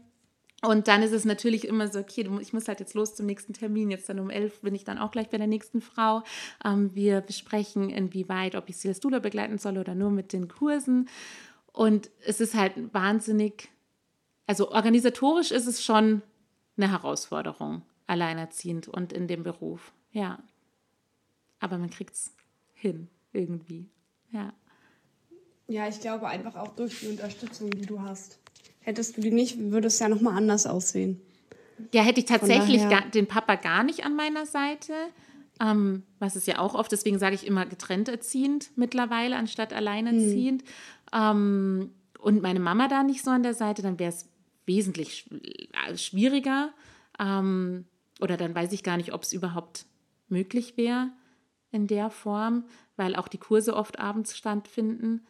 Und 0.60 0.88
dann 0.88 1.04
ist 1.04 1.12
es 1.12 1.24
natürlich 1.24 1.68
immer 1.68 1.86
so, 1.86 2.00
okay, 2.00 2.28
ich 2.40 2.52
muss 2.52 2.66
halt 2.66 2.80
jetzt 2.80 2.94
los 2.94 3.14
zum 3.14 3.26
nächsten 3.26 3.52
Termin. 3.52 3.92
Jetzt 3.92 4.08
dann 4.08 4.18
um 4.18 4.28
elf 4.28 4.60
bin 4.62 4.74
ich 4.74 4.82
dann 4.82 4.98
auch 4.98 5.12
gleich 5.12 5.28
bei 5.28 5.38
der 5.38 5.46
nächsten 5.46 5.82
Frau. 5.82 6.24
Ähm, 6.64 6.90
wir 6.94 7.20
besprechen, 7.20 7.90
inwieweit, 7.90 8.56
ob 8.56 8.68
ich 8.68 8.76
sie 8.76 8.88
als 8.88 8.98
Dula 8.98 9.20
begleiten 9.20 9.58
soll 9.58 9.78
oder 9.78 9.94
nur 9.94 10.10
mit 10.10 10.32
den 10.32 10.48
Kursen. 10.48 11.08
Und 11.72 12.10
es 12.26 12.40
ist 12.40 12.56
halt 12.56 12.72
wahnsinnig 12.92 13.68
also 14.46 14.70
organisatorisch 14.70 15.50
ist 15.50 15.66
es 15.66 15.84
schon 15.84 16.22
eine 16.76 16.90
Herausforderung, 16.90 17.82
alleinerziehend 18.06 18.88
und 18.88 19.12
in 19.12 19.28
dem 19.28 19.42
Beruf. 19.42 19.92
Ja. 20.12 20.38
Aber 21.60 21.78
man 21.78 21.90
kriegt 21.90 22.14
es 22.14 22.32
hin, 22.74 23.08
irgendwie. 23.32 23.88
Ja. 24.30 24.52
Ja, 25.68 25.88
ich 25.88 26.00
glaube 26.00 26.26
einfach 26.26 26.56
auch 26.56 26.74
durch 26.74 27.00
die 27.00 27.08
Unterstützung, 27.08 27.70
die 27.70 27.86
du 27.86 28.00
hast. 28.02 28.38
Hättest 28.80 29.16
du 29.16 29.20
die 29.20 29.30
nicht, 29.30 29.58
würde 29.58 29.86
es 29.86 29.98
ja 29.98 30.08
nochmal 30.08 30.36
anders 30.36 30.66
aussehen. 30.66 31.20
Ja, 31.92 32.02
hätte 32.02 32.20
ich 32.20 32.26
tatsächlich 32.26 32.88
gar, 32.88 33.08
den 33.10 33.26
Papa 33.26 33.54
gar 33.54 33.84
nicht 33.84 34.04
an 34.04 34.14
meiner 34.14 34.44
Seite, 34.44 34.92
ähm, 35.60 36.02
was 36.18 36.36
ist 36.36 36.46
ja 36.46 36.58
auch 36.58 36.74
oft, 36.74 36.90
deswegen 36.92 37.18
sage 37.18 37.34
ich 37.34 37.46
immer 37.46 37.66
getrennt 37.66 38.08
erziehend 38.08 38.70
mittlerweile, 38.76 39.36
anstatt 39.36 39.72
alleinerziehend. 39.72 40.62
Hm. 40.62 40.68
Ähm, 41.12 41.90
und 42.18 42.42
meine 42.42 42.60
Mama 42.60 42.88
da 42.88 43.02
nicht 43.02 43.24
so 43.24 43.30
an 43.30 43.42
der 43.42 43.54
Seite, 43.54 43.82
dann 43.82 43.98
wäre 43.98 44.10
es 44.10 44.28
wesentlich 44.66 45.30
äh, 45.30 45.96
schwieriger. 45.96 46.72
Ähm, 47.18 47.86
oder 48.20 48.36
dann 48.36 48.54
weiß 48.54 48.72
ich 48.72 48.82
gar 48.82 48.96
nicht, 48.96 49.12
ob 49.12 49.22
es 49.22 49.32
überhaupt 49.32 49.86
möglich 50.28 50.76
wäre 50.76 51.10
in 51.70 51.86
der 51.86 52.10
Form, 52.10 52.64
weil 52.96 53.16
auch 53.16 53.28
die 53.28 53.38
Kurse 53.38 53.74
oft 53.74 53.98
abends 53.98 54.36
stattfinden. 54.36 55.26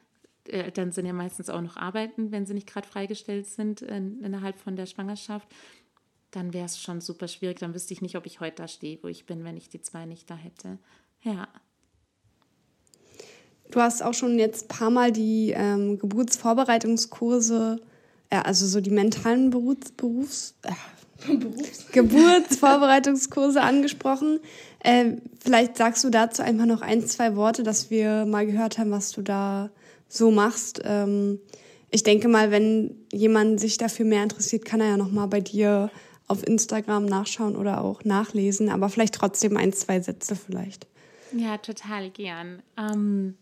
Äh, 0.49 0.73
dann 0.73 0.93
sind 0.93 1.07
ja 1.07 1.13
meistens 1.13 1.49
auch 1.51 1.61
noch 1.61 1.77
Arbeiten, 1.77 2.33
wenn 2.33 2.47
sie 2.47 2.55
nicht 2.55 2.67
gerade 2.67 2.87
freigestellt 2.87 3.47
sind 3.47 3.83
in, 3.83 4.23
innerhalb 4.23 4.59
von 4.59 4.77
der 4.77 4.87
Schwangerschaft. 4.87 5.49
Dann 6.33 6.53
wäre 6.53 6.67
es 6.67 6.81
schon 6.81 7.01
super 7.01 7.29
schwierig. 7.29 7.59
Dann 7.61 7.75
wüsste 7.75 7.95
ich 7.95 8.03
nicht, 8.03 8.17
ob 8.17 8.27
ich 8.27 8.41
heute 8.41 8.57
da 8.57 8.69
stehe, 8.69 8.99
wo 9.03 9.09
ich 9.09 9.27
bin, 9.27 9.45
wenn 9.45 9.57
ich 9.57 9.69
die 9.69 9.81
zwei 9.81 10.07
nicht 10.07 10.31
da 10.31 10.35
hätte. 10.35 10.79
Ja. 11.23 11.49
Du 13.71 13.81
hast 13.81 14.03
auch 14.03 14.15
schon 14.15 14.39
jetzt 14.39 14.65
ein 14.65 14.69
paar 14.69 14.91
Mal 14.91 15.13
die 15.13 15.53
ähm, 15.57 15.99
Geburtsvorbereitungskurse 15.99 17.81
also 18.41 18.67
so 18.67 18.81
die 18.81 18.91
mentalen 18.91 19.51
Berufs, 19.51 19.93
Berufs, 19.93 20.55
äh, 20.63 20.73
Berufs 21.37 21.89
Geburtsvorbereitungskurse 21.93 23.61
angesprochen. 23.61 24.41
Äh, 24.81 25.17
vielleicht 25.39 25.77
sagst 25.77 26.03
du 26.05 26.11
dazu 26.11 26.43
einfach 26.43 26.67
noch 26.67 26.83
ein, 26.83 27.07
zwei 27.07 27.37
Worte, 27.37 27.63
dass 27.63 27.91
wir 27.91 28.25
mal 28.25 28.47
gehört 28.47 28.79
haben, 28.79 28.91
was 28.91 29.13
du 29.13 29.23
da 29.23 29.71
so 30.09 30.31
machst. 30.31 30.81
Ähm, 30.85 31.41
ich 31.91 32.03
denke 32.03 32.29
mal, 32.29 32.51
wenn 32.51 32.97
jemand 33.13 33.61
sich 33.61 33.77
dafür 33.77 34.07
mehr 34.07 34.23
interessiert, 34.23 34.65
kann 34.65 34.81
er 34.81 34.89
ja 34.89 34.97
noch 34.97 35.11
mal 35.11 35.27
bei 35.27 35.41
dir 35.41 35.91
auf 36.27 36.47
Instagram 36.47 37.05
nachschauen 37.05 37.55
oder 37.55 37.85
auch 37.85 38.05
nachlesen. 38.05 38.71
Aber 38.71 38.89
vielleicht 38.89 39.15
trotzdem 39.15 39.57
ein, 39.57 39.73
zwei 39.73 40.01
Sätze 40.01 40.35
vielleicht. 40.35 40.87
Ja, 41.37 41.59
total 41.59 42.11
gern. 42.11 42.63
Ähm 42.77 43.37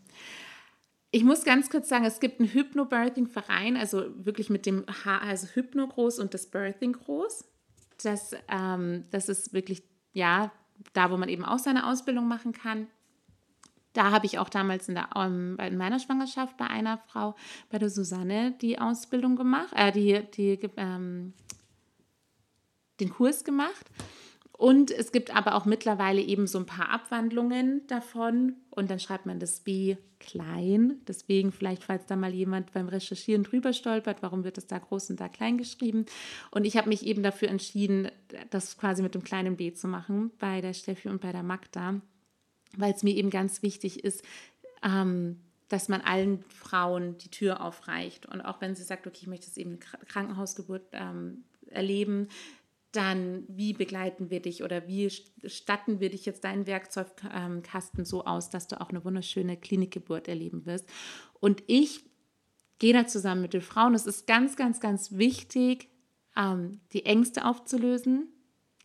ich 1.13 1.25
muss 1.25 1.45
ganz 1.45 1.71
kurz 1.71 1.89
sagen, 1.89 2.05
es 2.05 2.21
gibt 2.21 2.41
einen 2.41 2.49
Hypnobirthing-Verein, 2.49 3.77
also 3.77 4.05
wirklich 4.25 4.49
mit 4.49 4.65
dem 4.67 4.85
H, 5.05 5.19
also 5.19 5.49
Hypno 5.49 5.89
groß 5.89 6.21
und 6.21 6.35
das 6.35 6.47
Birthing 6.47 6.93
groß. 6.93 7.45
Das, 8.03 8.33
ähm, 8.49 9.05
das 9.11 9.29
ist 9.29 9.53
wirklich, 9.53 9.83
ja, 10.13 10.53
da, 10.93 11.11
wo 11.11 11.17
man 11.17 11.29
eben 11.29 11.45
auch 11.45 11.59
seine 11.59 11.87
Ausbildung 11.89 12.29
machen 12.29 12.53
kann. 12.53 12.87
Da 13.93 14.13
habe 14.13 14.27
ich 14.27 14.39
auch 14.39 14.49
damals 14.49 14.89
in, 14.89 14.95
der, 14.95 15.09
ähm, 15.17 15.59
in 15.59 15.77
meiner 15.77 15.99
Schwangerschaft 15.99 16.57
bei 16.57 16.67
einer 16.69 16.99
Frau, 16.99 17.35
bei 17.71 17.79
der 17.79 17.91
Susanne, 17.91 18.53
die 18.61 18.79
Ausbildung 18.79 19.35
gemacht, 19.35 19.73
äh, 19.75 19.91
die, 19.91 20.23
die, 20.31 20.61
ähm, 20.77 21.35
den 23.01 23.11
Kurs 23.11 23.43
gemacht. 23.43 23.91
Und 24.61 24.91
es 24.91 25.11
gibt 25.11 25.35
aber 25.35 25.55
auch 25.55 25.65
mittlerweile 25.65 26.21
eben 26.21 26.47
so 26.47 26.59
ein 26.59 26.67
paar 26.67 26.91
Abwandlungen 26.91 27.87
davon. 27.87 28.57
Und 28.69 28.91
dann 28.91 29.01
schreibt 29.01 29.25
man 29.25 29.41
das 29.41 29.61
B 29.61 29.97
klein. 30.19 31.01
Deswegen 31.09 31.51
vielleicht, 31.51 31.83
falls 31.83 32.05
da 32.05 32.15
mal 32.15 32.35
jemand 32.35 32.71
beim 32.75 32.87
Recherchieren 32.87 33.43
drüber 33.43 33.73
stolpert, 33.73 34.19
warum 34.21 34.45
wird 34.45 34.59
das 34.59 34.67
da 34.67 34.79
groß 34.79 35.09
und 35.09 35.21
da 35.21 35.31
klein 35.31 35.57
geschrieben. 35.57 36.05
Und 36.51 36.67
ich 36.67 36.77
habe 36.77 36.91
mich 36.91 37.07
eben 37.07 37.23
dafür 37.23 37.49
entschieden, 37.49 38.11
das 38.51 38.77
quasi 38.77 39.03
mit 39.03 39.15
dem 39.15 39.25
kleinen 39.25 39.57
B 39.57 39.73
zu 39.73 39.89
machen 39.89 40.31
bei 40.39 40.61
der 40.61 40.75
Steffi 40.75 41.09
und 41.09 41.23
bei 41.23 41.33
der 41.33 41.43
Magda, 41.43 42.03
weil 42.77 42.93
es 42.93 43.03
mir 43.03 43.15
eben 43.15 43.31
ganz 43.31 43.63
wichtig 43.63 44.05
ist, 44.05 44.23
ähm, 44.83 45.41
dass 45.71 45.89
man 45.89 46.03
allen 46.03 46.45
Frauen 46.51 47.17
die 47.17 47.31
Tür 47.31 47.63
aufreicht. 47.65 48.27
Und 48.27 48.43
auch 48.43 48.61
wenn 48.61 48.77
sie 48.77 48.83
sagt, 48.83 49.07
okay, 49.07 49.21
ich 49.23 49.27
möchte 49.27 49.47
es 49.47 49.57
eben 49.57 49.71
eine 49.71 50.05
Krankenhausgeburt 50.05 50.83
ähm, 50.93 51.45
erleben, 51.71 52.29
dann 52.93 53.45
wie 53.49 53.73
begleiten 53.73 54.31
wir 54.31 54.41
dich 54.41 54.65
oder 54.65 54.89
wie 54.89 55.11
statten 55.11 56.01
wir 56.01 56.11
dich 56.11 56.27
jetzt 56.27 56.45
deinen 56.45 56.67
Werkzeugkasten 56.67 58.05
so 58.05 58.25
aus, 58.25 58.51
dass 58.51 58.67
du 58.67 58.81
auch 58.81 58.91
eine 58.91 59.05
wunderschöne 59.05 59.57
Klinikgeburt 59.57 60.27
erleben 60.27 60.67
wirst. 60.67 60.89
Und 61.39 61.63
ich 61.67 62.05
gehe 62.79 62.93
da 62.93 63.07
zusammen 63.07 63.43
mit 63.43 63.55
den 63.55 63.61
Frauen. 63.61 63.95
Es 63.95 64.07
ist 64.07 64.27
ganz, 64.27 64.57
ganz, 64.57 64.81
ganz 64.81 65.13
wichtig, 65.13 65.89
ähm, 66.37 66.81
die 66.93 67.07
Ängste 67.07 67.45
aufzulösen. 67.45 68.29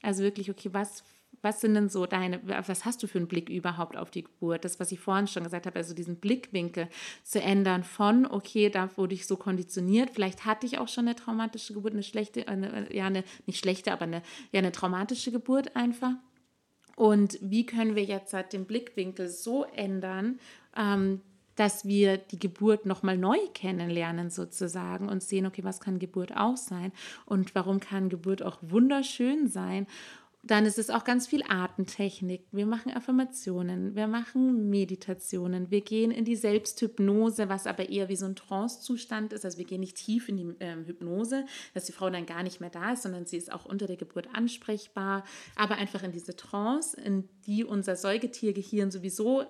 Also 0.02 0.24
wirklich, 0.24 0.52
okay, 0.52 0.70
was 0.72 1.04
was 1.46 1.62
sind 1.62 1.76
denn 1.76 1.90
so 1.90 2.08
deine, 2.08 2.42
was 2.44 2.86
hast 2.86 3.04
du 3.04 3.08
für 3.08 3.20
einen 3.20 3.28
Blick 3.28 3.50
überhaupt 3.50 3.96
auf 3.96 4.10
die 4.10 4.24
Geburt? 4.24 4.66
Das, 4.66 4.80
was 4.80 4.92
ich 4.92 5.00
vorhin 5.00 5.28
schon 5.28 5.44
gesagt 5.44 5.68
habe, 5.68 5.78
also 5.78 5.94
diesen 5.94 6.16
Blickwinkel 6.16 6.90
zu 7.24 7.40
ändern 7.40 7.84
von, 7.84 8.26
okay, 8.26 8.72
da 8.72 8.90
wurde 8.98 9.14
ich 9.14 9.28
so 9.28 9.38
konditioniert, 9.38 10.10
vielleicht 10.10 10.46
hatte 10.46 10.66
ich 10.66 10.80
auch 10.80 10.88
schon 10.88 11.06
eine 11.06 11.16
traumatische 11.16 11.76
Geburt, 11.76 11.94
eine 11.94 12.02
schlechte, 12.02 12.48
eine, 12.48 12.92
ja, 12.92 13.06
eine, 13.06 13.24
nicht 13.46 13.60
schlechte, 13.60 13.94
aber 13.94 14.06
eine, 14.06 14.24
ja, 14.52 14.58
eine 14.58 14.72
traumatische 14.72 15.32
Geburt 15.32 15.76
einfach. 15.76 16.14
Und 16.96 17.38
wie 17.42 17.68
können 17.68 17.96
wir 17.96 18.06
jetzt 18.06 18.34
halt 18.34 18.52
den 18.52 18.66
Blickwinkel 18.66 19.28
so 19.28 19.66
ändern, 19.66 20.40
ähm, 20.76 21.22
dass 21.56 21.86
wir 21.86 22.18
die 22.18 22.40
Geburt 22.40 22.88
nochmal 22.88 23.18
neu 23.20 23.38
kennenlernen 23.54 24.32
sozusagen 24.32 25.10
und 25.10 25.22
sehen, 25.22 25.46
okay, 25.46 25.64
was 25.64 25.80
kann 25.80 26.00
Geburt 26.00 26.36
auch 26.36 26.58
sein 26.58 26.92
und 27.26 27.54
warum 27.54 27.80
kann 27.80 28.10
Geburt 28.10 28.42
auch 28.42 28.58
wunderschön 28.62 29.48
sein 29.48 29.86
dann 30.46 30.68
ist 30.68 30.78
es 30.78 30.92
auch 30.92 31.04
ganz 31.04 31.26
viel 31.26 31.42
Atemtechnik. 31.48 32.46
Wir 32.52 32.68
machen 32.68 32.92
Affirmationen, 32.94 33.96
wir 33.96 34.06
machen 34.06 34.70
Meditationen, 34.70 35.72
wir 35.72 35.82
gehen 35.82 36.12
in 36.12 36.24
die 36.24 36.36
Selbsthypnose, 36.36 37.50
was 37.50 37.66
aber 37.66 37.90
eher 37.90 38.10
wie 38.10 38.16
so 38.16 38.28
ein 38.28 38.36
Trance-Zustand 38.36 39.34
ist. 39.34 39.44
Also 39.44 39.58
wir 39.58 39.66
gehen 39.66 39.80
nicht 39.80 39.98
tief 39.98 40.30
in 40.30 40.38
die 40.38 40.56
ähm, 40.60 40.86
Hypnose, 40.86 41.46
dass 41.74 41.86
die 41.86 41.94
Frau 41.94 42.12
dann 42.12 42.28
gar 42.28 42.44
nicht 42.44 42.62
mehr 42.62 42.70
da 42.70 42.94
ist, 42.94 43.02
sondern 43.02 43.26
sie 43.26 43.38
ist 43.38 43.52
auch 43.52 43.66
unter 43.66 43.88
der 43.88 43.98
Geburt 43.98 44.28
ansprechbar, 44.34 45.24
aber 45.56 45.78
einfach 45.78 46.04
in 46.04 46.12
diese 46.12 46.36
Trance, 46.36 46.96
in 47.02 47.28
die 47.48 47.64
unser 47.64 47.96
Säugetiergehirn 47.96 48.92
sowieso 48.92 49.46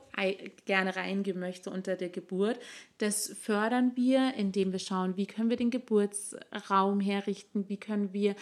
gerne 0.65 0.95
reingehen 0.95 1.39
möchte 1.39 1.71
unter 1.71 1.97
der 1.97 2.09
Geburt. 2.09 2.57
Das 2.99 3.33
fördern 3.41 3.91
wir, 3.95 4.35
indem 4.35 4.71
wir 4.71 4.79
schauen, 4.79 5.17
wie 5.17 5.25
können 5.25 5.49
wir 5.49 5.57
den 5.57 5.71
Geburtsraum 5.71 7.01
herrichten, 7.01 7.67
wie 7.67 7.77
können 7.77 8.13
wir 8.13 8.35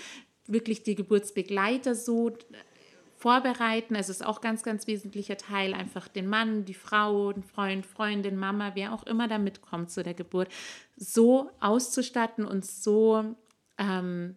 wirklich 0.48 0.84
die 0.84 0.96
Geburtsbegleiter 0.96 1.96
so 1.96 2.32
vorbereiten. 3.16 3.96
Es 3.96 4.10
ist 4.10 4.26
auch 4.26 4.42
ganz, 4.42 4.64
ganz 4.64 4.86
wesentlicher 4.86 5.38
Teil, 5.38 5.74
einfach 5.74 6.08
den 6.08 6.28
Mann, 6.28 6.66
die 6.66 6.74
Frau, 6.74 7.32
den 7.32 7.44
Freund, 7.44 7.86
Freundin, 7.86 8.38
Mama, 8.38 8.72
wer 8.76 8.94
auch 8.94 9.04
immer 9.04 9.28
da 9.28 9.38
mitkommt 9.38 9.92
zu 9.92 10.04
der 10.04 10.14
Geburt, 10.14 10.50
so 10.98 11.50
auszustatten 11.62 12.46
und 12.46 12.66
so 12.66 13.36
ähm, 13.78 14.36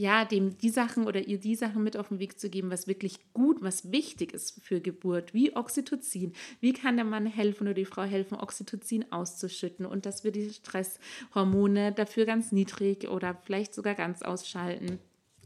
ja, 0.00 0.24
dem 0.24 0.56
die 0.56 0.70
Sachen 0.70 1.06
oder 1.06 1.26
ihr 1.26 1.38
die 1.38 1.54
Sachen 1.56 1.82
mit 1.82 1.94
auf 1.94 2.08
den 2.08 2.20
Weg 2.20 2.40
zu 2.40 2.48
geben, 2.48 2.70
was 2.70 2.86
wirklich 2.86 3.18
gut, 3.34 3.60
was 3.60 3.92
wichtig 3.92 4.32
ist 4.32 4.58
für 4.62 4.80
Geburt, 4.80 5.34
wie 5.34 5.54
Oxytocin. 5.54 6.32
Wie 6.60 6.72
kann 6.72 6.96
der 6.96 7.04
Mann 7.04 7.26
helfen 7.26 7.64
oder 7.64 7.74
die 7.74 7.84
Frau 7.84 8.04
helfen, 8.04 8.38
Oxytocin 8.38 9.12
auszuschütten 9.12 9.84
und 9.84 10.06
dass 10.06 10.24
wir 10.24 10.32
die 10.32 10.48
Stresshormone 10.48 11.92
dafür 11.92 12.24
ganz 12.24 12.50
niedrig 12.50 13.08
oder 13.10 13.36
vielleicht 13.44 13.74
sogar 13.74 13.94
ganz 13.94 14.22
ausschalten 14.22 15.00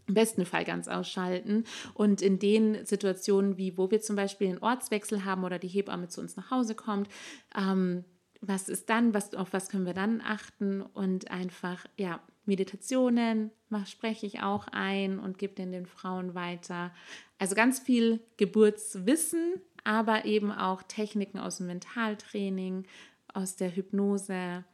im 0.06 0.14
besten 0.14 0.44
Fall 0.44 0.64
ganz 0.64 0.88
ausschalten. 0.88 1.64
Und 1.94 2.22
in 2.22 2.38
den 2.38 2.84
Situationen, 2.84 3.56
wie 3.56 3.78
wo 3.78 3.90
wir 3.90 4.00
zum 4.00 4.16
Beispiel 4.16 4.48
einen 4.48 4.58
Ortswechsel 4.58 5.24
haben 5.24 5.44
oder 5.44 5.58
die 5.58 5.68
Hebamme 5.68 6.08
zu 6.08 6.20
uns 6.20 6.36
nach 6.36 6.50
Hause 6.50 6.74
kommt, 6.74 7.08
ähm, 7.56 8.04
was 8.40 8.68
ist 8.68 8.90
dann, 8.90 9.14
was, 9.14 9.34
auf 9.34 9.52
was 9.52 9.68
können 9.68 9.86
wir 9.86 9.94
dann 9.94 10.20
achten 10.20 10.82
und 10.82 11.30
einfach, 11.30 11.86
ja, 11.96 12.20
Meditationen 12.46 13.50
mach, 13.70 13.86
spreche 13.86 14.26
ich 14.26 14.42
auch 14.42 14.68
ein 14.70 15.18
und 15.18 15.38
gebe 15.38 15.54
den 15.54 15.72
den 15.72 15.86
Frauen 15.86 16.34
weiter. 16.34 16.92
Also 17.38 17.54
ganz 17.54 17.78
viel 17.78 18.20
Geburtswissen, 18.36 19.54
aber 19.82 20.24
eben 20.24 20.52
auch 20.52 20.82
Techniken 20.82 21.38
aus 21.38 21.58
dem 21.58 21.66
Mentaltraining, 21.66 22.86
aus 23.32 23.56
der 23.56 23.74
Hypnose, 23.74 24.64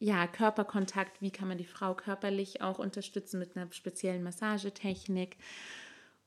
ja, 0.00 0.26
Körperkontakt, 0.26 1.20
wie 1.20 1.30
kann 1.30 1.46
man 1.46 1.58
die 1.58 1.64
Frau 1.64 1.94
körperlich 1.94 2.62
auch 2.62 2.78
unterstützen 2.78 3.38
mit 3.38 3.56
einer 3.56 3.70
speziellen 3.70 4.22
Massagetechnik. 4.22 5.36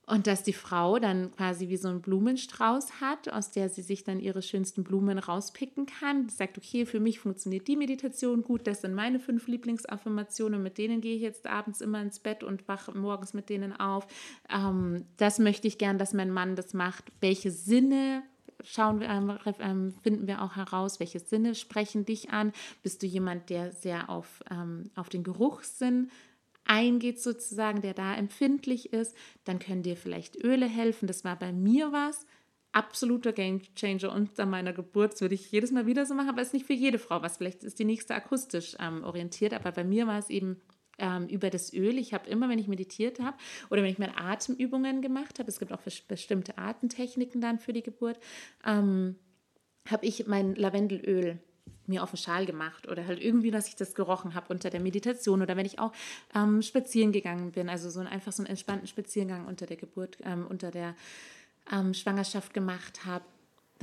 Und 0.06 0.28
dass 0.28 0.44
die 0.44 0.54
Frau 0.54 1.00
dann 1.00 1.32
quasi 1.32 1.70
wie 1.70 1.78
so 1.78 1.88
einen 1.88 2.02
Blumenstrauß 2.02 3.00
hat, 3.00 3.30
aus 3.30 3.52
der 3.52 3.70
sie 3.70 3.82
sich 3.82 4.04
dann 4.04 4.20
ihre 4.20 4.42
schönsten 4.42 4.84
Blumen 4.84 5.18
rauspicken 5.18 5.86
kann. 5.86 6.28
Sie 6.28 6.36
sagt, 6.36 6.58
okay, 6.58 6.86
für 6.86 7.00
mich 7.00 7.20
funktioniert 7.20 7.70
die 7.70 7.78
Meditation 7.78 8.44
gut, 8.44 8.68
das 8.68 8.82
sind 8.82 8.94
meine 8.94 9.20
fünf 9.20 9.48
Lieblingsaffirmationen, 9.48 10.62
mit 10.62 10.78
denen 10.78 11.00
gehe 11.00 11.16
ich 11.16 11.22
jetzt 11.22 11.48
abends 11.48 11.80
immer 11.80 12.02
ins 12.02 12.20
Bett 12.20 12.44
und 12.44 12.68
wache 12.68 12.92
morgens 12.92 13.34
mit 13.34 13.50
denen 13.50 13.72
auf. 13.80 14.06
Ähm, 14.54 15.06
das 15.16 15.40
möchte 15.40 15.70
ich 15.70 15.78
gern, 15.78 15.98
dass 15.98 16.14
mein 16.14 16.32
Mann 16.32 16.58
das 16.58 16.74
macht. 16.74 17.06
Welche 17.22 17.50
Sinne 17.50 18.24
schauen 18.64 19.00
wir, 19.00 19.10
ähm, 19.10 19.38
ähm, 19.60 19.94
finden 20.02 20.28
wir 20.28 20.42
auch 20.42 20.56
heraus, 20.56 21.00
welche 21.00 21.20
Sinne 21.20 21.56
sprechen 21.56 22.06
dich 22.06 22.32
an. 22.32 22.52
Bist 22.82 23.04
du 23.04 23.08
jemand, 23.08 23.50
der 23.50 23.72
sehr 23.72 24.10
auf, 24.10 24.44
ähm, 24.50 24.90
auf 24.96 25.10
den 25.10 25.24
Geruchssinn 25.24 26.10
eingeht 26.66 27.22
sozusagen, 27.22 27.82
der 27.82 27.94
da 27.94 28.16
empfindlich 28.16 28.94
ist, 28.94 29.16
dann 29.44 29.60
können 29.60 29.84
dir 29.84 29.98
vielleicht 29.98 30.42
Öle 30.44 30.68
helfen. 30.68 31.08
Das 31.08 31.24
war 31.24 31.38
bei 31.38 31.52
mir 31.52 31.92
was. 31.92 32.26
Absoluter 32.72 33.34
Game 33.34 33.62
Changer 33.76 34.12
unter 34.12 34.46
meiner 34.46 34.74
Geburt. 34.74 35.14
Das 35.14 35.22
würde 35.22 35.36
ich 35.36 35.52
jedes 35.52 35.72
Mal 35.72 35.86
wieder 35.86 36.06
so 36.06 36.16
machen, 36.16 36.30
aber 36.30 36.42
es 36.42 36.48
ist 36.48 36.54
nicht 36.54 36.66
für 36.66 36.74
jede 36.74 36.98
Frau 36.98 37.22
was. 37.22 37.38
Vielleicht 37.38 37.64
ist 37.64 37.78
die 37.78 37.86
nächste 37.86 38.16
akustisch 38.16 38.76
ähm, 38.80 39.04
orientiert, 39.04 39.54
aber 39.54 39.72
bei 39.72 39.84
mir 39.84 40.08
war 40.08 40.18
es 40.18 40.30
eben 40.30 40.60
ähm, 40.98 41.28
über 41.28 41.50
das 41.50 41.74
Öl. 41.74 41.98
Ich 41.98 42.14
habe 42.14 42.30
immer, 42.30 42.50
wenn 42.50 42.60
ich 42.60 42.68
meditiert 42.68 43.20
habe 43.20 43.38
oder 43.70 43.84
wenn 43.84 43.92
ich 43.92 44.00
meine 44.00 44.18
Atemübungen 44.18 45.02
gemacht 45.02 45.40
habe, 45.40 45.50
es 45.50 45.60
gibt 45.60 45.72
auch 45.72 45.82
bestimmte 46.08 46.58
Atemtechniken 46.58 47.42
dann 47.42 47.60
für 47.60 47.74
die 47.74 47.84
Geburt, 47.84 48.20
ähm, 48.66 49.16
habe 49.90 50.06
ich 50.06 50.28
mein 50.28 50.56
Lavendelöl 50.56 51.40
mir 51.86 52.04
auf 52.04 52.12
den 52.12 52.18
Schal 52.18 52.46
gemacht 52.46 52.88
oder 52.88 53.06
halt 53.06 53.22
irgendwie, 53.22 53.52
dass 53.52 53.68
ich 53.68 53.76
das 53.76 53.94
gerochen 53.94 54.36
habe 54.36 54.54
unter 54.54 54.70
der 54.70 54.80
Meditation 54.80 55.42
oder 55.42 55.58
wenn 55.58 55.66
ich 55.66 55.80
auch 55.80 55.92
ähm, 56.34 56.62
spazieren 56.62 57.12
gegangen 57.12 57.52
bin, 57.52 57.70
also 57.70 57.90
so 57.90 58.00
ein, 58.00 58.08
einfach 58.08 58.32
so 58.32 58.42
einen 58.42 58.50
entspannten 58.50 58.88
Spaziergang 58.88 59.48
unter 59.48 59.66
der 59.66 59.78
Geburt, 59.78 60.18
ähm, 60.24 60.48
unter 60.48 60.72
der 60.72 60.96
ähm, 61.72 61.94
Schwangerschaft 61.94 62.54
gemacht 62.54 63.06
habe, 63.06 63.26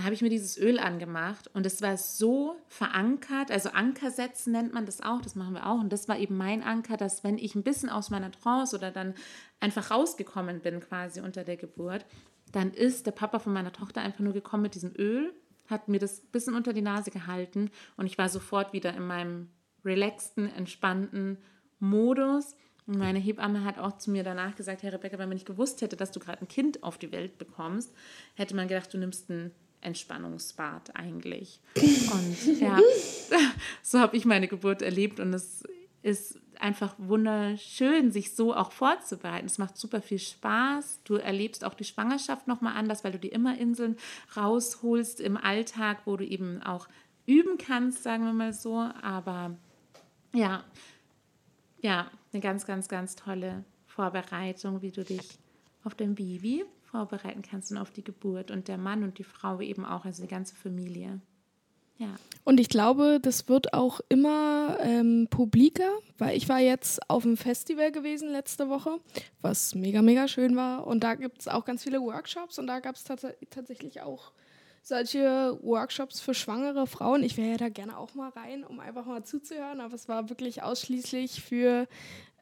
da 0.00 0.04
habe 0.04 0.14
ich 0.14 0.22
mir 0.22 0.30
dieses 0.30 0.56
Öl 0.56 0.78
angemacht 0.78 1.50
und 1.52 1.66
es 1.66 1.82
war 1.82 1.98
so 1.98 2.56
verankert, 2.68 3.50
also 3.50 3.68
Anker 3.68 4.10
setzen 4.10 4.52
nennt 4.52 4.72
man 4.72 4.86
das 4.86 5.02
auch, 5.02 5.20
das 5.20 5.34
machen 5.34 5.52
wir 5.52 5.66
auch. 5.66 5.78
Und 5.78 5.92
das 5.92 6.08
war 6.08 6.18
eben 6.18 6.38
mein 6.38 6.62
Anker, 6.62 6.96
dass 6.96 7.22
wenn 7.22 7.36
ich 7.36 7.54
ein 7.54 7.62
bisschen 7.62 7.90
aus 7.90 8.08
meiner 8.08 8.32
Trance 8.32 8.74
oder 8.74 8.90
dann 8.92 9.12
einfach 9.60 9.90
rausgekommen 9.90 10.60
bin 10.60 10.80
quasi 10.80 11.20
unter 11.20 11.44
der 11.44 11.58
Geburt, 11.58 12.06
dann 12.50 12.70
ist 12.70 13.04
der 13.04 13.12
Papa 13.12 13.40
von 13.40 13.52
meiner 13.52 13.74
Tochter 13.74 14.00
einfach 14.00 14.20
nur 14.20 14.32
gekommen 14.32 14.62
mit 14.62 14.74
diesem 14.74 14.94
Öl, 14.96 15.34
hat 15.66 15.88
mir 15.88 15.98
das 15.98 16.22
ein 16.22 16.30
bisschen 16.32 16.54
unter 16.54 16.72
die 16.72 16.80
Nase 16.80 17.10
gehalten 17.10 17.70
und 17.98 18.06
ich 18.06 18.16
war 18.16 18.30
sofort 18.30 18.72
wieder 18.72 18.96
in 18.96 19.06
meinem 19.06 19.50
relaxten, 19.84 20.50
entspannten 20.50 21.36
Modus. 21.78 22.54
Und 22.86 22.96
meine 22.96 23.18
Hebamme 23.18 23.64
hat 23.64 23.78
auch 23.78 23.98
zu 23.98 24.10
mir 24.10 24.24
danach 24.24 24.56
gesagt, 24.56 24.82
Herr 24.82 24.94
Rebecca, 24.94 25.18
wenn 25.18 25.28
man 25.28 25.36
nicht 25.36 25.46
gewusst 25.46 25.82
hätte, 25.82 25.96
dass 25.96 26.10
du 26.10 26.20
gerade 26.20 26.40
ein 26.40 26.48
Kind 26.48 26.82
auf 26.82 26.96
die 26.96 27.12
Welt 27.12 27.36
bekommst, 27.36 27.94
hätte 28.34 28.56
man 28.56 28.66
gedacht, 28.66 28.94
du 28.94 28.96
nimmst 28.96 29.28
ein 29.28 29.52
Entspannungsbad 29.80 30.96
eigentlich. 30.96 31.60
Und 31.76 32.60
ja, 32.60 32.78
so 33.82 33.98
habe 33.98 34.16
ich 34.16 34.24
meine 34.24 34.48
Geburt 34.48 34.82
erlebt 34.82 35.20
und 35.20 35.32
es 35.32 35.64
ist 36.02 36.38
einfach 36.58 36.94
wunderschön, 36.98 38.10
sich 38.10 38.34
so 38.34 38.54
auch 38.54 38.72
vorzubereiten. 38.72 39.46
Es 39.46 39.58
macht 39.58 39.76
super 39.76 40.02
viel 40.02 40.18
Spaß. 40.18 41.00
Du 41.04 41.14
erlebst 41.14 41.64
auch 41.64 41.74
die 41.74 41.84
Schwangerschaft 41.84 42.46
nochmal 42.46 42.76
anders, 42.76 43.04
weil 43.04 43.12
du 43.12 43.18
dir 43.18 43.32
immer 43.32 43.58
Inseln 43.58 43.96
rausholst 44.36 45.20
im 45.20 45.36
Alltag, 45.36 46.02
wo 46.04 46.16
du 46.16 46.24
eben 46.24 46.62
auch 46.62 46.88
üben 47.26 47.58
kannst, 47.58 48.02
sagen 48.02 48.24
wir 48.24 48.32
mal 48.32 48.52
so. 48.52 48.76
Aber 49.02 49.56
ja, 50.34 50.64
ja, 51.80 52.10
eine 52.32 52.40
ganz, 52.40 52.66
ganz, 52.66 52.88
ganz 52.88 53.16
tolle 53.16 53.64
Vorbereitung, 53.86 54.82
wie 54.82 54.90
du 54.90 55.04
dich 55.04 55.38
auf 55.84 55.94
dein 55.94 56.14
Baby 56.14 56.64
vorbereiten 56.90 57.42
kannst 57.42 57.70
und 57.70 57.78
auf 57.78 57.90
die 57.90 58.04
Geburt 58.04 58.50
und 58.50 58.68
der 58.68 58.78
Mann 58.78 59.02
und 59.02 59.18
die 59.18 59.24
Frau 59.24 59.60
eben 59.60 59.84
auch, 59.84 60.04
also 60.04 60.22
die 60.22 60.28
ganze 60.28 60.54
Familie. 60.54 61.20
Ja. 61.98 62.08
Und 62.44 62.58
ich 62.58 62.70
glaube, 62.70 63.18
das 63.20 63.48
wird 63.48 63.74
auch 63.74 64.00
immer 64.08 64.78
ähm, 64.80 65.28
publiker, 65.28 65.90
weil 66.16 66.34
ich 66.34 66.48
war 66.48 66.58
jetzt 66.58 67.10
auf 67.10 67.26
einem 67.26 67.36
Festival 67.36 67.92
gewesen 67.92 68.30
letzte 68.30 68.70
Woche, 68.70 68.98
was 69.42 69.74
mega, 69.74 70.00
mega 70.00 70.26
schön 70.26 70.56
war. 70.56 70.86
Und 70.86 71.04
da 71.04 71.14
gibt 71.14 71.40
es 71.40 71.48
auch 71.48 71.66
ganz 71.66 71.82
viele 71.82 72.00
Workshops 72.00 72.58
und 72.58 72.66
da 72.66 72.80
gab 72.80 72.96
es 72.96 73.04
tats 73.04 73.26
tatsächlich 73.50 74.00
auch 74.00 74.32
solche 74.82 75.58
Workshops 75.62 76.20
für 76.20 76.32
schwangere 76.32 76.86
Frauen. 76.86 77.22
Ich 77.22 77.36
wäre 77.36 77.50
ja 77.50 77.56
da 77.58 77.68
gerne 77.68 77.98
auch 77.98 78.14
mal 78.14 78.30
rein, 78.30 78.64
um 78.64 78.80
einfach 78.80 79.04
mal 79.04 79.22
zuzuhören, 79.22 79.80
aber 79.80 79.94
es 79.94 80.08
war 80.08 80.30
wirklich 80.30 80.62
ausschließlich 80.62 81.42
für 81.42 81.86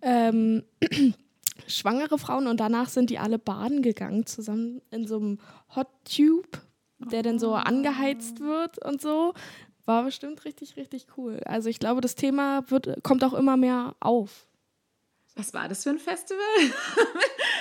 ähm, 0.02 0.62
schwangere 1.66 2.18
Frauen 2.18 2.46
und 2.46 2.58
danach 2.58 2.88
sind 2.88 3.10
die 3.10 3.18
alle 3.18 3.38
baden 3.38 3.82
gegangen, 3.82 4.26
zusammen 4.26 4.80
in 4.90 5.06
so 5.06 5.16
einem 5.16 5.38
Hot 5.74 5.88
Tube, 6.04 6.60
der 6.98 7.22
dann 7.22 7.38
so 7.38 7.54
angeheizt 7.54 8.40
wird 8.40 8.84
und 8.84 9.00
so. 9.00 9.34
War 9.84 10.04
bestimmt 10.04 10.44
richtig, 10.44 10.76
richtig 10.76 11.06
cool. 11.16 11.40
Also 11.44 11.68
ich 11.68 11.78
glaube, 11.78 12.00
das 12.00 12.14
Thema 12.14 12.70
wird, 12.70 13.02
kommt 13.02 13.24
auch 13.24 13.32
immer 13.32 13.56
mehr 13.56 13.96
auf. 14.00 14.46
Was 15.34 15.54
war 15.54 15.68
das 15.68 15.84
für 15.84 15.90
ein 15.90 15.98
Festival? 15.98 16.42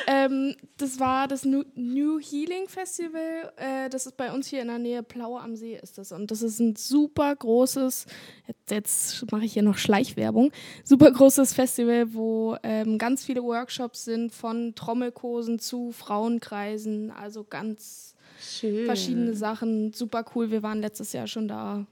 Ähm, 0.10 0.55
das 0.78 1.01
war 1.01 1.28
das 1.28 1.43
New 1.43 2.20
Healing 2.20 2.70
Festival. 2.70 3.51
Äh, 3.58 3.89
das 3.89 4.05
ist 4.05 4.16
bei 4.16 4.32
uns 4.32 4.47
hier 4.47 4.62
in 4.62 4.70
der 4.70 4.80
Nähe, 4.80 5.03
Plaue 5.03 5.41
am 5.41 5.58
See 5.58 5.76
ist 5.76 5.97
das. 5.97 6.14
Und 6.14 6.32
das 6.32 6.41
ist 6.41 6.62
ein 6.62 6.78
super 6.78 7.36
großes, 7.36 8.05
jetzt, 8.47 8.72
jetzt 8.72 9.32
mache 9.34 9.43
ich 9.43 9.51
hier 9.51 9.64
noch 9.64 9.78
Schleichwerbung, 9.78 10.53
super 10.86 11.12
großes 11.12 11.53
Festival, 11.53 12.14
wo 12.14 12.55
ähm, 12.64 12.97
ganz 12.97 13.26
viele 13.26 13.43
Workshops 13.43 14.05
sind, 14.05 14.32
von 14.32 14.76
Trommelkursen 14.76 15.60
zu 15.60 15.91
Frauenkreisen, 15.91 17.12
also 17.12 17.43
ganz 17.43 18.16
Schön. 18.39 18.86
verschiedene 18.86 19.36
Sachen. 19.36 19.91
Super 19.91 20.24
cool. 20.34 20.51
Wir 20.51 20.64
waren 20.64 20.80
letztes 20.80 21.12
Jahr 21.12 21.28
schon 21.28 21.49
da. 21.49 21.86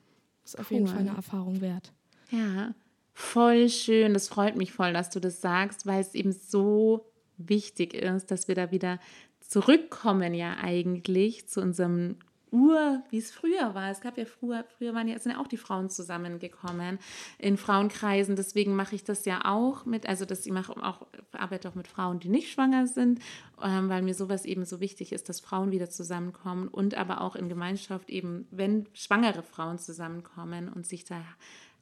Ist 0.45 0.57
auf 0.57 0.71
cool. 0.71 0.77
jeden 0.77 0.87
Fall 0.87 0.99
eine 0.99 1.15
Erfahrung 1.15 1.59
wert. 1.59 1.91
Ja, 2.31 2.73
voll 3.11 3.67
schön. 3.67 4.13
Das 4.13 4.29
freut 4.29 4.55
mich 4.55 4.71
voll, 4.71 4.93
dass 4.93 5.09
du 5.09 5.19
das 5.19 5.41
sagst, 5.41 5.85
weil 5.85 5.99
es 5.99 6.15
eben 6.15 6.31
so 6.31 7.11
wichtig 7.37 7.93
ist, 7.93 8.31
dass 8.31 8.47
wir 8.47 8.55
da 8.55 8.71
wieder 8.71 8.99
zurückkommen 9.39 10.33
ja 10.33 10.57
eigentlich 10.57 11.47
zu 11.47 11.61
unserem 11.61 12.17
Ur, 12.55 13.03
wie 13.09 13.17
es 13.17 13.31
früher 13.31 13.75
war. 13.75 13.91
Es 13.91 13.99
gab 13.99 14.17
ja 14.17 14.23
früher, 14.23 14.63
früher 14.77 14.93
waren 14.93 15.09
ja, 15.09 15.19
sind 15.19 15.33
ja 15.33 15.41
auch 15.41 15.47
die 15.47 15.57
Frauen 15.57 15.89
zusammengekommen 15.89 16.99
in 17.37 17.57
Frauenkreisen. 17.57 18.37
Deswegen 18.37 18.75
mache 18.75 18.95
ich 18.95 19.03
das 19.03 19.25
ja 19.25 19.41
auch 19.43 19.85
mit, 19.85 20.07
also 20.07 20.23
dass 20.23 20.45
ich 20.45 20.53
mache 20.53 20.71
auch, 20.81 21.05
arbeite 21.33 21.67
auch 21.67 21.75
mit 21.75 21.89
Frauen, 21.89 22.19
die 22.19 22.29
nicht 22.29 22.49
schwanger 22.49 22.87
sind, 22.87 23.19
ähm, 23.61 23.89
weil 23.89 24.03
mir 24.03 24.13
sowas 24.13 24.45
eben 24.45 24.63
so 24.63 24.79
wichtig 24.79 25.11
ist, 25.11 25.27
dass 25.27 25.41
Frauen 25.41 25.71
wieder 25.71 25.89
zusammenkommen 25.89 26.69
und 26.69 26.95
aber 26.95 27.19
auch 27.19 27.35
in 27.35 27.49
Gemeinschaft 27.49 28.09
eben, 28.09 28.47
wenn 28.51 28.87
schwangere 28.93 29.43
Frauen 29.43 29.77
zusammenkommen 29.77 30.69
und 30.69 30.85
sich 30.85 31.03
da 31.03 31.21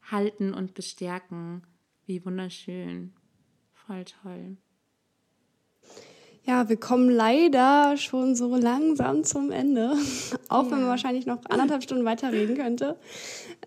halten 0.10 0.56
und 0.56 0.74
bestärken. 0.74 1.62
Wie 2.08 2.26
wunderschön. 2.26 3.14
Voll 3.74 4.06
toll. 4.06 4.58
Ja, 6.46 6.68
wir 6.68 6.78
kommen 6.78 7.10
leider 7.10 7.96
schon 7.96 8.36
so 8.36 8.56
langsam 8.56 9.24
zum 9.24 9.52
Ende, 9.52 9.94
auch 10.50 10.66
ja. 10.66 10.72
wenn 10.72 10.80
man 10.80 10.90
wahrscheinlich 10.90 11.26
noch 11.26 11.40
anderthalb 11.46 11.84
Stunden 11.84 12.04
weiterreden 12.04 12.58
könnte. 12.58 12.98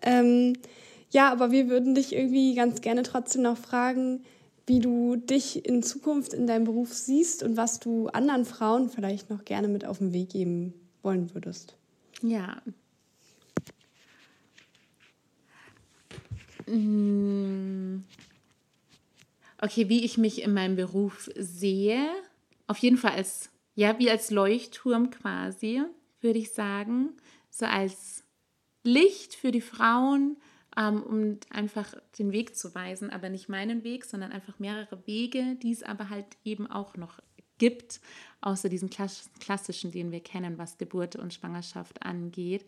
Ähm, 0.03 0.53
ja, 1.09 1.31
aber 1.31 1.51
wir 1.51 1.69
würden 1.69 1.95
dich 1.95 2.13
irgendwie 2.13 2.53
ganz 2.53 2.81
gerne 2.81 3.01
trotzdem 3.01 3.41
noch 3.41 3.57
fragen, 3.57 4.23
wie 4.67 4.79
du 4.79 5.15
dich 5.15 5.65
in 5.65 5.81
Zukunft 5.81 6.33
in 6.33 6.45
deinem 6.45 6.65
Beruf 6.65 6.93
siehst 6.93 7.41
und 7.41 7.57
was 7.57 7.79
du 7.79 8.09
anderen 8.09 8.45
Frauen 8.45 8.89
vielleicht 8.89 9.29
noch 9.29 9.45
gerne 9.45 9.69
mit 9.69 9.85
auf 9.85 9.97
den 9.97 10.13
Weg 10.13 10.29
geben 10.29 10.73
wollen 11.01 11.33
würdest. 11.33 11.75
Ja. 12.21 12.57
Mm. 16.67 18.03
Okay, 19.59 19.89
wie 19.89 20.03
ich 20.05 20.17
mich 20.17 20.43
in 20.43 20.53
meinem 20.53 20.75
Beruf 20.75 21.29
sehe 21.35 22.05
auf 22.67 22.77
jeden 22.79 22.97
Fall 22.97 23.11
als, 23.11 23.49
ja, 23.75 23.97
wie 23.99 24.09
als 24.09 24.29
Leuchtturm 24.29 25.09
quasi, 25.09 25.81
würde 26.21 26.39
ich 26.39 26.53
sagen. 26.53 27.13
So 27.49 27.65
als 27.65 28.23
Licht 28.83 29.33
für 29.33 29.51
die 29.51 29.61
Frauen, 29.61 30.37
ähm, 30.77 31.03
um 31.03 31.39
einfach 31.49 31.95
den 32.19 32.31
Weg 32.31 32.55
zu 32.55 32.75
weisen, 32.75 33.09
aber 33.09 33.29
nicht 33.29 33.49
meinen 33.49 33.83
Weg, 33.83 34.05
sondern 34.05 34.31
einfach 34.31 34.59
mehrere 34.59 35.05
Wege, 35.07 35.55
die 35.61 35.71
es 35.71 35.83
aber 35.83 36.09
halt 36.09 36.25
eben 36.43 36.67
auch 36.67 36.95
noch 36.95 37.19
gibt, 37.57 38.01
außer 38.41 38.69
diesen 38.69 38.89
klassischen, 38.89 39.91
den 39.91 40.11
wir 40.11 40.19
kennen, 40.19 40.59
was 40.59 40.77
Geburt 40.77 41.15
und 41.15 41.33
Schwangerschaft 41.33 42.03
angeht 42.03 42.65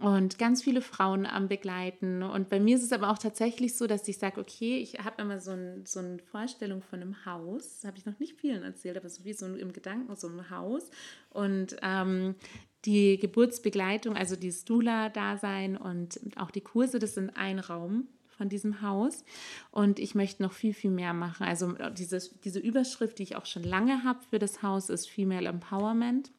und 0.00 0.38
ganz 0.38 0.62
viele 0.62 0.80
Frauen 0.80 1.26
am 1.26 1.48
Begleiten. 1.48 2.22
Und 2.22 2.48
bei 2.48 2.60
mir 2.60 2.76
ist 2.76 2.84
es 2.84 2.92
aber 2.92 3.10
auch 3.10 3.18
tatsächlich 3.18 3.76
so, 3.76 3.86
dass 3.86 4.06
ich 4.06 4.18
sage, 4.18 4.40
okay, 4.40 4.78
ich 4.78 4.98
habe 5.00 5.20
immer 5.20 5.40
so, 5.40 5.50
ein, 5.50 5.84
so 5.86 5.98
eine 5.98 6.18
Vorstellung 6.18 6.82
von 6.82 7.02
einem 7.02 7.24
Haus, 7.26 7.80
das 7.80 7.84
habe 7.84 7.98
ich 7.98 8.06
noch 8.06 8.18
nicht 8.20 8.40
vielen 8.40 8.62
erzählt, 8.62 8.96
aber 8.96 9.08
so 9.08 9.24
wie 9.24 9.32
so 9.32 9.46
im 9.46 9.72
Gedanken 9.72 10.14
so 10.14 10.28
ein 10.28 10.50
Haus. 10.50 10.90
Und 11.30 11.76
ähm, 11.82 12.36
die 12.84 13.18
Geburtsbegleitung, 13.18 14.16
also 14.16 14.36
die 14.36 14.52
Stula-Dasein 14.52 15.76
und 15.76 16.20
auch 16.36 16.52
die 16.52 16.60
Kurse, 16.60 17.00
das 17.00 17.14
sind 17.14 17.30
ein 17.30 17.58
Raum 17.58 18.06
von 18.36 18.48
diesem 18.48 18.82
Haus. 18.82 19.24
Und 19.72 19.98
ich 19.98 20.14
möchte 20.14 20.44
noch 20.44 20.52
viel, 20.52 20.72
viel 20.72 20.92
mehr 20.92 21.12
machen. 21.12 21.44
Also 21.44 21.72
dieses, 21.90 22.38
diese 22.40 22.60
Überschrift, 22.60 23.18
die 23.18 23.24
ich 23.24 23.36
auch 23.36 23.46
schon 23.46 23.64
lange 23.64 24.04
habe 24.04 24.20
für 24.30 24.38
das 24.38 24.62
Haus, 24.62 24.90
ist 24.90 25.10
Female 25.10 25.48
Empowerment. 25.48 26.30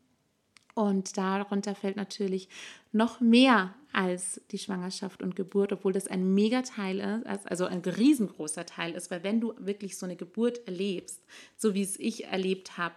Und 0.80 1.18
darunter 1.18 1.76
fällt 1.76 1.98
natürlich 1.98 2.48
noch 2.94 3.20
mehr 3.20 3.74
als 3.92 4.40
die 4.52 4.58
Schwangerschaft 4.58 5.22
und 5.22 5.36
Geburt, 5.36 5.74
obwohl 5.74 5.92
das 5.92 6.08
ein 6.08 6.34
Megateil 6.34 7.02
ist, 7.30 7.52
also 7.52 7.66
ein 7.66 7.82
riesengroßer 7.82 8.66
Teil 8.66 8.94
ist, 8.94 9.12
weil 9.12 9.22
wenn 9.22 9.42
du 9.42 9.54
wirklich 9.58 9.98
so 9.98 10.06
eine 10.06 10.16
Geburt 10.16 10.66
erlebst, 10.68 11.22
so 11.58 11.74
wie 11.74 11.82
es 11.82 12.00
ich 12.00 12.28
erlebt 12.28 12.78
habe, 12.78 12.96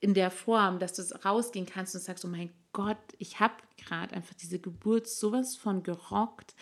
in 0.00 0.14
der 0.14 0.30
Form, 0.30 0.78
dass 0.78 0.94
du 0.94 1.02
rausgehen 1.22 1.66
kannst 1.66 1.94
und 1.94 2.00
sagst, 2.00 2.24
oh 2.24 2.28
mein 2.28 2.48
Gott, 2.72 2.96
ich 3.18 3.40
habe 3.40 3.56
gerade 3.76 4.14
einfach 4.14 4.34
diese 4.34 4.58
Geburt 4.58 5.06
sowas 5.06 5.54
von 5.54 5.82
gerockt, 5.82 6.54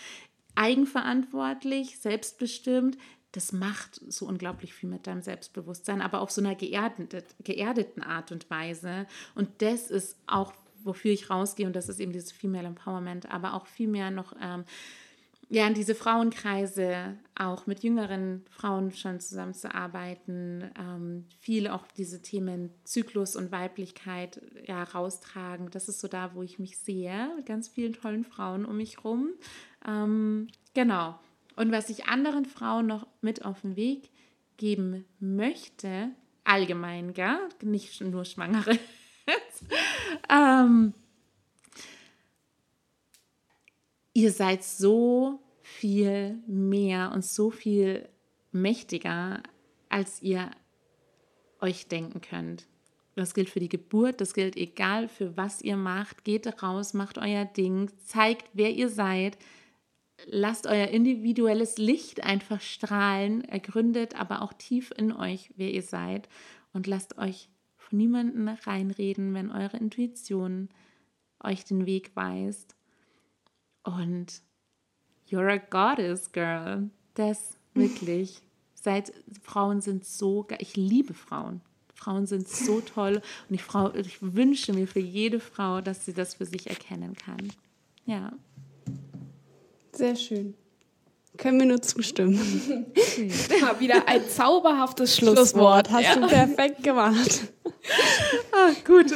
eigenverantwortlich, 0.56 2.00
selbstbestimmt, 2.00 2.98
das 3.36 3.52
macht 3.52 4.00
so 4.08 4.26
unglaublich 4.26 4.72
viel 4.72 4.88
mit 4.88 5.06
deinem 5.06 5.20
Selbstbewusstsein, 5.20 6.00
aber 6.00 6.22
auf 6.22 6.30
so 6.30 6.40
einer 6.40 6.54
geerdet, 6.54 7.26
geerdeten 7.44 8.02
Art 8.02 8.32
und 8.32 8.48
Weise. 8.48 9.06
Und 9.34 9.48
das 9.58 9.90
ist 9.90 10.16
auch, 10.26 10.54
wofür 10.82 11.12
ich 11.12 11.28
rausgehe, 11.28 11.66
und 11.66 11.76
das 11.76 11.90
ist 11.90 12.00
eben 12.00 12.12
dieses 12.12 12.32
Female 12.32 12.66
Empowerment, 12.66 13.30
aber 13.30 13.52
auch 13.52 13.66
viel 13.66 13.88
mehr 13.88 14.10
noch. 14.10 14.32
Ähm, 14.40 14.64
ja, 15.48 15.64
in 15.66 15.74
diese 15.74 15.94
Frauenkreise 15.94 17.18
auch 17.36 17.68
mit 17.68 17.84
jüngeren 17.84 18.44
Frauen 18.50 18.90
schon 18.90 19.20
zusammenzuarbeiten, 19.20 20.72
ähm, 20.76 21.26
viel 21.38 21.68
auch 21.68 21.86
diese 21.96 22.20
Themen 22.20 22.70
Zyklus 22.82 23.36
und 23.36 23.52
Weiblichkeit 23.52 24.40
ja, 24.66 24.82
raustragen. 24.82 25.70
Das 25.70 25.88
ist 25.88 26.00
so 26.00 26.08
da, 26.08 26.34
wo 26.34 26.42
ich 26.42 26.58
mich 26.58 26.78
sehe, 26.78 27.30
ganz 27.44 27.68
vielen 27.68 27.92
tollen 27.92 28.24
Frauen 28.24 28.64
um 28.64 28.78
mich 28.78 29.04
rum. 29.04 29.28
Ähm, 29.86 30.48
genau. 30.74 31.16
Und 31.56 31.72
was 31.72 31.90
ich 31.90 32.06
anderen 32.06 32.44
Frauen 32.44 32.86
noch 32.86 33.06
mit 33.22 33.44
auf 33.44 33.62
den 33.62 33.76
Weg 33.76 34.10
geben 34.58 35.04
möchte, 35.18 36.10
allgemein, 36.44 37.14
gell? 37.14 37.38
nicht 37.62 38.00
nur 38.02 38.24
Schwangere, 38.24 38.78
ähm, 40.30 40.94
ihr 44.12 44.32
seid 44.32 44.62
so 44.62 45.40
viel 45.62 46.38
mehr 46.46 47.10
und 47.12 47.24
so 47.24 47.50
viel 47.50 48.08
mächtiger, 48.52 49.42
als 49.88 50.22
ihr 50.22 50.50
euch 51.60 51.88
denken 51.88 52.20
könnt. 52.20 52.66
Das 53.14 53.32
gilt 53.32 53.48
für 53.48 53.60
die 53.60 53.70
Geburt, 53.70 54.20
das 54.20 54.34
gilt 54.34 54.56
egal 54.56 55.08
für 55.08 55.36
was 55.38 55.62
ihr 55.62 55.76
macht. 55.76 56.22
Geht 56.24 56.62
raus, 56.62 56.92
macht 56.92 57.16
euer 57.16 57.46
Ding, 57.46 57.90
zeigt, 58.04 58.50
wer 58.52 58.72
ihr 58.72 58.90
seid, 58.90 59.38
lasst 60.24 60.66
euer 60.66 60.88
individuelles 60.88 61.78
Licht 61.78 62.22
einfach 62.24 62.60
strahlen, 62.60 63.44
ergründet 63.44 64.18
aber 64.18 64.42
auch 64.42 64.52
tief 64.52 64.92
in 64.96 65.12
euch, 65.12 65.50
wer 65.56 65.72
ihr 65.72 65.82
seid 65.82 66.28
und 66.72 66.86
lasst 66.86 67.18
euch 67.18 67.48
von 67.76 67.98
niemandem 67.98 68.48
reinreden, 68.48 69.34
wenn 69.34 69.50
eure 69.50 69.76
Intuition 69.76 70.68
euch 71.42 71.64
den 71.64 71.86
Weg 71.86 72.14
weist. 72.14 72.74
Und 73.84 74.42
you're 75.28 75.52
a 75.52 75.58
goddess, 75.58 76.32
girl. 76.32 76.90
Das 77.14 77.56
wirklich. 77.74 78.42
Seid, 78.74 79.12
Frauen 79.42 79.80
sind 79.80 80.04
so, 80.04 80.46
ich 80.58 80.76
liebe 80.76 81.12
Frauen. 81.14 81.60
Frauen 81.94 82.26
sind 82.26 82.46
so 82.46 82.80
toll 82.80 83.20
und 83.48 83.54
ich, 83.54 83.62
Frau, 83.62 83.92
ich 83.94 84.18
wünsche 84.20 84.72
mir 84.72 84.86
für 84.86 85.00
jede 85.00 85.40
Frau, 85.40 85.80
dass 85.80 86.04
sie 86.04 86.12
das 86.12 86.34
für 86.34 86.46
sich 86.46 86.68
erkennen 86.68 87.14
kann. 87.14 87.52
Ja. 88.04 88.32
Sehr 89.96 90.16
schön. 90.16 90.54
Können 91.36 91.58
wir 91.60 91.66
nur 91.66 91.82
zustimmen. 91.82 92.36
Mal 93.60 93.80
wieder 93.80 94.08
ein 94.08 94.26
zauberhaftes 94.28 95.16
Schlusswort. 95.16 95.88
Schlusswort. 95.88 95.90
Hast 95.90 96.04
ja. 96.04 96.14
du 96.16 96.26
perfekt 96.26 96.82
gemacht. 96.82 97.40
Ah, 98.52 98.72
gut. 98.84 99.12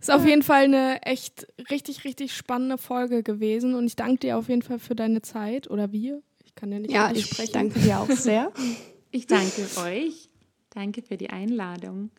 Ist 0.00 0.10
auf 0.10 0.24
jeden 0.26 0.42
Fall 0.42 0.64
eine 0.64 1.02
echt 1.02 1.46
richtig, 1.70 2.04
richtig 2.04 2.34
spannende 2.34 2.78
Folge 2.78 3.22
gewesen 3.22 3.74
und 3.74 3.86
ich 3.86 3.96
danke 3.96 4.20
dir 4.20 4.38
auf 4.38 4.48
jeden 4.48 4.62
Fall 4.62 4.78
für 4.78 4.94
deine 4.94 5.20
Zeit 5.20 5.70
oder 5.70 5.92
wir. 5.92 6.22
Ich 6.44 6.54
kann 6.54 6.72
ja 6.72 6.78
nicht 6.78 6.90
Ja, 6.90 7.12
ich 7.12 7.26
sprechen. 7.26 7.52
danke 7.52 7.80
dir 7.80 8.00
auch 8.00 8.10
sehr. 8.10 8.50
ich 9.10 9.26
danke 9.26 9.66
euch. 9.84 10.30
Danke 10.70 11.02
für 11.02 11.16
die 11.16 11.30
Einladung. 11.30 12.10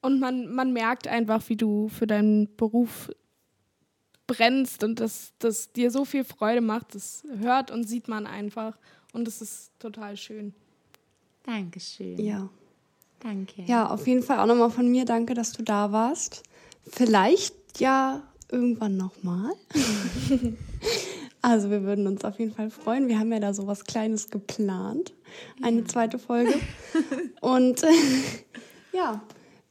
Und 0.00 0.18
man, 0.20 0.52
man 0.54 0.72
merkt 0.72 1.06
einfach, 1.06 1.42
wie 1.48 1.56
du 1.56 1.88
für 1.88 2.06
deinen 2.06 2.56
Beruf 2.56 3.10
brennst 4.26 4.84
und 4.84 5.00
dass 5.00 5.32
das 5.38 5.72
dir 5.72 5.90
so 5.90 6.04
viel 6.04 6.24
Freude 6.24 6.60
macht. 6.60 6.94
Das 6.94 7.24
hört 7.38 7.70
und 7.70 7.84
sieht 7.84 8.08
man 8.08 8.26
einfach. 8.26 8.76
Und 9.12 9.28
es 9.28 9.40
ist 9.40 9.70
total 9.78 10.16
schön. 10.16 10.54
Dankeschön. 11.44 12.18
Ja. 12.18 12.48
Danke. 13.20 13.62
Ja, 13.62 13.88
auf 13.88 14.06
jeden 14.06 14.22
Fall 14.22 14.38
auch 14.38 14.46
nochmal 14.46 14.70
von 14.70 14.88
mir 14.90 15.04
danke, 15.04 15.34
dass 15.34 15.52
du 15.52 15.62
da 15.62 15.90
warst. 15.90 16.42
Vielleicht 16.86 17.54
ja 17.80 18.22
irgendwann 18.50 18.96
nochmal. 18.96 19.52
also 21.42 21.70
wir 21.70 21.82
würden 21.82 22.06
uns 22.06 22.24
auf 22.24 22.38
jeden 22.38 22.52
Fall 22.52 22.70
freuen. 22.70 23.08
Wir 23.08 23.18
haben 23.18 23.32
ja 23.32 23.40
da 23.40 23.54
so 23.54 23.66
was 23.66 23.84
Kleines 23.84 24.30
geplant. 24.30 25.14
Eine 25.62 25.84
zweite 25.84 26.18
Folge. 26.18 26.54
Und 27.40 27.82
ja, 28.92 29.22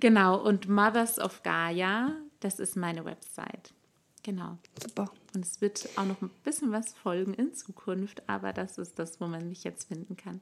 genau. 0.00 0.42
Und 0.42 0.70
Mothers 0.70 1.18
of 1.18 1.42
Gaia, 1.42 2.16
das 2.38 2.60
ist 2.60 2.76
meine 2.76 3.04
Website. 3.04 3.74
Genau. 4.22 4.56
Super. 4.82 5.10
Und 5.34 5.44
es 5.44 5.60
wird 5.60 5.88
auch 5.96 6.04
noch 6.04 6.20
ein 6.22 6.30
bisschen 6.44 6.72
was 6.72 6.92
folgen 6.92 7.34
in 7.34 7.54
Zukunft, 7.54 8.22
aber 8.28 8.52
das 8.52 8.78
ist 8.78 8.98
das, 8.98 9.20
wo 9.20 9.26
man 9.26 9.48
mich 9.48 9.64
jetzt 9.64 9.88
finden 9.88 10.16
kann. 10.16 10.40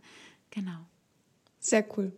Genau. 0.51 0.79
Sehr 1.61 1.85
cool. 1.97 2.13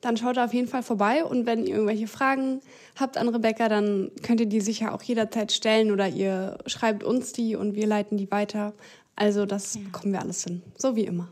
Dann 0.00 0.16
schaut 0.16 0.36
auf 0.36 0.52
jeden 0.52 0.68
Fall 0.68 0.82
vorbei 0.82 1.24
und 1.24 1.46
wenn 1.46 1.66
ihr 1.66 1.74
irgendwelche 1.74 2.06
Fragen 2.06 2.60
habt 2.96 3.16
an 3.16 3.28
Rebecca, 3.28 3.70
dann 3.70 4.10
könnt 4.22 4.40
ihr 4.40 4.46
die 4.46 4.60
sicher 4.60 4.94
auch 4.94 5.02
jederzeit 5.02 5.50
stellen 5.50 5.90
oder 5.90 6.08
ihr 6.08 6.58
schreibt 6.66 7.02
uns 7.02 7.32
die 7.32 7.56
und 7.56 7.74
wir 7.74 7.86
leiten 7.86 8.18
die 8.18 8.30
weiter. 8.30 8.74
Also 9.16 9.46
das 9.46 9.74
ja. 9.74 9.80
bekommen 9.82 10.12
wir 10.12 10.20
alles 10.20 10.44
hin, 10.44 10.62
so 10.76 10.94
wie 10.94 11.04
immer. 11.04 11.28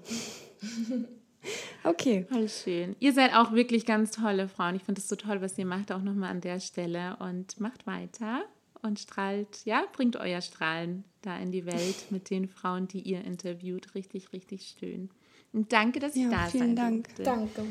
okay. 1.84 2.26
Voll 2.30 2.48
schön. 2.48 2.96
Ihr 2.98 3.12
seid 3.12 3.34
auch 3.34 3.52
wirklich 3.52 3.84
ganz 3.84 4.12
tolle 4.12 4.48
Frauen. 4.48 4.76
Ich 4.76 4.84
finde 4.84 5.00
es 5.00 5.08
so 5.08 5.16
toll, 5.16 5.42
was 5.42 5.58
ihr 5.58 5.66
macht, 5.66 5.92
auch 5.92 6.00
nochmal 6.00 6.30
an 6.30 6.40
der 6.40 6.58
Stelle 6.58 7.16
und 7.20 7.60
macht 7.60 7.86
weiter 7.86 8.42
und 8.82 8.98
strahlt, 8.98 9.64
ja, 9.64 9.84
bringt 9.92 10.16
euer 10.16 10.40
Strahlen 10.40 11.04
da 11.22 11.38
in 11.38 11.52
die 11.52 11.66
Welt 11.66 11.96
mit 12.10 12.30
den 12.30 12.48
Frauen, 12.48 12.88
die 12.88 13.00
ihr 13.00 13.24
interviewt. 13.24 13.94
Richtig, 13.94 14.32
richtig 14.32 14.76
schön. 14.78 15.10
Und 15.52 15.72
danke, 15.72 16.00
dass 16.00 16.16
ich 16.16 16.22
ja, 16.22 16.30
da 16.30 16.46
vielen 16.46 16.76
sein 16.76 16.76
Dank. 16.76 17.06
durfte. 17.08 17.22
Danke. 17.22 17.66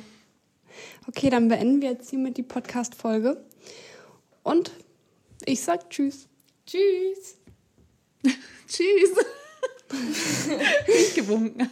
Okay, 1.07 1.29
dann 1.29 1.47
beenden 1.47 1.81
wir 1.81 1.91
jetzt 1.91 2.09
hiermit 2.09 2.37
die 2.37 2.43
Podcast-Folge. 2.43 3.43
Und 4.43 4.71
ich 5.45 5.61
sag 5.61 5.89
Tschüss. 5.89 6.27
Tschüss. 6.65 7.37
tschüss. 8.67 9.15
ich 10.87 11.15
gewunken. 11.15 11.69